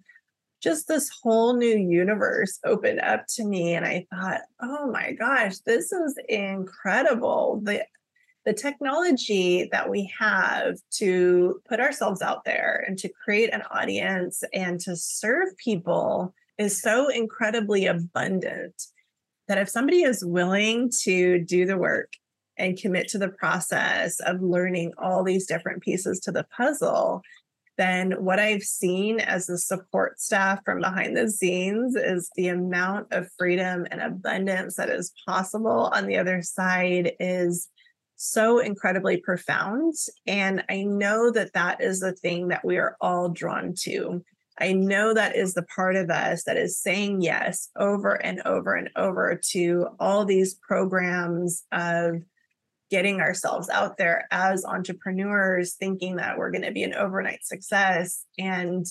just 0.62 0.88
this 0.88 1.10
whole 1.22 1.56
new 1.56 1.78
universe 1.78 2.60
opened 2.66 3.02
up 3.02 3.26
to 3.36 3.46
me. 3.46 3.74
And 3.76 3.86
I 3.86 4.06
thought, 4.10 4.42
oh 4.62 4.90
my 4.92 5.14
gosh, 5.14 5.58
this 5.60 5.92
is 5.92 6.18
incredible. 6.28 7.62
The 7.64 7.86
the 8.46 8.54
technology 8.54 9.68
that 9.72 9.90
we 9.90 10.12
have 10.20 10.76
to 10.92 11.60
put 11.68 11.80
ourselves 11.80 12.22
out 12.22 12.46
there 12.46 12.86
and 12.88 12.96
to 13.00 13.10
create 13.10 13.52
an 13.52 13.64
audience 13.72 14.44
and 14.54 14.80
to 14.82 14.96
serve 14.96 15.50
people 15.58 16.32
is 16.60 16.80
so 16.80 17.10
incredibly 17.10 17.88
abundant 17.88 18.84
that 19.48 19.58
if 19.58 19.68
somebody 19.68 20.04
is 20.04 20.24
willing 20.24 20.92
to 21.02 21.40
do 21.40 21.66
the 21.66 21.78
work 21.78 22.14
and 22.58 22.80
commit 22.80 23.08
to 23.10 23.18
the 23.18 23.30
process 23.30 24.20
of 24.22 24.42
learning 24.42 24.94
all 24.98 25.24
these 25.24 25.48
different 25.48 25.82
pieces 25.82 26.20
to 26.22 26.32
the 26.32 26.46
puzzle, 26.56 27.22
then 27.78 28.12
what 28.24 28.40
I've 28.40 28.64
seen 28.64 29.20
as 29.20 29.48
the 29.48 29.58
support 29.58 30.20
staff 30.20 30.60
from 30.64 30.80
behind 30.80 31.18
the 31.18 31.30
scenes 31.30 31.96
is 31.96 32.30
the 32.36 32.48
amount 32.48 33.12
of 33.12 33.30
freedom 33.38 33.86
and 33.92 34.02
abundance 34.02 34.76
that 34.76 34.90
is 34.90 35.14
possible 35.28 35.92
on 35.94 36.08
the 36.08 36.18
other 36.18 36.42
side 36.42 37.14
is 37.20 37.68
so 38.16 38.60
incredibly 38.60 39.18
profound. 39.18 39.94
And 40.26 40.64
I 40.70 40.84
know 40.84 41.32
that 41.32 41.54
that 41.54 41.82
is 41.82 42.00
the 42.00 42.14
thing 42.14 42.48
that 42.48 42.64
we 42.64 42.78
are 42.78 42.96
all 43.02 43.30
drawn 43.30 43.74
to. 43.82 44.24
I 44.58 44.72
know 44.72 45.14
that 45.14 45.36
is 45.36 45.54
the 45.54 45.64
part 45.64 45.98
of 45.98 46.10
us 46.10 46.44
that 46.46 46.56
is 46.56 46.80
saying 46.80 47.22
yes 47.22 47.70
over 47.78 48.14
and 48.14 48.42
over 48.46 48.74
and 48.74 48.90
over 48.96 49.40
to 49.52 49.88
all 50.00 50.24
these 50.24 50.54
programs 50.54 51.64
of 51.74 52.22
getting 52.92 53.20
ourselves 53.20 53.70
out 53.70 53.98
there 53.98 54.28
as 54.32 54.66
entrepreneurs, 54.66 55.74
thinking 55.74 56.18
that 56.18 56.38
we're 56.38 56.52
going 56.52 56.64
to 56.64 56.72
be 56.72 56.84
an 56.84 56.94
overnight 56.94 57.44
success. 57.44 58.26
And 58.38 58.86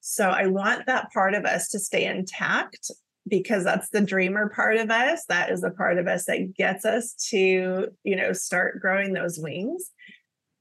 so 0.00 0.28
I 0.28 0.46
want 0.46 0.86
that 0.86 1.12
part 1.12 1.34
of 1.34 1.44
us 1.44 1.68
to 1.70 1.78
stay 1.78 2.04
intact 2.04 2.90
because 3.26 3.64
that's 3.64 3.88
the 3.88 4.02
dreamer 4.02 4.50
part 4.50 4.76
of 4.76 4.90
us. 4.90 5.24
That 5.28 5.50
is 5.50 5.62
the 5.62 5.70
part 5.70 5.98
of 5.98 6.06
us 6.06 6.26
that 6.26 6.54
gets 6.54 6.84
us 6.84 7.14
to, 7.30 7.88
you 8.04 8.16
know, 8.16 8.32
start 8.32 8.80
growing 8.80 9.14
those 9.14 9.38
wings. 9.38 9.90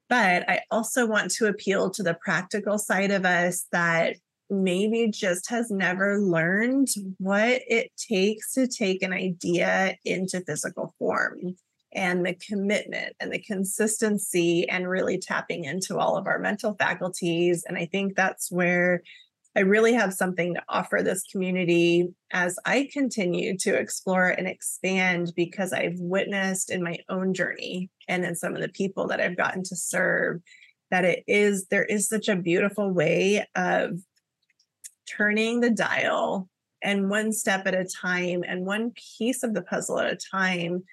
But 0.10 0.50
I 0.50 0.62
also 0.72 1.06
want 1.06 1.32
to 1.32 1.48
appeal 1.48 1.90
to 1.92 2.04
the 2.04 2.14
practical 2.14 2.78
side 2.78 3.12
of 3.12 3.26
us 3.26 3.68
that 3.72 4.16
maybe 4.50 5.10
just 5.12 5.50
has 5.50 5.72
never 5.72 6.20
learned 6.20 6.88
what 7.18 7.62
it 7.68 7.92
takes 7.98 8.54
to 8.54 8.68
take 8.68 9.02
an 9.02 9.14
idea 9.14 9.98
into 10.06 10.42
physical 10.42 10.94
form 11.00 11.56
and 11.96 12.26
the 12.26 12.36
commitment 12.36 13.16
and 13.20 13.32
the 13.32 13.40
consistency 13.40 14.68
and 14.70 14.90
really 14.90 15.18
tapping 15.18 15.66
into 15.66 15.98
all 15.98 16.18
of 16.18 16.28
our 16.28 16.40
mental 16.40 16.76
faculties. 16.76 17.64
And 17.68 17.78
I 17.78 17.86
think 17.86 18.16
that's 18.16 18.52
where 18.52 19.02
I 19.56 19.60
really 19.60 19.94
have 19.94 20.14
something 20.14 20.56
to 20.56 20.64
offer 20.68 21.02
this 21.04 21.24
community 21.32 22.10
as 22.32 22.58
I 22.66 22.90
continue 22.92 23.56
to 23.60 23.76
explore 23.76 24.30
and 24.30 24.48
expand 24.48 25.32
because 25.36 25.72
I've 25.74 26.00
witnessed 26.00 26.72
in 26.72 26.84
my 26.84 26.98
own 27.08 27.36
journey 27.36 27.92
and 28.08 28.26
in 28.26 28.36
some 28.36 28.56
of 28.56 28.62
the 28.62 28.70
people 28.70 29.08
that 29.08 29.22
I've 29.22 29.38
gotten 29.38 29.64
to 29.66 29.76
serve 29.76 30.42
that 30.90 31.06
it 31.06 31.24
is 31.28 31.68
there 31.68 31.86
is 31.86 32.08
such 32.08 32.30
a 32.30 32.36
beautiful 32.36 32.92
way 32.92 33.46
of 33.56 34.00
turning 35.08 35.60
the 35.60 35.70
dial 35.70 36.50
and 36.84 37.10
one 37.10 37.32
step 37.32 37.66
at 37.68 37.76
a 37.76 37.86
time 37.86 38.44
and 38.48 38.66
one 38.66 38.92
piece 39.18 39.44
of 39.44 39.54
the 39.54 39.62
puzzle 39.62 40.00
at 40.00 40.12
a 40.12 40.18
time 40.32 40.84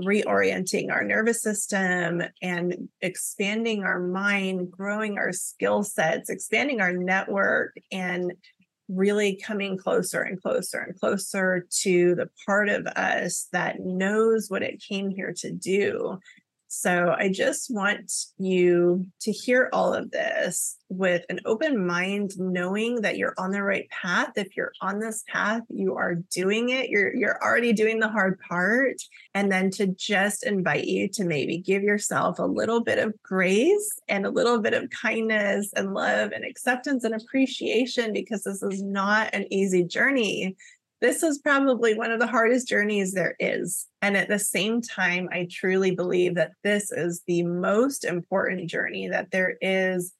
reorienting 0.00 0.90
our 0.90 1.04
nervous 1.04 1.42
system 1.42 2.22
and 2.42 2.88
expanding 3.00 3.84
our 3.84 4.00
mind, 4.00 4.70
growing 4.70 5.18
our 5.18 5.32
skill 5.32 5.82
sets, 5.82 6.30
expanding 6.30 6.80
our 6.80 6.92
network, 6.92 7.76
and 7.92 8.32
really 8.88 9.36
coming 9.36 9.78
closer 9.78 10.20
and 10.22 10.40
closer 10.42 10.80
and 10.80 10.98
closer 10.98 11.66
to 11.70 12.14
the 12.16 12.28
part 12.44 12.68
of 12.68 12.86
us 12.88 13.48
that 13.52 13.80
knows 13.80 14.50
what 14.50 14.62
it 14.62 14.82
came 14.82 15.10
here 15.10 15.32
to 15.36 15.50
do 15.52 16.18
so 16.72 17.16
I 17.18 17.30
just 17.30 17.68
want 17.68 18.12
you 18.38 19.04
to 19.22 19.32
hear 19.32 19.68
all 19.72 19.92
of 19.92 20.12
this 20.12 20.76
with 20.88 21.24
an 21.28 21.40
open 21.44 21.84
mind, 21.84 22.30
knowing 22.38 23.00
that 23.00 23.18
you're 23.18 23.34
on 23.38 23.50
the 23.50 23.60
right 23.60 23.90
path. 23.90 24.30
If 24.36 24.56
you're 24.56 24.70
on 24.80 25.00
this 25.00 25.24
path, 25.26 25.62
you 25.68 25.96
are 25.96 26.14
doing 26.30 26.68
it. 26.68 26.88
You're 26.88 27.12
you're 27.12 27.42
already 27.42 27.72
doing 27.72 27.98
the 27.98 28.08
hard 28.08 28.38
part. 28.48 29.02
And 29.34 29.50
then 29.50 29.72
to 29.72 29.88
just 29.88 30.46
invite 30.46 30.84
you 30.84 31.08
to 31.14 31.24
maybe 31.24 31.58
give 31.58 31.82
yourself 31.82 32.38
a 32.38 32.44
little 32.44 32.84
bit 32.84 33.00
of 33.00 33.20
grace 33.24 33.98
and 34.08 34.24
a 34.24 34.30
little 34.30 34.60
bit 34.60 34.72
of 34.72 34.90
kindness 34.90 35.72
and 35.74 35.92
love 35.92 36.30
and 36.30 36.44
acceptance 36.44 37.02
and 37.02 37.16
appreciation 37.16 38.12
because 38.12 38.44
this 38.44 38.62
is 38.62 38.80
not 38.80 39.34
an 39.34 39.52
easy 39.52 39.82
journey 39.82 40.56
this 41.00 41.22
is 41.22 41.38
probably 41.38 41.94
one 41.94 42.10
of 42.10 42.20
the 42.20 42.26
hardest 42.26 42.68
journeys 42.68 43.12
there 43.12 43.34
is. 43.40 43.86
And 44.02 44.16
at 44.16 44.28
the 44.28 44.38
same 44.38 44.82
time, 44.82 45.28
I 45.32 45.48
truly 45.50 45.92
believe 45.92 46.34
that 46.34 46.52
this 46.62 46.92
is 46.92 47.22
the 47.26 47.42
most 47.42 48.04
important 48.04 48.68
journey 48.68 49.08
that 49.08 49.30
there 49.30 49.56
is 49.60 50.12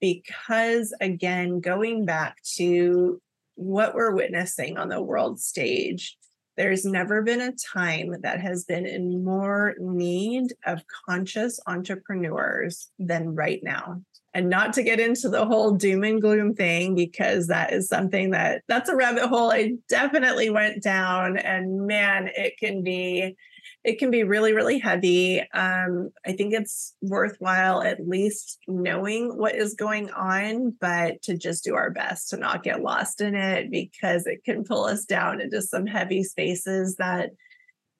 because, 0.00 0.94
again, 1.00 1.60
going 1.60 2.06
back 2.06 2.38
to 2.56 3.20
what 3.54 3.94
we're 3.94 4.14
witnessing 4.14 4.78
on 4.78 4.88
the 4.88 5.02
world 5.02 5.38
stage, 5.38 6.16
there's 6.56 6.84
never 6.84 7.22
been 7.22 7.40
a 7.40 7.52
time 7.74 8.14
that 8.22 8.40
has 8.40 8.64
been 8.64 8.86
in 8.86 9.24
more 9.24 9.74
need 9.78 10.52
of 10.66 10.82
conscious 11.06 11.60
entrepreneurs 11.66 12.90
than 12.98 13.34
right 13.34 13.60
now 13.62 14.02
and 14.34 14.48
not 14.48 14.72
to 14.74 14.82
get 14.82 15.00
into 15.00 15.28
the 15.28 15.44
whole 15.44 15.72
doom 15.72 16.04
and 16.04 16.20
gloom 16.20 16.54
thing 16.54 16.94
because 16.94 17.48
that 17.48 17.72
is 17.72 17.88
something 17.88 18.30
that 18.30 18.62
that's 18.68 18.88
a 18.88 18.96
rabbit 18.96 19.26
hole 19.26 19.50
I 19.50 19.74
definitely 19.88 20.50
went 20.50 20.82
down 20.82 21.36
and 21.36 21.86
man 21.86 22.30
it 22.34 22.58
can 22.58 22.82
be 22.82 23.36
it 23.84 23.98
can 23.98 24.10
be 24.10 24.22
really 24.24 24.52
really 24.52 24.78
heavy. 24.78 25.40
Um 25.52 26.10
I 26.26 26.32
think 26.32 26.54
it's 26.54 26.94
worthwhile 27.02 27.82
at 27.82 28.06
least 28.06 28.58
knowing 28.66 29.36
what 29.36 29.54
is 29.54 29.74
going 29.74 30.10
on 30.10 30.76
but 30.80 31.22
to 31.22 31.36
just 31.36 31.64
do 31.64 31.74
our 31.74 31.90
best 31.90 32.30
to 32.30 32.36
not 32.36 32.62
get 32.62 32.82
lost 32.82 33.20
in 33.20 33.34
it 33.34 33.70
because 33.70 34.26
it 34.26 34.44
can 34.44 34.64
pull 34.64 34.84
us 34.84 35.04
down 35.04 35.40
into 35.40 35.60
some 35.60 35.86
heavy 35.86 36.22
spaces 36.24 36.96
that 36.96 37.30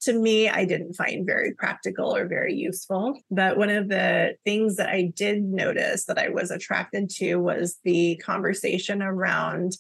to 0.03 0.13
me, 0.13 0.49
I 0.49 0.65
didn't 0.65 0.95
find 0.95 1.25
very 1.25 1.55
practical 1.55 2.15
or 2.15 2.27
very 2.27 2.55
useful. 2.55 3.21
But 3.31 3.57
one 3.57 3.71
of 3.71 3.89
the 3.89 4.35
things 4.45 4.77
that 4.77 4.89
I 4.89 5.13
did 5.15 5.45
notice 5.45 6.07
that 6.07 6.19
I 6.19 6.29
was 6.29 6.51
attracted 6.51 7.09
to 7.19 7.37
was 7.37 7.79
the 7.85 8.17
conversation 8.17 9.01
around 9.01 9.77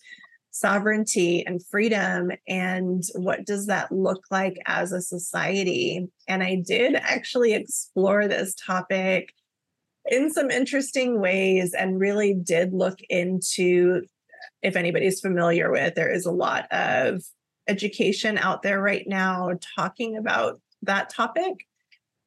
sovereignty 0.52 1.44
and 1.46 1.64
freedom 1.66 2.30
and 2.46 3.02
what 3.14 3.44
does 3.46 3.66
that 3.66 3.90
look 3.90 4.22
like 4.30 4.58
as 4.66 4.92
a 4.92 5.00
society 5.00 6.06
and 6.28 6.42
i 6.42 6.54
did 6.66 6.94
actually 6.94 7.54
explore 7.54 8.28
this 8.28 8.54
topic 8.54 9.32
in 10.10 10.30
some 10.30 10.50
interesting 10.50 11.22
ways 11.22 11.72
and 11.72 11.98
really 11.98 12.34
did 12.34 12.74
look 12.74 12.98
into 13.08 14.02
if 14.60 14.76
anybody's 14.76 15.20
familiar 15.20 15.70
with 15.70 15.94
there 15.94 16.12
is 16.12 16.26
a 16.26 16.30
lot 16.30 16.70
of 16.70 17.22
education 17.68 18.38
out 18.38 18.62
there 18.62 18.80
right 18.80 19.06
now 19.06 19.50
talking 19.76 20.16
about 20.16 20.60
that 20.82 21.10
topic. 21.10 21.66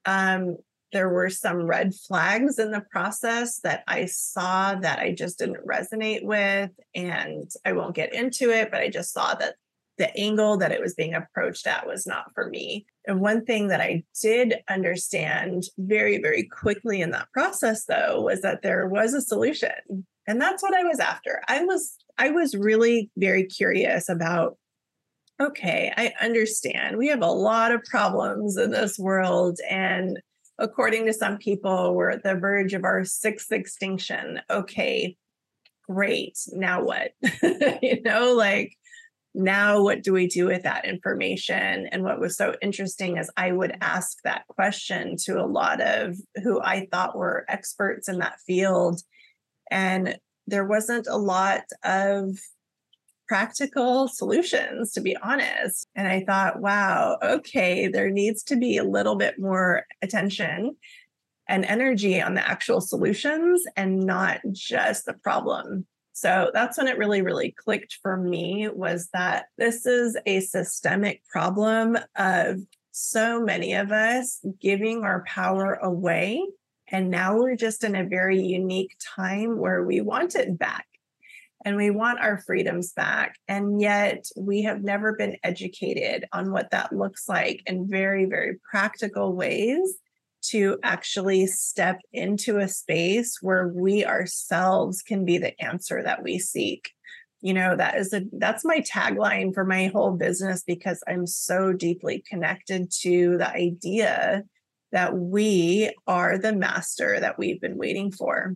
Um, 0.06 0.58
there 0.92 1.10
were 1.10 1.30
some 1.30 1.68
red 1.68 1.94
flags 1.94 2.58
in 2.58 2.72
the 2.72 2.86
process 2.90 3.60
that 3.60 3.84
I 3.88 4.06
saw 4.06 4.76
that 4.76 5.00
I 5.00 5.12
just 5.12 5.40
didn't 5.40 5.68
resonate 5.68 6.24
with. 6.24 6.72
And 6.94 7.52
I 7.66 7.74
won't 7.74 7.96
get 7.96 8.14
into 8.14 8.50
it, 8.50 8.72
but 8.72 8.82
I 8.82 8.90
just 8.90 9.12
saw 9.12 9.34
that 9.36 9.56
the 9.98 10.16
angle 10.18 10.58
that 10.58 10.72
it 10.72 10.82
was 10.82 10.94
being 10.94 11.14
approached 11.14 11.68
at 11.68 11.88
was 11.88 12.06
not 12.06 12.34
for 12.34 12.50
me. 12.50 12.86
And 13.08 13.20
one 13.20 13.46
thing 13.46 13.68
that 13.70 13.82
I 13.82 14.04
did 14.22 14.56
understand 14.70 15.64
very, 15.78 16.22
very 16.22 16.44
quickly 16.44 17.02
in 17.02 17.12
that 17.12 17.32
process, 17.34 17.86
though, 17.86 18.22
was 18.22 18.42
that 18.42 18.62
there 18.62 18.88
was 18.88 19.14
a 19.14 19.22
solution. 19.22 20.06
And 20.28 20.42
that's 20.42 20.64
what 20.64 20.74
I 20.74 20.84
was 20.84 21.00
after. 21.00 21.42
I 21.48 21.64
was 21.66 21.98
I 22.18 22.30
was 22.32 22.56
really 22.56 23.12
very 23.18 23.44
curious 23.44 24.10
about 24.10 24.58
okay, 25.42 25.92
I 25.96 26.14
understand. 26.22 26.98
We 26.98 27.08
have 27.08 27.22
a 27.22 27.32
lot 27.32 27.72
of 27.72 27.84
problems 27.84 28.58
in 28.58 28.72
this 28.72 28.98
world. 28.98 29.60
And 29.70 30.20
according 30.58 31.06
to 31.06 31.14
some 31.14 31.38
people, 31.38 31.94
we're 31.94 32.12
at 32.12 32.24
the 32.24 32.36
verge 32.36 32.74
of 32.74 32.84
our 32.84 33.04
sixth 33.04 33.52
extinction. 33.52 34.42
Okay, 34.50 35.18
great. 35.88 36.38
Now 36.54 36.84
what? 36.84 37.12
you 37.82 38.02
know, 38.02 38.34
like, 38.34 38.78
now 39.36 39.82
what 39.82 40.02
do 40.02 40.14
we 40.14 40.28
do 40.28 40.46
with 40.46 40.64
that 40.64 40.86
information 40.86 41.88
and 41.88 42.04
what 42.04 42.22
was 42.22 42.38
so 42.38 42.56
interesting 42.62 43.18
is 43.18 43.30
i 43.36 43.52
would 43.52 43.78
ask 43.82 44.18
that 44.24 44.48
question 44.48 45.18
to 45.18 45.38
a 45.38 45.46
lot 45.46 45.82
of 45.82 46.16
who 46.42 46.62
i 46.62 46.88
thought 46.90 47.18
were 47.18 47.46
experts 47.50 48.08
in 48.08 48.20
that 48.20 48.40
field 48.48 49.02
and 49.70 50.18
there 50.48 50.64
wasn't 50.64 51.06
a 51.08 51.18
lot 51.18 51.64
of 51.84 52.30
practical 53.28 54.08
solutions 54.08 54.92
to 54.92 55.02
be 55.02 55.16
honest 55.18 55.88
and 55.96 56.08
i 56.08 56.24
thought 56.26 56.62
wow 56.62 57.18
okay 57.24 57.88
there 57.88 58.10
needs 58.10 58.44
to 58.44 58.56
be 58.56 58.78
a 58.78 58.84
little 58.84 59.16
bit 59.16 59.40
more 59.40 59.86
attention 60.02 60.76
and 61.48 61.66
energy 61.66 62.22
on 62.22 62.34
the 62.34 62.48
actual 62.48 62.82
solutions 62.82 63.64
and 63.76 64.00
not 64.00 64.40
just 64.52 65.06
the 65.06 65.14
problem 65.14 65.86
so 66.16 66.50
that's 66.54 66.78
when 66.78 66.88
it 66.88 66.98
really, 66.98 67.22
really 67.22 67.52
clicked 67.52 67.98
for 68.02 68.16
me 68.16 68.70
was 68.70 69.10
that 69.12 69.48
this 69.58 69.86
is 69.86 70.18
a 70.26 70.40
systemic 70.40 71.22
problem 71.28 71.98
of 72.16 72.62
so 72.92 73.42
many 73.42 73.74
of 73.74 73.92
us 73.92 74.40
giving 74.62 75.04
our 75.04 75.26
power 75.28 75.74
away. 75.74 76.42
And 76.90 77.12
now 77.12 77.38
we're 77.38 77.58
just 77.58 77.84
in 77.84 77.98
a 77.98 78.08
very 78.08 78.40
unique 78.40 78.96
time 79.18 79.60
where 79.60 79.84
we 79.84 80.00
want 80.00 80.36
it 80.36 80.58
back 80.58 80.88
and 81.66 81.76
we 81.76 81.90
want 81.90 82.20
our 82.20 82.38
freedoms 82.38 82.94
back. 82.94 83.36
And 83.48 83.82
yet 83.82 84.28
we 84.38 84.62
have 84.62 84.84
never 84.84 85.14
been 85.14 85.36
educated 85.44 86.26
on 86.32 86.52
what 86.52 86.70
that 86.70 86.94
looks 86.94 87.28
like 87.28 87.64
in 87.66 87.90
very, 87.90 88.26
very 88.26 88.58
practical 88.70 89.36
ways 89.36 89.98
to 90.44 90.78
actually 90.84 91.48
step 91.48 92.00
into 92.14 92.60
a 92.60 92.68
space 92.68 93.40
where 93.42 93.68
we 93.68 94.06
ourselves 94.06 95.02
can 95.02 95.26
be 95.26 95.40
the 95.40 95.60
answer 95.60 96.04
that 96.04 96.22
we 96.24 96.38
seek 96.38 96.92
you 97.42 97.54
know 97.54 97.76
that 97.76 97.98
is 97.98 98.14
a 98.14 98.22
that's 98.34 98.64
my 98.64 98.80
tagline 98.80 99.54
for 99.54 99.66
my 99.66 99.88
whole 99.88 100.12
business 100.12 100.64
because 100.66 101.04
i'm 101.08 101.28
so 101.28 101.74
deeply 101.74 102.24
connected 102.30 102.92
to 102.92 103.38
the 103.38 103.50
idea 103.50 104.44
that 104.92 105.16
we 105.16 105.92
are 106.08 106.38
the 106.38 106.54
master 106.54 107.20
that 107.20 107.38
we've 107.38 107.60
been 107.60 107.78
waiting 107.78 108.12
for 108.12 108.56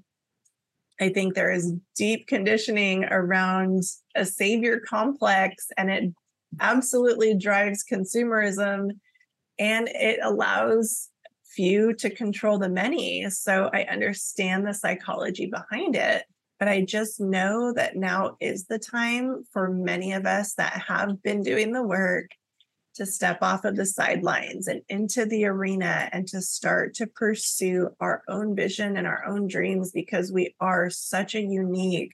i 1.00 1.10
think 1.10 1.34
there 1.34 1.52
is 1.52 1.74
deep 1.96 2.28
conditioning 2.28 3.06
around 3.06 3.84
a 4.16 4.26
savior 4.26 4.80
complex 4.80 5.68
and 5.78 5.90
it 5.90 6.14
absolutely 6.60 7.36
drives 7.36 7.84
consumerism 7.90 8.92
and 9.60 9.90
it 9.90 10.20
allows 10.24 11.10
few 11.50 11.94
to 11.94 12.10
control 12.10 12.58
the 12.58 12.70
many. 12.70 13.30
So 13.30 13.70
I 13.74 13.84
understand 13.84 14.66
the 14.66 14.74
psychology 14.74 15.48
behind 15.48 15.96
it. 15.96 16.24
But 16.60 16.68
I 16.68 16.82
just 16.82 17.20
know 17.20 17.74
that 17.74 17.96
now 17.96 18.38
is 18.40 18.66
the 18.66 18.80
time 18.80 19.44
for 19.52 19.70
many 19.70 20.14
of 20.14 20.26
us 20.26 20.54
that 20.56 20.84
have 20.88 21.22
been 21.24 21.42
doing 21.42 21.72
the 21.72 21.84
work 21.84 22.30
to 22.96 23.06
step 23.06 23.40
off 23.42 23.66
of 23.66 23.76
the 23.76 23.86
sidelines 23.86 24.68
and 24.68 24.82
into 24.90 25.26
the 25.26 25.46
arena 25.46 26.10
and 26.12 26.28
to 26.28 26.42
start 26.42 26.94
to 26.96 27.08
pursue 27.08 27.90
our 28.00 28.24
own 28.28 28.56
vision 28.56 28.98
and 28.98 29.08
our 29.08 29.26
own 29.26 29.48
dreams 29.48 29.92
because 29.92 30.32
we 30.32 30.56
are 30.60 30.90
such 30.90 31.36
a 31.36 31.42
unique 31.42 32.14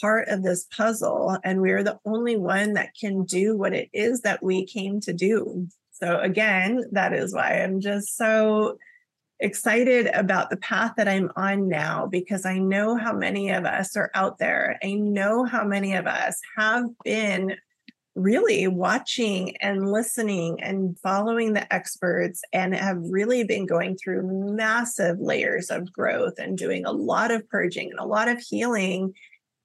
part 0.00 0.28
of 0.28 0.42
this 0.42 0.64
puzzle 0.64 1.38
and 1.44 1.60
we're 1.60 1.82
the 1.82 1.98
only 2.04 2.36
one 2.36 2.74
that 2.74 2.94
can 2.98 3.24
do 3.24 3.56
what 3.56 3.72
it 3.72 3.88
is 3.92 4.20
that 4.22 4.42
we 4.42 4.66
came 4.66 5.00
to 5.00 5.12
do. 5.12 5.66
So, 5.92 6.18
again, 6.20 6.84
that 6.92 7.12
is 7.12 7.32
why 7.32 7.62
I'm 7.62 7.80
just 7.80 8.16
so 8.16 8.78
excited 9.40 10.06
about 10.08 10.50
the 10.50 10.56
path 10.56 10.92
that 10.96 11.08
I'm 11.08 11.30
on 11.36 11.68
now 11.68 12.06
because 12.06 12.46
I 12.46 12.58
know 12.58 12.96
how 12.96 13.12
many 13.12 13.50
of 13.50 13.64
us 13.64 13.96
are 13.96 14.10
out 14.14 14.38
there. 14.38 14.78
I 14.82 14.94
know 14.94 15.44
how 15.44 15.64
many 15.64 15.94
of 15.94 16.06
us 16.06 16.40
have 16.56 16.84
been 17.04 17.56
really 18.14 18.68
watching 18.68 19.56
and 19.56 19.90
listening 19.90 20.62
and 20.62 20.96
following 21.00 21.52
the 21.52 21.74
experts 21.74 22.42
and 22.52 22.74
have 22.74 22.98
really 23.00 23.42
been 23.42 23.66
going 23.66 23.96
through 23.96 24.54
massive 24.54 25.18
layers 25.18 25.68
of 25.70 25.92
growth 25.92 26.34
and 26.38 26.56
doing 26.56 26.86
a 26.86 26.92
lot 26.92 27.32
of 27.32 27.48
purging 27.48 27.90
and 27.90 27.98
a 27.98 28.04
lot 28.04 28.28
of 28.28 28.38
healing 28.38 29.12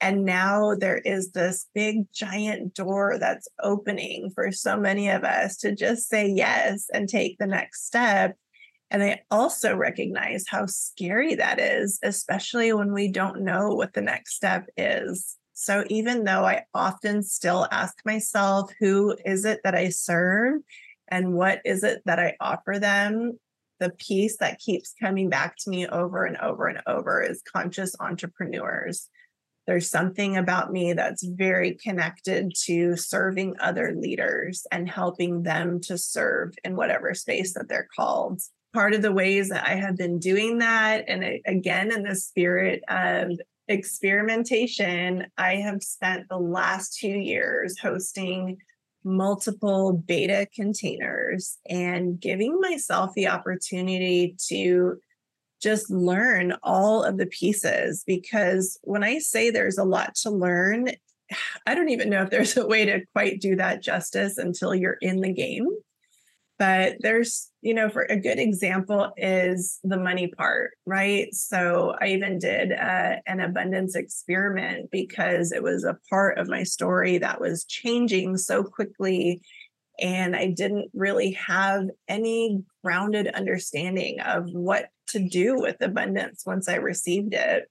and 0.02 0.24
now 0.24 0.76
there 0.76 0.98
is 0.98 1.32
this 1.32 1.68
big 1.74 2.12
giant 2.14 2.74
door 2.74 3.18
that's 3.20 3.48
opening 3.62 4.32
for 4.32 4.52
so 4.52 4.78
many 4.78 5.10
of 5.10 5.24
us 5.24 5.58
to 5.58 5.76
just 5.76 6.08
say 6.08 6.28
yes 6.28 6.90
and 6.94 7.10
take 7.10 7.38
the 7.38 7.48
next 7.48 7.86
step. 7.86 8.38
And 8.92 9.04
I 9.04 9.22
also 9.30 9.76
recognize 9.76 10.46
how 10.48 10.66
scary 10.68 11.36
that 11.36 11.60
is, 11.60 12.00
especially 12.02 12.72
when 12.74 12.94
we 12.94 13.12
don't 13.12 13.42
know 13.42 13.76
what 13.76 13.94
the 13.94 14.02
next 14.02 14.36
step 14.36 14.68
is. 14.78 15.36
So 15.62 15.84
even 15.90 16.24
though 16.24 16.46
I 16.46 16.64
often 16.74 17.22
still 17.22 17.68
ask 17.70 17.98
myself, 18.06 18.72
who 18.80 19.18
is 19.26 19.44
it 19.44 19.60
that 19.64 19.76
I 19.76 19.90
serve 19.90 20.62
and 21.10 21.34
what 21.34 21.62
is 21.66 21.84
it 21.84 22.02
that 22.06 22.18
I 22.18 22.38
offer 22.40 22.80
them? 22.80 23.38
The 23.80 23.90
piece 23.90 24.38
that 24.38 24.60
keeps 24.60 24.94
coming 25.00 25.30
back 25.30 25.56
to 25.58 25.70
me 25.70 25.86
over 25.86 26.24
and 26.26 26.38
over 26.38 26.68
and 26.68 26.82
over 26.88 27.22
is 27.22 27.42
conscious 27.42 27.94
entrepreneurs 28.00 29.10
there's 29.70 29.88
something 29.88 30.36
about 30.36 30.72
me 30.72 30.94
that's 30.94 31.24
very 31.24 31.76
connected 31.76 32.52
to 32.64 32.96
serving 32.96 33.54
other 33.60 33.94
leaders 33.96 34.66
and 34.72 34.90
helping 34.90 35.44
them 35.44 35.80
to 35.82 35.96
serve 35.96 36.56
in 36.64 36.76
whatever 36.76 37.14
space 37.14 37.54
that 37.54 37.70
they're 37.70 37.88
called. 37.96 38.42
Part 38.74 38.96
of 38.96 39.04
the 39.04 39.12
ways 39.12 39.50
that 39.50 39.68
I 39.68 39.76
have 39.76 39.96
been 39.96 40.18
doing 40.18 40.58
that, 40.58 41.06
and 41.08 41.40
again, 41.46 41.92
in 41.92 42.02
the 42.02 42.16
spirit 42.16 42.82
of 42.88 43.40
experimentation, 43.70 45.28
I 45.38 45.56
have 45.58 45.82
spent 45.84 46.28
the 46.28 46.40
last 46.40 46.98
two 46.98 47.08
years 47.08 47.80
hosting 47.80 48.58
multiple 49.04 49.94
beta 49.94 50.48
containers 50.54 51.58
and 51.70 52.20
giving 52.20 52.60
myself 52.60 53.14
the 53.14 53.28
opportunity 53.28 54.36
to 54.48 55.00
just 55.62 55.90
learn 55.90 56.54
all 56.64 57.04
of 57.04 57.18
the 57.18 57.28
pieces 57.28 58.04
because 58.06 58.78
when 58.84 59.04
I 59.04 59.20
say 59.20 59.50
there's 59.50 59.78
a 59.78 59.84
lot 59.84 60.16
to 60.24 60.32
learn, 60.32 60.90
I 61.66 61.76
don't 61.76 61.90
even 61.90 62.10
know 62.10 62.24
if 62.24 62.30
there's 62.30 62.58
a 62.58 62.68
way 62.68 62.86
to 62.86 63.06
quite 63.14 63.40
do 63.40 63.56
that 63.58 63.82
justice 63.82 64.38
until 64.38 64.74
you're 64.74 64.98
in 65.02 65.22
the 65.22 65.34
game. 65.34 65.68
But 66.60 66.98
there's, 67.00 67.50
you 67.62 67.74
know, 67.74 67.90
for 67.90 68.04
a 68.04 68.20
good 68.20 68.38
example 68.38 69.12
is 69.16 69.80
the 69.84 69.98
money 69.98 70.28
part, 70.28 70.72
right? 70.86 71.34
So 71.34 71.96
I 72.02 72.08
even 72.08 72.38
did 72.38 72.74
uh, 72.74 73.16
an 73.26 73.40
abundance 73.40 73.96
experiment 73.96 74.92
because 74.92 75.54
it 75.54 75.64
was 75.64 75.86
a 75.86 75.98
part 76.10 76.38
of 76.38 76.50
my 76.50 76.64
story 76.64 77.18
that 77.18 77.40
was 77.40 77.64
changing 77.64 78.36
so 78.36 78.64
quickly 78.64 79.42
and 80.02 80.36
I 80.36 80.48
didn't 80.48 80.90
really 80.94 81.32
have 81.32 81.88
any 82.08 82.64
grounded 82.84 83.28
understanding 83.28 84.20
of 84.22 84.50
what 84.52 84.90
to 85.10 85.20
do 85.20 85.60
with 85.60 85.78
abundance 85.82 86.44
once 86.46 86.70
I 86.70 86.76
received 86.76 87.34
it. 87.34 87.70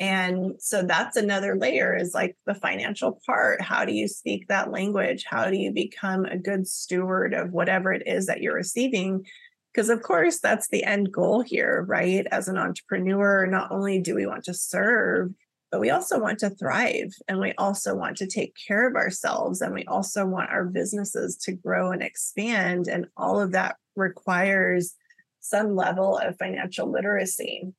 And 0.00 0.54
so 0.60 0.82
that's 0.82 1.16
another 1.16 1.56
layer 1.56 1.96
is 1.96 2.14
like 2.14 2.36
the 2.46 2.54
financial 2.54 3.20
part. 3.26 3.60
How 3.60 3.84
do 3.84 3.92
you 3.92 4.06
speak 4.06 4.46
that 4.46 4.70
language? 4.70 5.24
How 5.28 5.50
do 5.50 5.56
you 5.56 5.72
become 5.72 6.24
a 6.24 6.38
good 6.38 6.68
steward 6.68 7.34
of 7.34 7.52
whatever 7.52 7.92
it 7.92 8.06
is 8.06 8.26
that 8.26 8.40
you're 8.40 8.54
receiving? 8.54 9.26
Because, 9.72 9.88
of 9.90 10.02
course, 10.02 10.38
that's 10.38 10.68
the 10.68 10.84
end 10.84 11.12
goal 11.12 11.42
here, 11.42 11.84
right? 11.86 12.26
As 12.30 12.48
an 12.48 12.56
entrepreneur, 12.56 13.46
not 13.46 13.72
only 13.72 14.00
do 14.00 14.14
we 14.14 14.26
want 14.26 14.44
to 14.44 14.54
serve, 14.54 15.32
but 15.70 15.80
we 15.80 15.90
also 15.90 16.18
want 16.18 16.38
to 16.38 16.50
thrive 16.50 17.12
and 17.26 17.40
we 17.40 17.52
also 17.58 17.94
want 17.94 18.16
to 18.18 18.26
take 18.26 18.54
care 18.66 18.88
of 18.88 18.96
ourselves 18.96 19.60
and 19.60 19.74
we 19.74 19.84
also 19.84 20.24
want 20.24 20.50
our 20.50 20.64
businesses 20.64 21.36
to 21.36 21.52
grow 21.52 21.90
and 21.90 22.02
expand 22.02 22.88
and 22.88 23.06
all 23.16 23.38
of 23.38 23.52
that 23.52 23.76
requires 23.94 24.94
some 25.40 25.76
level 25.76 26.16
of 26.16 26.38
financial 26.38 26.90
literacy 26.90 27.72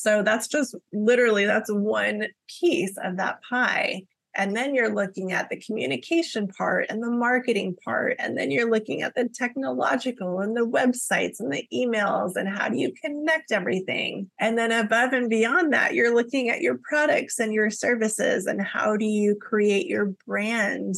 so 0.00 0.22
that's 0.22 0.48
just 0.48 0.74
literally 0.92 1.44
that's 1.44 1.70
one 1.70 2.26
piece 2.48 2.96
of 3.02 3.16
that 3.18 3.40
pie 3.48 4.02
and 4.36 4.56
then 4.56 4.74
you're 4.74 4.94
looking 4.94 5.32
at 5.32 5.48
the 5.48 5.56
communication 5.56 6.46
part 6.46 6.86
and 6.88 7.02
the 7.02 7.10
marketing 7.10 7.76
part. 7.84 8.16
And 8.18 8.38
then 8.38 8.50
you're 8.50 8.70
looking 8.70 9.02
at 9.02 9.14
the 9.14 9.28
technological 9.28 10.40
and 10.40 10.56
the 10.56 10.66
websites 10.66 11.40
and 11.40 11.52
the 11.52 11.66
emails 11.72 12.36
and 12.36 12.48
how 12.48 12.68
do 12.68 12.78
you 12.78 12.92
connect 13.02 13.50
everything. 13.50 14.30
And 14.38 14.56
then 14.56 14.70
above 14.70 15.12
and 15.12 15.28
beyond 15.28 15.72
that, 15.72 15.94
you're 15.94 16.14
looking 16.14 16.48
at 16.48 16.60
your 16.60 16.78
products 16.88 17.40
and 17.40 17.52
your 17.52 17.70
services 17.70 18.46
and 18.46 18.62
how 18.62 18.96
do 18.96 19.04
you 19.04 19.34
create 19.34 19.86
your 19.86 20.14
brand. 20.26 20.94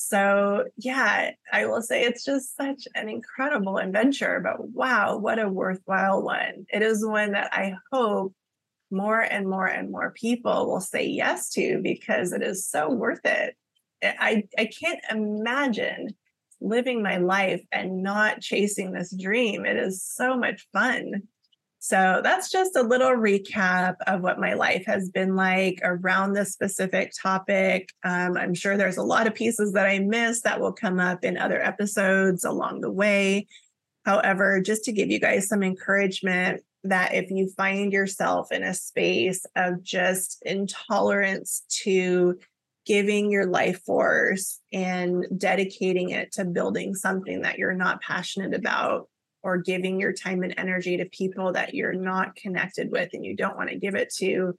So, 0.00 0.66
yeah, 0.76 1.32
I 1.52 1.66
will 1.66 1.82
say 1.82 2.04
it's 2.04 2.24
just 2.24 2.56
such 2.56 2.86
an 2.94 3.08
incredible 3.08 3.78
adventure, 3.78 4.38
but 4.40 4.68
wow, 4.68 5.16
what 5.18 5.40
a 5.40 5.48
worthwhile 5.48 6.22
one. 6.22 6.66
It 6.72 6.82
is 6.82 7.04
one 7.04 7.32
that 7.32 7.52
I 7.52 7.74
hope 7.90 8.32
more 8.92 9.20
and 9.20 9.48
more 9.48 9.66
and 9.66 9.90
more 9.90 10.12
people 10.12 10.70
will 10.70 10.80
say 10.80 11.04
yes 11.04 11.50
to 11.54 11.80
because 11.82 12.32
it 12.32 12.44
is 12.44 12.64
so 12.64 12.88
worth 12.88 13.24
it. 13.24 13.56
I, 14.00 14.44
I 14.56 14.66
can't 14.66 15.00
imagine 15.10 16.10
living 16.60 17.02
my 17.02 17.16
life 17.16 17.64
and 17.72 18.00
not 18.00 18.40
chasing 18.40 18.92
this 18.92 19.12
dream. 19.12 19.66
It 19.66 19.78
is 19.78 20.04
so 20.04 20.36
much 20.36 20.68
fun. 20.72 21.24
So 21.88 22.20
that's 22.22 22.50
just 22.50 22.76
a 22.76 22.82
little 22.82 23.12
recap 23.12 23.94
of 24.06 24.20
what 24.20 24.38
my 24.38 24.52
life 24.52 24.84
has 24.84 25.08
been 25.08 25.36
like 25.36 25.80
around 25.82 26.34
this 26.34 26.52
specific 26.52 27.12
topic. 27.18 27.88
Um, 28.04 28.36
I'm 28.36 28.52
sure 28.52 28.76
there's 28.76 28.98
a 28.98 29.02
lot 29.02 29.26
of 29.26 29.34
pieces 29.34 29.72
that 29.72 29.86
I 29.86 29.98
missed 30.00 30.44
that 30.44 30.60
will 30.60 30.74
come 30.74 31.00
up 31.00 31.24
in 31.24 31.38
other 31.38 31.58
episodes 31.58 32.44
along 32.44 32.82
the 32.82 32.90
way. 32.90 33.46
However, 34.04 34.60
just 34.60 34.84
to 34.84 34.92
give 34.92 35.10
you 35.10 35.18
guys 35.18 35.48
some 35.48 35.62
encouragement 35.62 36.62
that 36.84 37.14
if 37.14 37.30
you 37.30 37.48
find 37.56 37.90
yourself 37.90 38.52
in 38.52 38.64
a 38.64 38.74
space 38.74 39.46
of 39.56 39.82
just 39.82 40.42
intolerance 40.44 41.62
to 41.84 42.38
giving 42.84 43.30
your 43.30 43.46
life 43.46 43.80
force 43.86 44.60
and 44.74 45.24
dedicating 45.38 46.10
it 46.10 46.32
to 46.32 46.44
building 46.44 46.94
something 46.94 47.40
that 47.42 47.56
you're 47.56 47.72
not 47.72 48.02
passionate 48.02 48.52
about 48.52 49.08
or 49.42 49.58
giving 49.58 50.00
your 50.00 50.12
time 50.12 50.42
and 50.42 50.54
energy 50.56 50.96
to 50.96 51.04
people 51.06 51.52
that 51.52 51.74
you're 51.74 51.92
not 51.92 52.34
connected 52.36 52.90
with 52.90 53.10
and 53.12 53.24
you 53.24 53.36
don't 53.36 53.56
want 53.56 53.70
to 53.70 53.78
give 53.78 53.94
it 53.94 54.12
to 54.14 54.54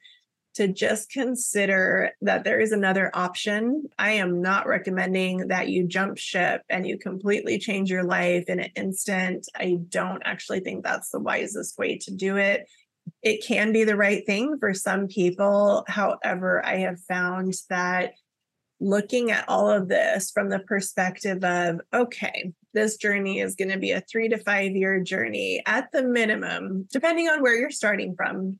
to 0.55 0.67
just 0.67 1.11
consider 1.11 2.11
that 2.21 2.43
there 2.43 2.59
is 2.59 2.71
another 2.71 3.11
option. 3.13 3.83
I 3.97 4.13
am 4.13 4.41
not 4.41 4.67
recommending 4.67 5.49
that 5.49 5.69
you 5.69 5.87
jump 5.87 6.17
ship 6.17 6.63
and 6.69 6.87
you 6.87 6.97
completely 6.97 7.59
change 7.59 7.89
your 7.89 8.03
life 8.03 8.45
in 8.47 8.59
an 8.59 8.71
instant. 8.75 9.47
I 9.55 9.77
don't 9.89 10.21
actually 10.25 10.61
think 10.61 10.83
that's 10.83 11.11
the 11.11 11.19
wisest 11.19 11.77
way 11.77 11.97
to 11.99 12.11
do 12.11 12.37
it. 12.37 12.67
It 13.21 13.45
can 13.45 13.71
be 13.71 13.83
the 13.83 13.95
right 13.95 14.25
thing 14.25 14.57
for 14.59 14.73
some 14.73 15.07
people. 15.07 15.85
However, 15.87 16.65
I 16.65 16.77
have 16.77 16.99
found 17.01 17.53
that 17.69 18.13
looking 18.79 19.31
at 19.31 19.47
all 19.47 19.69
of 19.69 19.87
this 19.87 20.31
from 20.31 20.49
the 20.49 20.59
perspective 20.59 21.43
of, 21.43 21.81
okay, 21.93 22.53
this 22.73 22.97
journey 22.97 23.39
is 23.39 23.55
going 23.55 23.71
to 23.71 23.77
be 23.77 23.91
a 23.91 24.01
three 24.01 24.29
to 24.29 24.37
five 24.37 24.71
year 24.71 25.01
journey 25.01 25.61
at 25.65 25.91
the 25.91 26.03
minimum, 26.03 26.87
depending 26.91 27.27
on 27.27 27.41
where 27.41 27.55
you're 27.55 27.71
starting 27.71 28.15
from. 28.15 28.59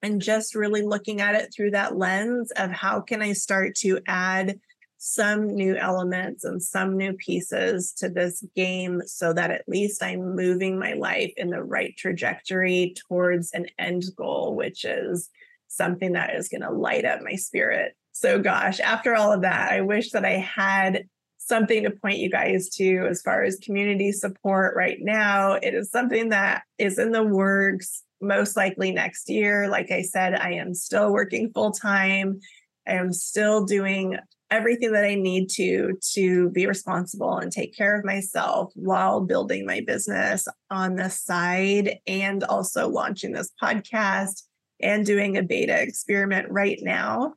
And 0.00 0.22
just 0.22 0.54
really 0.54 0.82
looking 0.82 1.20
at 1.20 1.34
it 1.34 1.52
through 1.52 1.72
that 1.72 1.96
lens 1.96 2.52
of 2.52 2.70
how 2.70 3.00
can 3.00 3.20
I 3.20 3.32
start 3.32 3.74
to 3.76 4.00
add 4.06 4.60
some 4.98 5.54
new 5.54 5.76
elements 5.76 6.44
and 6.44 6.62
some 6.62 6.96
new 6.96 7.14
pieces 7.14 7.92
to 7.94 8.08
this 8.08 8.44
game 8.54 9.00
so 9.06 9.32
that 9.32 9.50
at 9.50 9.68
least 9.68 10.02
I'm 10.02 10.36
moving 10.36 10.78
my 10.78 10.94
life 10.94 11.32
in 11.36 11.50
the 11.50 11.62
right 11.62 11.96
trajectory 11.96 12.94
towards 13.08 13.52
an 13.52 13.66
end 13.78 14.04
goal, 14.16 14.54
which 14.54 14.84
is 14.84 15.30
something 15.68 16.12
that 16.12 16.34
is 16.34 16.48
going 16.48 16.62
to 16.62 16.70
light 16.70 17.04
up 17.04 17.20
my 17.22 17.36
spirit. 17.36 17.96
So, 18.20 18.40
gosh, 18.40 18.80
after 18.80 19.14
all 19.14 19.32
of 19.32 19.42
that, 19.42 19.70
I 19.70 19.80
wish 19.80 20.10
that 20.10 20.24
I 20.24 20.38
had 20.38 21.04
something 21.36 21.84
to 21.84 21.92
point 21.92 22.18
you 22.18 22.28
guys 22.28 22.68
to 22.70 23.06
as 23.08 23.22
far 23.22 23.44
as 23.44 23.60
community 23.62 24.10
support 24.10 24.74
right 24.74 24.98
now. 25.00 25.52
It 25.52 25.72
is 25.72 25.92
something 25.92 26.30
that 26.30 26.62
is 26.78 26.98
in 26.98 27.12
the 27.12 27.22
works, 27.22 28.02
most 28.20 28.56
likely 28.56 28.90
next 28.90 29.30
year. 29.30 29.68
Like 29.68 29.92
I 29.92 30.02
said, 30.02 30.34
I 30.34 30.54
am 30.54 30.74
still 30.74 31.12
working 31.12 31.52
full 31.52 31.70
time. 31.70 32.40
I 32.88 32.94
am 32.94 33.12
still 33.12 33.64
doing 33.64 34.18
everything 34.50 34.90
that 34.92 35.04
I 35.04 35.14
need 35.14 35.48
to 35.50 35.96
to 36.14 36.50
be 36.50 36.66
responsible 36.66 37.36
and 37.36 37.52
take 37.52 37.76
care 37.76 37.96
of 37.96 38.04
myself 38.04 38.72
while 38.74 39.20
building 39.20 39.64
my 39.64 39.82
business 39.86 40.48
on 40.72 40.96
the 40.96 41.08
side 41.08 41.98
and 42.08 42.42
also 42.42 42.88
launching 42.88 43.30
this 43.30 43.52
podcast 43.62 44.42
and 44.80 45.06
doing 45.06 45.36
a 45.36 45.42
beta 45.44 45.80
experiment 45.80 46.50
right 46.50 46.78
now. 46.82 47.34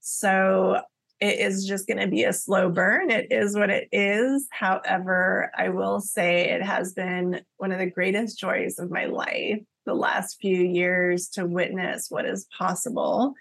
So 0.00 0.80
it 1.20 1.38
is 1.38 1.66
just 1.66 1.86
going 1.86 2.00
to 2.00 2.06
be 2.06 2.24
a 2.24 2.32
slow 2.32 2.70
burn. 2.70 3.10
It 3.10 3.30
is 3.30 3.54
what 3.54 3.70
it 3.70 3.88
is. 3.92 4.46
However, 4.50 5.52
I 5.56 5.68
will 5.68 6.00
say 6.00 6.48
it 6.48 6.62
has 6.62 6.94
been 6.94 7.42
one 7.58 7.72
of 7.72 7.78
the 7.78 7.90
greatest 7.90 8.38
joys 8.38 8.78
of 8.78 8.90
my 8.90 9.04
life 9.04 9.60
the 9.84 9.94
last 9.94 10.38
few 10.40 10.56
years 10.56 11.28
to 11.28 11.46
witness 11.46 12.06
what 12.10 12.26
is 12.26 12.46
possible 12.56 13.34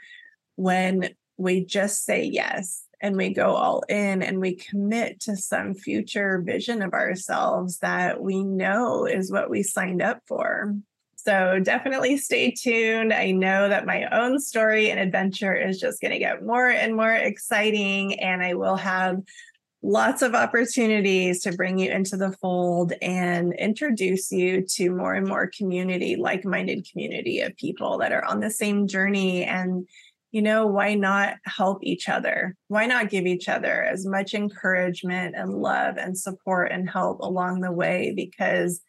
when 0.55 1.09
we 1.37 1.63
just 1.63 2.03
say 2.03 2.23
yes 2.23 2.83
and 3.01 3.15
we 3.15 3.33
go 3.33 3.55
all 3.55 3.83
in 3.87 4.21
and 4.21 4.39
we 4.39 4.55
commit 4.55 5.21
to 5.21 5.37
some 5.37 5.73
future 5.73 6.41
vision 6.45 6.81
of 6.81 6.93
ourselves 6.93 7.79
that 7.79 8.21
we 8.21 8.43
know 8.43 9.05
is 9.05 9.31
what 9.31 9.49
we 9.49 9.63
signed 9.63 10.01
up 10.01 10.19
for. 10.27 10.75
So 11.29 11.59
definitely 11.59 12.17
stay 12.17 12.49
tuned. 12.49 13.13
I 13.13 13.29
know 13.29 13.69
that 13.69 13.85
my 13.85 14.05
own 14.05 14.39
story 14.39 14.89
and 14.89 14.99
adventure 14.99 15.53
is 15.53 15.79
just 15.79 16.01
going 16.01 16.11
to 16.11 16.17
get 16.17 16.43
more 16.43 16.69
and 16.69 16.95
more 16.95 17.13
exciting, 17.13 18.19
and 18.19 18.41
I 18.41 18.55
will 18.55 18.77
have 18.77 19.17
lots 19.83 20.23
of 20.23 20.33
opportunities 20.33 21.43
to 21.43 21.51
bring 21.51 21.77
you 21.77 21.91
into 21.91 22.17
the 22.17 22.31
fold 22.41 22.93
and 23.03 23.53
introduce 23.53 24.31
you 24.31 24.65
to 24.71 24.89
more 24.89 25.13
and 25.13 25.27
more 25.27 25.51
community, 25.55 26.15
like 26.15 26.45
minded 26.45 26.87
community 26.91 27.41
of 27.41 27.55
people 27.57 27.99
that 27.99 28.11
are 28.11 28.25
on 28.25 28.39
the 28.39 28.49
same 28.49 28.87
journey. 28.87 29.43
And, 29.43 29.87
you 30.31 30.41
know, 30.41 30.65
why 30.65 30.95
not 30.95 31.35
help 31.45 31.83
each 31.83 32.09
other? 32.09 32.55
Why 32.69 32.87
not 32.87 33.11
give 33.11 33.27
each 33.27 33.47
other 33.47 33.83
as 33.83 34.03
much 34.03 34.33
encouragement 34.33 35.35
and 35.37 35.53
love 35.53 35.97
and 35.97 36.17
support 36.17 36.71
and 36.71 36.89
help 36.89 37.19
along 37.19 37.61
the 37.61 37.71
way? 37.71 38.13
Because 38.15 38.81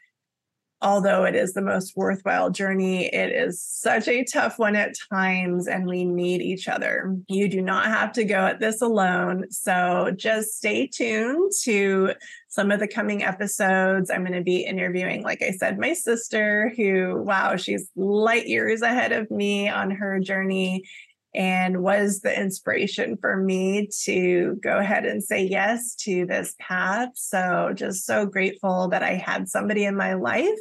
although 0.82 1.24
it 1.24 1.34
is 1.34 1.52
the 1.52 1.62
most 1.62 1.94
worthwhile 1.94 2.50
journey, 2.50 3.06
it 3.06 3.32
is 3.32 3.62
such 3.62 4.08
a 4.08 4.24
tough 4.24 4.58
one 4.58 4.74
at 4.74 4.94
times, 5.12 5.68
and 5.68 5.86
we 5.86 6.04
need 6.04 6.40
each 6.40 6.68
other. 6.68 7.16
You 7.28 7.48
do 7.48 7.60
not 7.60 7.86
have 7.86 8.12
to 8.12 8.24
go 8.24 8.46
at 8.46 8.60
this 8.60 8.80
alone. 8.80 9.50
So 9.50 10.12
just 10.16 10.56
stay 10.56 10.86
tuned 10.86 11.52
to 11.62 12.14
some 12.48 12.70
of 12.70 12.80
the 12.80 12.88
coming 12.88 13.22
episodes. 13.22 14.10
I'm 14.10 14.24
going 14.24 14.38
to 14.38 14.42
be 14.42 14.64
interviewing, 14.64 15.22
like 15.22 15.42
I 15.42 15.50
said, 15.52 15.78
my 15.78 15.92
sister, 15.92 16.72
who, 16.76 17.22
wow, 17.24 17.56
she's 17.56 17.88
light 17.94 18.46
years 18.46 18.80
ahead 18.82 19.12
of 19.12 19.30
me 19.30 19.68
on 19.68 19.90
her 19.90 20.18
journey 20.18 20.84
and 21.32 21.82
was 21.82 22.20
the 22.20 22.40
inspiration 22.40 23.16
for 23.20 23.36
me 23.36 23.88
to 24.02 24.58
go 24.64 24.78
ahead 24.78 25.04
and 25.04 25.22
say 25.22 25.44
yes 25.44 25.94
to 25.94 26.26
this 26.26 26.56
path. 26.58 27.10
So, 27.14 27.72
just 27.74 28.04
so 28.04 28.26
grateful 28.26 28.88
that 28.88 29.04
I 29.04 29.14
had 29.14 29.48
somebody 29.48 29.84
in 29.84 29.94
my 29.94 30.14
life 30.14 30.58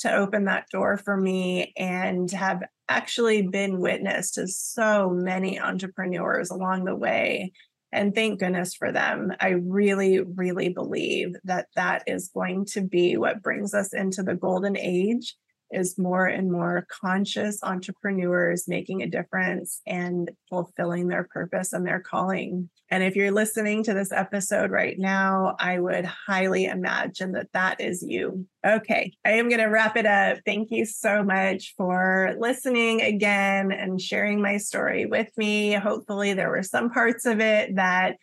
to 0.00 0.14
open 0.14 0.44
that 0.44 0.68
door 0.70 0.96
for 0.96 1.16
me 1.16 1.72
and 1.76 2.30
have 2.30 2.62
actually 2.88 3.42
been 3.42 3.80
witness 3.80 4.32
to 4.32 4.46
so 4.46 5.10
many 5.10 5.58
entrepreneurs 5.58 6.50
along 6.50 6.84
the 6.84 6.94
way. 6.94 7.52
And 7.92 8.14
thank 8.14 8.40
goodness 8.40 8.74
for 8.74 8.92
them. 8.92 9.32
I 9.40 9.50
really 9.50 10.20
really 10.20 10.68
believe 10.68 11.34
that 11.44 11.68
that 11.76 12.02
is 12.06 12.30
going 12.34 12.66
to 12.72 12.82
be 12.82 13.16
what 13.16 13.42
brings 13.42 13.74
us 13.74 13.92
into 13.92 14.22
the 14.22 14.34
golden 14.34 14.76
age 14.76 15.34
is 15.70 15.98
more 15.98 16.26
and 16.26 16.50
more 16.50 16.86
conscious 16.88 17.58
entrepreneurs 17.62 18.68
making 18.68 19.02
a 19.02 19.08
difference 19.08 19.80
and 19.86 20.30
fulfilling 20.48 21.08
their 21.08 21.24
purpose 21.24 21.72
and 21.72 21.86
their 21.86 22.00
calling. 22.00 22.70
And 22.90 23.02
if 23.02 23.16
you're 23.16 23.32
listening 23.32 23.82
to 23.84 23.94
this 23.94 24.12
episode 24.12 24.70
right 24.70 24.96
now, 24.98 25.56
I 25.58 25.80
would 25.80 26.04
highly 26.04 26.66
imagine 26.66 27.32
that 27.32 27.52
that 27.52 27.80
is 27.80 28.02
you. 28.06 28.46
Okay, 28.64 29.12
I 29.24 29.32
am 29.32 29.48
going 29.48 29.60
to 29.60 29.66
wrap 29.66 29.96
it 29.96 30.06
up. 30.06 30.38
Thank 30.44 30.70
you 30.70 30.86
so 30.86 31.22
much 31.22 31.74
for 31.76 32.34
listening 32.38 33.00
again 33.00 33.72
and 33.72 34.00
sharing 34.00 34.40
my 34.40 34.56
story 34.58 35.06
with 35.06 35.28
me. 35.36 35.72
Hopefully, 35.72 36.32
there 36.32 36.50
were 36.50 36.62
some 36.62 36.90
parts 36.90 37.26
of 37.26 37.40
it 37.40 37.76
that 37.76 38.16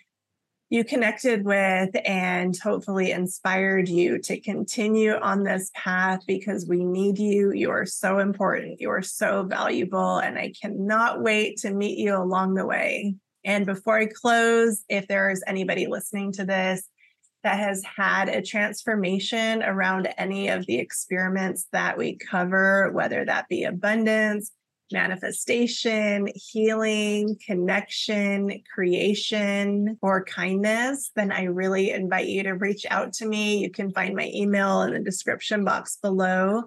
you 0.74 0.84
connected 0.84 1.46
with 1.46 1.92
and 2.04 2.58
hopefully 2.58 3.12
inspired 3.12 3.88
you 3.88 4.18
to 4.18 4.40
continue 4.40 5.14
on 5.14 5.44
this 5.44 5.70
path 5.76 6.22
because 6.26 6.66
we 6.68 6.84
need 6.84 7.20
you. 7.20 7.54
You 7.54 7.70
are 7.70 7.86
so 7.86 8.18
important. 8.18 8.82
You 8.82 8.90
are 8.90 9.04
so 9.04 9.44
valuable. 9.44 10.18
And 10.18 10.36
I 10.36 10.52
cannot 10.60 11.22
wait 11.22 11.58
to 11.58 11.70
meet 11.70 12.00
you 12.00 12.18
along 12.18 12.56
the 12.56 12.66
way. 12.66 13.14
And 13.46 13.68
before 13.68 14.00
I 14.00 14.08
close, 14.08 14.84
if 14.90 15.08
there 15.08 15.30
is 15.30 15.44
anybody 15.46 15.86
listening 15.86 16.32
to 16.32 16.44
this 16.44 16.90
that 17.44 17.60
has 17.60 17.84
had 17.96 18.28
a 18.30 18.42
transformation 18.42 19.62
around 19.62 20.12
any 20.18 20.48
of 20.48 20.66
the 20.66 20.80
experiments 20.80 21.68
that 21.72 22.00
we 22.00 22.18
cover, 22.18 22.90
whether 22.94 23.24
that 23.24 23.48
be 23.48 23.66
abundance, 23.66 24.52
manifestation, 24.92 26.28
healing, 26.36 27.38
connection, 27.46 28.62
creation, 28.74 29.98
or 30.02 30.24
kindness, 30.24 31.12
then 31.16 31.32
I 31.32 31.44
really 31.44 31.92
invite 31.92 32.28
you 32.28 32.44
to 32.44 32.52
reach 32.52 32.86
out 32.90 33.14
to 33.14 33.26
me. 33.26 33.58
You 33.58 33.72
can 33.72 33.92
find 33.92 34.16
my 34.16 34.30
email 34.34 34.82
in 34.84 34.94
the 34.94 35.00
description 35.00 35.64
box 35.64 35.98
below 36.02 36.64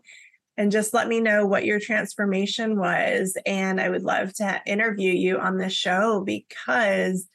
and 0.56 0.72
just 0.72 0.94
let 0.94 1.08
me 1.08 1.20
know 1.20 1.46
what 1.46 1.66
your 1.66 1.78
transformation 1.78 2.78
was. 2.78 3.36
And 3.44 3.80
I 3.80 3.90
would 3.90 4.02
love 4.02 4.32
to 4.34 4.60
interview 4.66 5.12
you 5.12 5.38
on 5.38 5.58
the 5.58 5.68
show 5.68 6.22
because 6.24 7.28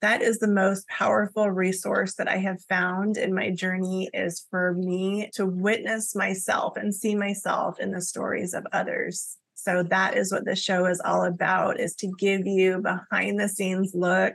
that 0.00 0.20
is 0.20 0.38
the 0.38 0.48
most 0.48 0.88
powerful 0.88 1.48
resource 1.48 2.16
that 2.16 2.26
I 2.26 2.38
have 2.38 2.60
found 2.62 3.16
in 3.16 3.32
my 3.32 3.50
journey 3.50 4.10
is 4.12 4.44
for 4.50 4.74
me 4.74 5.30
to 5.34 5.46
witness 5.46 6.16
myself 6.16 6.76
and 6.76 6.92
see 6.92 7.14
myself 7.14 7.78
in 7.78 7.92
the 7.92 8.00
stories 8.00 8.52
of 8.52 8.66
others. 8.72 9.36
So 9.62 9.84
that 9.84 10.16
is 10.16 10.32
what 10.32 10.44
the 10.44 10.56
show 10.56 10.86
is 10.86 11.00
all 11.04 11.24
about 11.24 11.78
is 11.78 11.94
to 11.96 12.12
give 12.18 12.46
you 12.46 12.78
behind 12.78 13.38
the 13.38 13.48
scenes 13.48 13.92
look 13.94 14.34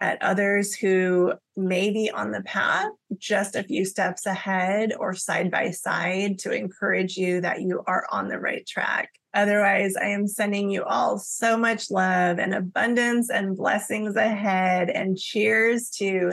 at 0.00 0.20
others 0.22 0.74
who 0.74 1.32
may 1.56 1.90
be 1.90 2.10
on 2.10 2.32
the 2.32 2.42
path 2.42 2.90
just 3.18 3.54
a 3.54 3.62
few 3.62 3.84
steps 3.84 4.26
ahead 4.26 4.92
or 4.98 5.14
side 5.14 5.50
by 5.50 5.70
side 5.70 6.38
to 6.40 6.52
encourage 6.52 7.16
you 7.16 7.40
that 7.40 7.60
you 7.60 7.82
are 7.86 8.06
on 8.10 8.28
the 8.28 8.38
right 8.38 8.66
track. 8.66 9.10
Otherwise, 9.34 9.94
I 9.96 10.08
am 10.08 10.26
sending 10.26 10.70
you 10.70 10.84
all 10.84 11.18
so 11.18 11.56
much 11.56 11.90
love 11.90 12.38
and 12.38 12.52
abundance 12.52 13.30
and 13.30 13.56
blessings 13.56 14.16
ahead. 14.16 14.90
And 14.90 15.16
cheers 15.16 15.88
to 15.98 16.32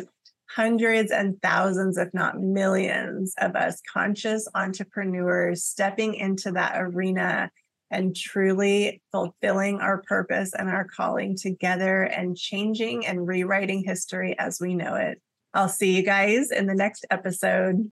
hundreds 0.50 1.12
and 1.12 1.40
thousands, 1.42 1.98
if 1.98 2.14
not 2.14 2.40
millions, 2.40 3.34
of 3.38 3.56
us 3.56 3.82
conscious 3.94 4.48
entrepreneurs 4.56 5.64
stepping 5.64 6.16
into 6.16 6.52
that 6.54 6.74
arena 6.76 7.52
and 7.92 8.16
truly 8.16 9.02
fulfilling 9.12 9.80
our 9.80 10.02
purpose 10.02 10.54
and 10.54 10.70
our 10.70 10.86
calling 10.86 11.36
together 11.36 12.04
and 12.04 12.38
changing 12.38 13.06
and 13.06 13.28
rewriting 13.28 13.84
history 13.84 14.38
as 14.38 14.60
we 14.60 14.76
know 14.76 14.96
it. 14.96 15.22
I'll 15.54 15.70
see 15.70 15.96
you 15.96 16.04
guys 16.04 16.52
in 16.52 16.68
the 16.68 16.76
next 16.76 17.06
episode. 17.10 17.90